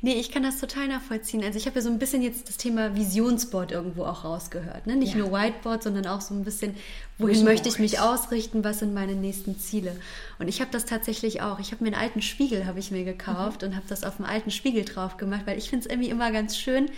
Nee, 0.00 0.14
ich 0.14 0.30
kann 0.30 0.42
das 0.42 0.60
total 0.60 0.88
nachvollziehen. 0.88 1.42
Also 1.42 1.56
ich 1.58 1.66
habe 1.66 1.76
ja 1.76 1.82
so 1.82 1.88
ein 1.88 1.98
bisschen 1.98 2.22
jetzt 2.22 2.48
das 2.48 2.56
Thema 2.56 2.94
Visionsboard 2.94 3.72
irgendwo 3.72 4.04
auch 4.04 4.24
rausgehört. 4.24 4.86
Ne? 4.86 4.96
Nicht 4.96 5.14
ja. 5.14 5.18
nur 5.18 5.32
Whiteboard, 5.32 5.82
sondern 5.82 6.06
auch 6.06 6.20
so 6.20 6.34
ein 6.34 6.44
bisschen, 6.44 6.74
wohin 7.18 7.34
Vision 7.34 7.48
möchte 7.48 7.68
ich 7.68 7.78
mich 7.78 7.98
ausrichten, 7.98 8.64
was 8.64 8.80
sind 8.80 8.94
meine 8.94 9.14
nächsten 9.14 9.58
Ziele. 9.58 9.96
Und 10.38 10.48
ich 10.48 10.60
habe 10.60 10.70
das 10.70 10.84
tatsächlich 10.84 11.40
auch. 11.40 11.58
Ich 11.58 11.72
habe 11.72 11.84
mir 11.84 11.92
einen 11.92 12.02
alten 12.02 12.22
Spiegel, 12.22 12.66
habe 12.66 12.80
ich 12.80 12.90
mir 12.90 13.04
gekauft 13.04 13.62
mhm. 13.62 13.68
und 13.68 13.76
habe 13.76 13.86
das 13.88 14.04
auf 14.04 14.16
dem 14.16 14.26
alten 14.26 14.50
Spiegel 14.50 14.84
drauf 14.84 15.16
gemacht, 15.16 15.42
weil 15.46 15.58
ich 15.58 15.70
finde 15.70 15.86
es 15.86 15.90
irgendwie 15.90 16.10
immer 16.10 16.30
ganz 16.32 16.56
schön, 16.58 16.90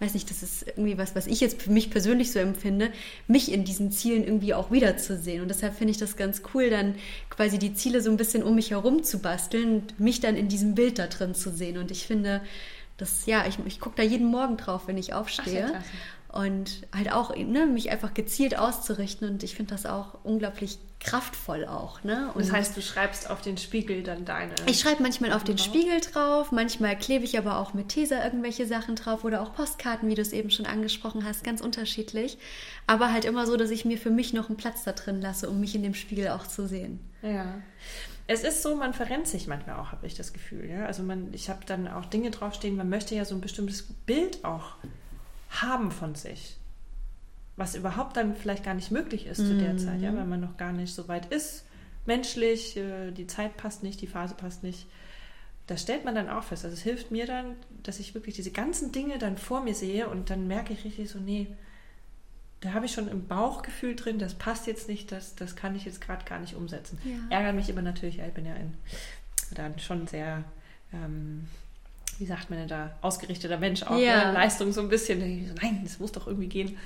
weiß 0.00 0.14
nicht, 0.14 0.30
das 0.30 0.42
ist 0.42 0.66
irgendwie 0.66 0.98
was, 0.98 1.16
was 1.16 1.26
ich 1.26 1.40
jetzt 1.40 1.62
für 1.62 1.70
mich 1.70 1.90
persönlich 1.90 2.32
so 2.32 2.38
empfinde, 2.38 2.92
mich 3.26 3.52
in 3.52 3.64
diesen 3.64 3.90
Zielen 3.90 4.24
irgendwie 4.24 4.54
auch 4.54 4.70
wiederzusehen. 4.70 5.42
Und 5.42 5.48
deshalb 5.48 5.76
finde 5.76 5.90
ich 5.90 5.98
das 5.98 6.16
ganz 6.16 6.42
cool, 6.54 6.70
dann 6.70 6.94
quasi 7.30 7.58
die 7.58 7.74
Ziele 7.74 8.00
so 8.00 8.10
ein 8.10 8.16
bisschen 8.16 8.42
um 8.42 8.54
mich 8.54 8.70
herum 8.70 9.02
zu 9.02 9.18
basteln 9.18 9.74
und 9.74 10.00
mich 10.00 10.20
dann 10.20 10.36
in 10.36 10.48
diesem 10.48 10.74
Bild 10.74 10.98
da 10.98 11.06
drin 11.06 11.34
zu 11.34 11.50
sehen. 11.50 11.78
Und 11.78 11.90
ich 11.90 12.06
finde, 12.06 12.40
das, 12.96 13.26
ja, 13.26 13.46
ich, 13.46 13.58
ich 13.66 13.80
gucke 13.80 13.96
da 13.96 14.02
jeden 14.02 14.26
Morgen 14.26 14.56
drauf, 14.56 14.82
wenn 14.86 14.98
ich 14.98 15.14
aufstehe. 15.14 15.72
Ach, 15.74 15.82
und 16.28 16.86
halt 16.94 17.10
auch 17.10 17.34
ne, 17.34 17.66
mich 17.66 17.90
einfach 17.90 18.12
gezielt 18.12 18.58
auszurichten 18.58 19.28
und 19.28 19.42
ich 19.42 19.54
finde 19.54 19.72
das 19.72 19.86
auch 19.86 20.18
unglaublich 20.24 20.78
kraftvoll 21.00 21.64
auch. 21.64 22.02
Ne? 22.02 22.30
Und 22.34 22.44
das 22.44 22.52
heißt, 22.52 22.76
du 22.76 22.82
schreibst 22.82 23.30
auf 23.30 23.40
den 23.40 23.56
Spiegel 23.56 24.02
dann 24.02 24.24
deine. 24.24 24.54
Ich 24.66 24.80
schreibe 24.80 25.02
manchmal 25.02 25.32
auf 25.32 25.44
den 25.44 25.56
drauf. 25.56 25.66
Spiegel 25.66 26.00
drauf, 26.00 26.50
manchmal 26.50 26.98
klebe 26.98 27.24
ich 27.24 27.38
aber 27.38 27.58
auch 27.58 27.72
mit 27.72 27.90
Tesa 27.90 28.24
irgendwelche 28.24 28.66
Sachen 28.66 28.96
drauf 28.96 29.24
oder 29.24 29.42
auch 29.42 29.54
Postkarten, 29.54 30.08
wie 30.08 30.14
du 30.14 30.22
es 30.22 30.32
eben 30.32 30.50
schon 30.50 30.66
angesprochen 30.66 31.24
hast, 31.24 31.44
ganz 31.44 31.60
unterschiedlich. 31.60 32.38
Aber 32.86 33.12
halt 33.12 33.24
immer 33.24 33.46
so, 33.46 33.56
dass 33.56 33.70
ich 33.70 33.84
mir 33.84 33.98
für 33.98 34.10
mich 34.10 34.32
noch 34.32 34.48
einen 34.48 34.56
Platz 34.56 34.82
da 34.84 34.92
drin 34.92 35.20
lasse, 35.20 35.48
um 35.48 35.60
mich 35.60 35.74
in 35.74 35.82
dem 35.82 35.94
Spiegel 35.94 36.28
auch 36.28 36.46
zu 36.46 36.66
sehen. 36.66 36.98
Ja. 37.22 37.54
Es 38.26 38.42
ist 38.42 38.62
so, 38.62 38.76
man 38.76 38.92
verrennt 38.92 39.26
sich 39.26 39.46
manchmal 39.46 39.76
auch, 39.76 39.92
habe 39.92 40.06
ich 40.06 40.14
das 40.14 40.32
Gefühl. 40.32 40.68
Ja? 40.68 40.84
Also 40.84 41.02
man, 41.02 41.32
ich 41.32 41.48
habe 41.48 41.60
dann 41.64 41.88
auch 41.88 42.04
Dinge 42.06 42.30
draufstehen, 42.30 42.76
man 42.76 42.88
möchte 42.88 43.14
ja 43.14 43.24
so 43.24 43.34
ein 43.34 43.40
bestimmtes 43.40 43.84
Bild 44.04 44.44
auch 44.44 44.74
haben 45.48 45.90
von 45.90 46.14
sich. 46.14 46.57
Was 47.58 47.74
überhaupt 47.74 48.16
dann 48.16 48.34
vielleicht 48.34 48.64
gar 48.64 48.74
nicht 48.74 48.90
möglich 48.90 49.26
ist 49.26 49.38
zu 49.38 49.58
der 49.58 49.76
Zeit, 49.76 50.00
ja, 50.00 50.12
mhm. 50.12 50.16
weil 50.16 50.26
man 50.26 50.40
noch 50.40 50.56
gar 50.56 50.72
nicht 50.72 50.94
so 50.94 51.08
weit 51.08 51.26
ist, 51.32 51.64
menschlich, 52.06 52.76
äh, 52.76 53.10
die 53.10 53.26
Zeit 53.26 53.56
passt 53.56 53.82
nicht, 53.82 54.00
die 54.00 54.06
Phase 54.06 54.34
passt 54.34 54.62
nicht. 54.62 54.86
Das 55.66 55.82
stellt 55.82 56.04
man 56.04 56.14
dann 56.14 56.30
auch 56.30 56.44
fest. 56.44 56.64
Also 56.64 56.74
es 56.74 56.82
hilft 56.82 57.10
mir 57.10 57.26
dann, 57.26 57.56
dass 57.82 57.98
ich 57.98 58.14
wirklich 58.14 58.34
diese 58.34 58.52
ganzen 58.52 58.92
Dinge 58.92 59.18
dann 59.18 59.36
vor 59.36 59.62
mir 59.62 59.74
sehe 59.74 60.08
und 60.08 60.30
dann 60.30 60.46
merke 60.46 60.72
ich 60.72 60.84
richtig 60.84 61.10
so, 61.10 61.18
nee, 61.18 61.48
da 62.60 62.72
habe 62.72 62.86
ich 62.86 62.92
schon 62.92 63.08
im 63.08 63.26
Bauchgefühl 63.26 63.94
drin, 63.94 64.18
das 64.18 64.34
passt 64.34 64.66
jetzt 64.66 64.88
nicht, 64.88 65.12
das, 65.12 65.34
das 65.34 65.56
kann 65.56 65.76
ich 65.76 65.84
jetzt 65.84 66.00
gerade 66.00 66.24
gar 66.24 66.38
nicht 66.40 66.54
umsetzen. 66.54 66.98
Ja. 67.04 67.36
Ärgert 67.36 67.54
mich 67.54 67.68
immer 67.68 67.82
natürlich, 67.82 68.18
ich 68.20 68.32
bin 68.32 68.46
ja 68.46 68.54
ein, 68.54 68.74
dann 69.54 69.78
schon 69.78 70.06
sehr 70.06 70.44
ähm, 70.92 71.46
wie 72.18 72.26
sagt 72.26 72.50
man 72.50 72.58
denn 72.58 72.68
da, 72.68 72.90
ausgerichteter 73.00 73.58
Mensch 73.58 73.82
auch, 73.84 73.98
ja. 73.98 74.26
ne? 74.26 74.32
Leistung 74.32 74.72
so 74.72 74.80
ein 74.80 74.88
bisschen. 74.88 75.20
So, 75.46 75.54
nein, 75.62 75.80
das 75.84 75.98
muss 75.98 76.12
doch 76.12 76.26
irgendwie 76.26 76.48
gehen. 76.48 76.76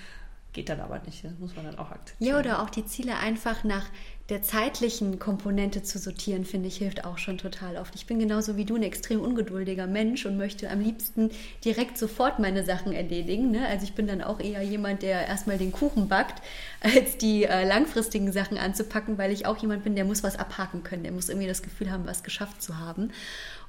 Geht 0.53 0.69
dann 0.69 0.81
aber 0.81 0.99
nicht, 1.01 1.25
das 1.25 1.33
muss 1.39 1.57
man 1.57 1.65
dann 1.65 1.79
auch 1.79 1.91
akzeptieren. 1.91 2.31
Ja, 2.31 2.39
oder 2.39 2.63
auch 2.63 2.69
die 2.69 2.85
Ziele 2.85 3.17
einfach 3.17 3.65
nach 3.65 3.87
der 4.33 4.41
zeitlichen 4.41 5.19
Komponente 5.19 5.83
zu 5.83 5.99
sortieren, 5.99 6.47
finde 6.47 6.67
ich, 6.69 6.79
hilft 6.79 7.05
auch 7.05 7.19
schon 7.19 7.37
total 7.37 7.77
oft. 7.77 7.95
Ich 7.95 8.07
bin 8.07 8.19
genauso 8.19 8.57
wie 8.57 8.65
du 8.65 8.77
ein 8.77 8.83
extrem 8.83 9.21
ungeduldiger 9.21 9.87
Mensch 9.87 10.25
und 10.25 10.39
möchte 10.39 10.71
am 10.71 10.81
liebsten 10.81 11.29
direkt 11.67 11.99
sofort 11.99 12.39
meine 12.39 12.65
Sachen 12.65 12.95
erledigen. 12.95 13.51
Ne? 13.51 13.67
Also 13.69 13.85
ich 13.85 13.93
bin 13.93 14.07
dann 14.07 14.23
auch 14.23 14.41
eher 14.41 14.63
jemand, 14.63 15.03
der 15.03 15.27
erstmal 15.27 15.59
den 15.59 15.71
Kuchen 15.71 16.09
backt, 16.09 16.43
als 16.81 17.19
die 17.19 17.45
äh, 17.45 17.69
langfristigen 17.69 18.33
Sachen 18.33 18.57
anzupacken, 18.57 19.19
weil 19.19 19.33
ich 19.33 19.45
auch 19.45 19.59
jemand 19.59 19.85
bin, 19.85 19.97
der 19.97 20.07
muss 20.07 20.23
was 20.23 20.39
abhaken 20.39 20.83
können. 20.83 21.03
Der 21.03 21.13
muss 21.13 21.29
irgendwie 21.29 21.47
das 21.47 21.61
Gefühl 21.61 21.91
haben, 21.91 22.07
was 22.07 22.23
geschafft 22.23 22.63
zu 22.63 22.79
haben. 22.79 23.11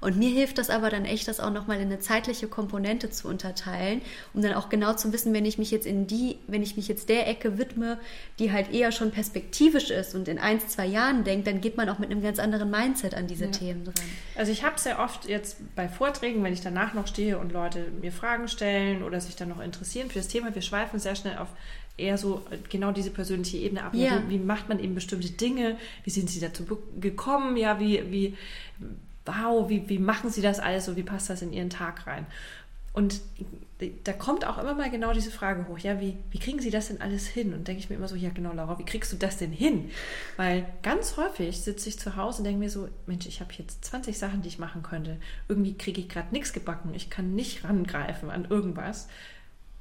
Und 0.03 0.17
mir 0.17 0.29
hilft 0.29 0.57
das 0.57 0.69
aber 0.69 0.89
dann 0.89 1.05
echt, 1.05 1.29
das 1.29 1.39
auch 1.39 1.49
nochmal 1.49 1.77
in 1.77 1.83
eine 1.83 1.99
zeitliche 1.99 2.47
Komponente 2.47 3.09
zu 3.09 3.29
unterteilen, 3.29 4.01
um 4.33 4.41
dann 4.41 4.53
auch 4.53 4.67
genau 4.67 4.93
zu 4.93 5.13
wissen, 5.13 5.33
wenn 5.33 5.45
ich 5.45 5.57
mich 5.57 5.71
jetzt 5.71 5.85
in 5.85 6.07
die, 6.07 6.39
wenn 6.47 6.61
ich 6.61 6.75
mich 6.75 6.89
jetzt 6.89 7.07
der 7.07 7.27
Ecke 7.27 7.57
widme, 7.57 7.97
die 8.37 8.51
halt 8.51 8.73
eher 8.73 8.91
schon 8.91 9.11
perspektivisch 9.11 9.91
ist 9.91 10.13
und 10.13 10.27
in 10.27 10.39
ein, 10.39 10.52
zwei 10.59 10.85
Jahren 10.85 11.23
denkt, 11.23 11.47
dann 11.47 11.61
geht 11.61 11.77
man 11.77 11.89
auch 11.89 11.99
mit 11.99 12.11
einem 12.11 12.21
ganz 12.21 12.39
anderen 12.39 12.69
Mindset 12.69 13.15
an 13.15 13.27
diese 13.27 13.45
ja. 13.45 13.51
Themen 13.51 13.85
dran. 13.85 13.93
Also 14.35 14.51
ich 14.51 14.63
habe 14.63 14.79
sehr 14.79 14.99
oft 14.99 15.25
jetzt 15.25 15.57
bei 15.75 15.87
Vorträgen, 15.87 16.43
wenn 16.43 16.53
ich 16.53 16.61
danach 16.61 16.93
noch 16.93 17.07
stehe 17.07 17.37
und 17.37 17.51
Leute 17.51 17.87
mir 18.01 18.11
Fragen 18.11 18.47
stellen 18.47 19.03
oder 19.03 19.19
sich 19.21 19.35
dann 19.35 19.49
noch 19.49 19.59
interessieren 19.59 20.09
für 20.09 20.19
das 20.19 20.27
Thema, 20.27 20.53
wir 20.53 20.61
schweifen 20.61 20.99
sehr 20.99 21.15
schnell 21.15 21.37
auf 21.37 21.49
eher 21.95 22.17
so 22.17 22.41
genau 22.69 22.91
diese 22.91 23.11
persönliche 23.11 23.57
Ebene 23.57 23.83
ab. 23.83 23.93
Ja. 23.93 24.23
Wie, 24.27 24.35
wie, 24.35 24.39
macht 24.39 24.67
man 24.67 24.79
eben 24.79 24.95
bestimmte 24.95 25.29
Dinge? 25.29 25.77
Wie 26.03 26.09
sind 26.09 26.29
sie 26.29 26.39
dazu 26.39 26.65
gekommen? 26.99 27.55
Ja, 27.55 27.79
wie, 27.79 28.11
wie 28.11 28.37
wow, 29.25 29.69
wie, 29.69 29.87
wie 29.87 29.99
machen 29.99 30.29
Sie 30.29 30.41
das 30.41 30.59
alles 30.59 30.85
so, 30.85 30.95
wie 30.95 31.03
passt 31.03 31.29
das 31.29 31.41
in 31.41 31.53
Ihren 31.53 31.69
Tag 31.69 32.07
rein? 32.07 32.25
Und 32.93 33.21
da 34.03 34.13
kommt 34.13 34.45
auch 34.45 34.59
immer 34.59 34.75
mal 34.75 34.89
genau 34.89 35.13
diese 35.13 35.31
Frage 35.31 35.67
hoch, 35.67 35.79
ja, 35.79 35.99
wie, 35.99 36.17
wie 36.29 36.39
kriegen 36.39 36.59
Sie 36.59 36.69
das 36.69 36.87
denn 36.87 37.01
alles 37.01 37.27
hin? 37.27 37.53
Und 37.53 37.67
denke 37.67 37.79
ich 37.79 37.89
mir 37.89 37.95
immer 37.95 38.07
so, 38.07 38.15
ja 38.15 38.29
genau, 38.29 38.53
Laura, 38.53 38.77
wie 38.77 38.85
kriegst 38.85 39.11
du 39.11 39.17
das 39.17 39.37
denn 39.37 39.51
hin? 39.51 39.89
Weil 40.37 40.65
ganz 40.83 41.17
häufig 41.17 41.59
sitze 41.59 41.89
ich 41.89 41.99
zu 41.99 42.15
Hause 42.15 42.39
und 42.39 42.43
denke 42.45 42.59
mir 42.59 42.69
so, 42.69 42.87
Mensch, 43.07 43.25
ich 43.25 43.41
habe 43.41 43.51
jetzt 43.57 43.83
20 43.85 44.17
Sachen, 44.17 44.41
die 44.43 44.47
ich 44.47 44.59
machen 44.59 44.83
könnte. 44.83 45.17
Irgendwie 45.47 45.75
kriege 45.75 45.99
ich 45.99 46.07
gerade 46.07 46.31
nichts 46.31 46.53
gebacken. 46.53 46.93
Ich 46.93 47.09
kann 47.09 47.33
nicht 47.33 47.63
rangreifen 47.63 48.29
an 48.29 48.45
irgendwas. 48.45 49.07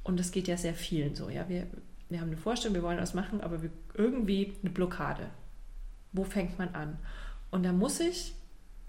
Und 0.03 0.19
das 0.19 0.31
geht 0.31 0.47
ja 0.47 0.57
sehr 0.57 0.73
vielen 0.73 1.15
so, 1.15 1.29
ja. 1.29 1.47
Wir, 1.47 1.67
wir 2.09 2.19
haben 2.19 2.27
eine 2.27 2.37
Vorstellung, 2.37 2.75
wir 2.75 2.83
wollen 2.83 2.99
was 2.99 3.13
machen, 3.13 3.41
aber 3.41 3.61
wir, 3.61 3.69
irgendwie 3.93 4.55
eine 4.61 4.71
Blockade. 4.71 5.29
Wo 6.11 6.23
fängt 6.23 6.57
man 6.57 6.69
an? 6.75 6.97
Und 7.51 7.63
da 7.63 7.71
muss 7.71 7.99
ich 7.99 8.33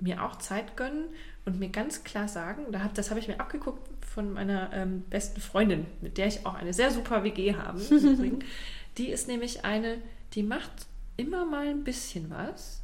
mir 0.01 0.25
auch 0.25 0.37
Zeit 0.37 0.77
gönnen 0.77 1.05
und 1.45 1.59
mir 1.59 1.69
ganz 1.69 2.05
klar 2.05 2.29
sagen, 2.29 2.65
das 2.95 3.11
habe 3.11 3.21
ich 3.21 3.29
mir 3.29 3.39
abgeguckt 3.39 3.89
von 4.05 4.33
meiner 4.33 4.73
ähm, 4.73 5.03
besten 5.11 5.41
Freundin, 5.41 5.87
mit 6.01 6.17
der 6.17 6.27
ich 6.27 6.47
auch 6.47 6.55
eine 6.55 6.73
sehr 6.73 6.91
super 6.91 7.25
WG 7.25 7.55
habe. 7.55 7.81
die 8.99 9.09
ist 9.09 9.29
nämlich 9.29 9.65
eine, 9.65 9.99
die 10.33 10.43
macht 10.43 10.73
immer 11.17 11.45
mal 11.45 11.69
ein 11.69 11.85
bisschen 11.85 12.31
was 12.31 12.83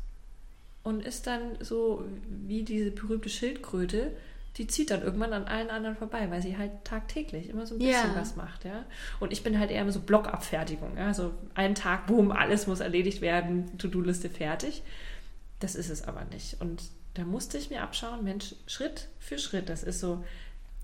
und 0.83 1.05
ist 1.05 1.27
dann 1.27 1.57
so 1.61 2.05
wie 2.29 2.63
diese 2.63 2.91
berühmte 2.91 3.29
Schildkröte, 3.29 4.13
die 4.57 4.67
zieht 4.67 4.91
dann 4.91 5.03
irgendwann 5.03 5.33
an 5.33 5.45
allen 5.45 5.71
anderen 5.71 5.97
vorbei, 5.97 6.31
weil 6.31 6.43
sie 6.43 6.59
halt 6.59 6.73
tagtäglich 6.85 7.49
immer 7.49 7.67
so 7.67 7.77
ein 7.77 7.79
bisschen 7.79 8.13
ja. 8.15 8.17
was 8.17 8.37
macht, 8.37 8.65
ja. 8.65 8.85
Und 9.21 9.33
ich 9.33 9.43
bin 9.43 9.59
halt 9.59 9.71
eher 9.71 9.83
immer 9.83 9.93
so 9.93 10.01
Blockabfertigung, 10.01 10.97
ja. 10.97 11.15
So 11.15 11.33
einen 11.55 11.75
Tag, 11.75 12.07
boom, 12.07 12.33
alles 12.33 12.67
muss 12.67 12.81
erledigt 12.81 13.21
werden, 13.21 13.79
To-Do-Liste 13.79 14.29
fertig. 14.29 14.83
Das 15.61 15.77
ist 15.77 15.89
es 15.89 16.03
aber 16.03 16.25
nicht. 16.25 16.61
Und 16.61 16.83
da 17.21 17.27
musste 17.27 17.59
ich 17.59 17.69
mir 17.69 17.83
abschauen, 17.83 18.25
Mensch, 18.25 18.55
Schritt 18.67 19.09
für 19.19 19.39
Schritt, 19.39 19.69
das 19.69 19.83
ist 19.83 20.01
so 20.01 20.25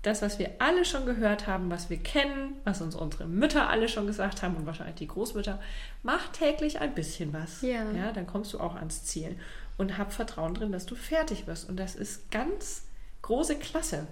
das, 0.03 0.21
was 0.21 0.37
wir 0.37 0.51
alle 0.59 0.85
schon 0.85 1.07
gehört 1.07 1.47
haben, 1.47 1.71
was 1.71 1.89
wir 1.89 1.97
kennen, 1.97 2.53
was 2.63 2.79
uns 2.79 2.95
unsere 2.95 3.25
Mütter 3.25 3.69
alle 3.69 3.89
schon 3.89 4.05
gesagt 4.05 4.43
haben 4.43 4.55
und 4.55 4.67
wahrscheinlich 4.67 4.97
die 4.97 5.07
Großmütter, 5.07 5.59
mach 6.03 6.31
täglich 6.31 6.79
ein 6.79 6.93
bisschen 6.93 7.33
was. 7.33 7.63
Ja. 7.63 7.91
ja 7.91 8.11
dann 8.11 8.27
kommst 8.27 8.53
du 8.53 8.59
auch 8.59 8.75
ans 8.75 9.03
Ziel 9.03 9.35
und 9.77 9.97
hab 9.97 10.13
Vertrauen 10.13 10.53
drin, 10.53 10.71
dass 10.71 10.85
du 10.85 10.93
fertig 10.93 11.47
wirst. 11.47 11.67
Und 11.67 11.77
das 11.77 11.95
ist 11.95 12.29
ganz 12.29 12.83
große 13.23 13.55
Klasse, 13.57 14.05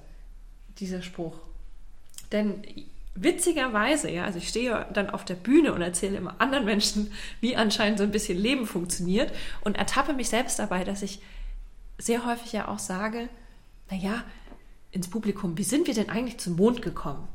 dieser 0.80 1.04
Spruch. 1.04 1.38
Denn 2.32 2.64
witzigerweise, 3.14 4.10
ja, 4.10 4.26
also 4.26 4.40
ich 4.40 4.50
stehe 4.50 4.88
dann 4.92 5.12
auf 5.12 5.24
der 5.26 5.36
Bühne 5.36 5.74
und 5.74 5.82
erzähle 5.84 6.18
immer 6.18 6.42
anderen 6.42 6.66
Menschen, 6.66 7.14
wie 7.40 7.56
anscheinend 7.56 8.00
so 8.00 8.04
ein 8.04 8.12
bisschen 8.12 8.38
Leben 8.40 8.66
funktioniert 8.66 9.32
und 9.62 9.78
ertappe 9.78 10.14
mich 10.14 10.30
selbst 10.30 10.58
dabei, 10.58 10.84
dass 10.84 11.04
ich 11.04 11.22
sehr 11.98 12.26
häufig 12.26 12.52
ja 12.54 12.68
auch 12.68 12.80
sage, 12.80 13.30
naja, 13.90 14.24
ins 14.92 15.10
Publikum, 15.10 15.58
wie 15.58 15.64
sind 15.64 15.88
wir 15.88 15.94
denn 15.94 16.10
eigentlich 16.10 16.40
zum 16.40 16.56
Mond 16.56 16.82
gekommen? 16.82 17.28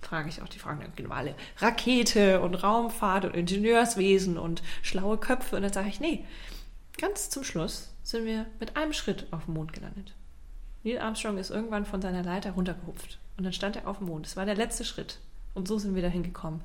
Frage 0.00 0.28
ich 0.28 0.42
auch 0.42 0.48
die 0.48 0.58
Fragen, 0.58 0.84
genau 0.96 1.14
alle 1.14 1.34
Rakete 1.58 2.40
und 2.40 2.54
Raumfahrt 2.54 3.24
und 3.24 3.34
Ingenieurswesen 3.34 4.38
und 4.38 4.62
schlaue 4.82 5.18
Köpfe. 5.18 5.56
Und 5.56 5.62
dann 5.62 5.72
sage 5.72 5.88
ich, 5.88 6.00
nee, 6.00 6.24
ganz 6.98 7.30
zum 7.30 7.44
Schluss 7.44 7.92
sind 8.02 8.24
wir 8.24 8.46
mit 8.60 8.76
einem 8.76 8.92
Schritt 8.92 9.26
auf 9.32 9.46
dem 9.46 9.54
Mond 9.54 9.72
gelandet. 9.72 10.14
Neil 10.84 11.00
Armstrong 11.00 11.38
ist 11.38 11.50
irgendwann 11.50 11.84
von 11.84 12.00
seiner 12.00 12.22
Leiter 12.22 12.52
runtergehupft 12.52 13.18
und 13.36 13.44
dann 13.44 13.52
stand 13.52 13.76
er 13.76 13.88
auf 13.88 13.98
dem 13.98 14.06
Mond. 14.06 14.26
Das 14.26 14.36
war 14.36 14.46
der 14.46 14.54
letzte 14.54 14.84
Schritt. 14.84 15.18
Und 15.54 15.66
so 15.66 15.78
sind 15.78 15.94
wir 15.94 16.02
dahin 16.02 16.22
gekommen. 16.22 16.62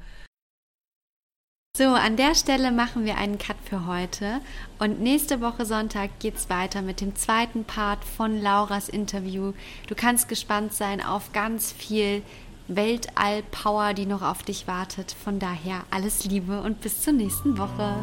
So, 1.76 1.86
an 1.86 2.18
der 2.18 2.36
Stelle 2.36 2.72
machen 2.72 3.04
wir 3.04 3.18
einen 3.18 3.40
Cut 3.40 3.56
für 3.68 3.88
heute 3.88 4.42
und 4.78 5.02
nächste 5.02 5.42
Woche 5.42 5.66
Sonntag 5.66 6.20
geht 6.20 6.36
es 6.36 6.48
weiter 6.48 6.84
mit 6.84 7.02
dem 7.02 7.16
zweiten 7.16 7.64
Part 7.64 8.06
von 8.06 8.40
Lauras 8.40 8.90
Interview. 8.90 9.54
Du 9.88 9.96
kannst 9.96 10.30
gespannt 10.30 10.74
sein 10.74 11.02
auf 11.04 11.32
ganz 11.32 11.72
viel 11.72 12.22
Weltall-Power, 12.68 13.96
die 13.96 14.06
noch 14.06 14.22
auf 14.22 14.44
dich 14.44 14.68
wartet. 14.68 15.16
Von 15.24 15.40
daher 15.40 15.84
alles 15.90 16.26
Liebe 16.26 16.62
und 16.62 16.80
bis 16.82 17.02
zur 17.02 17.14
nächsten 17.14 17.58
Woche. 17.58 17.96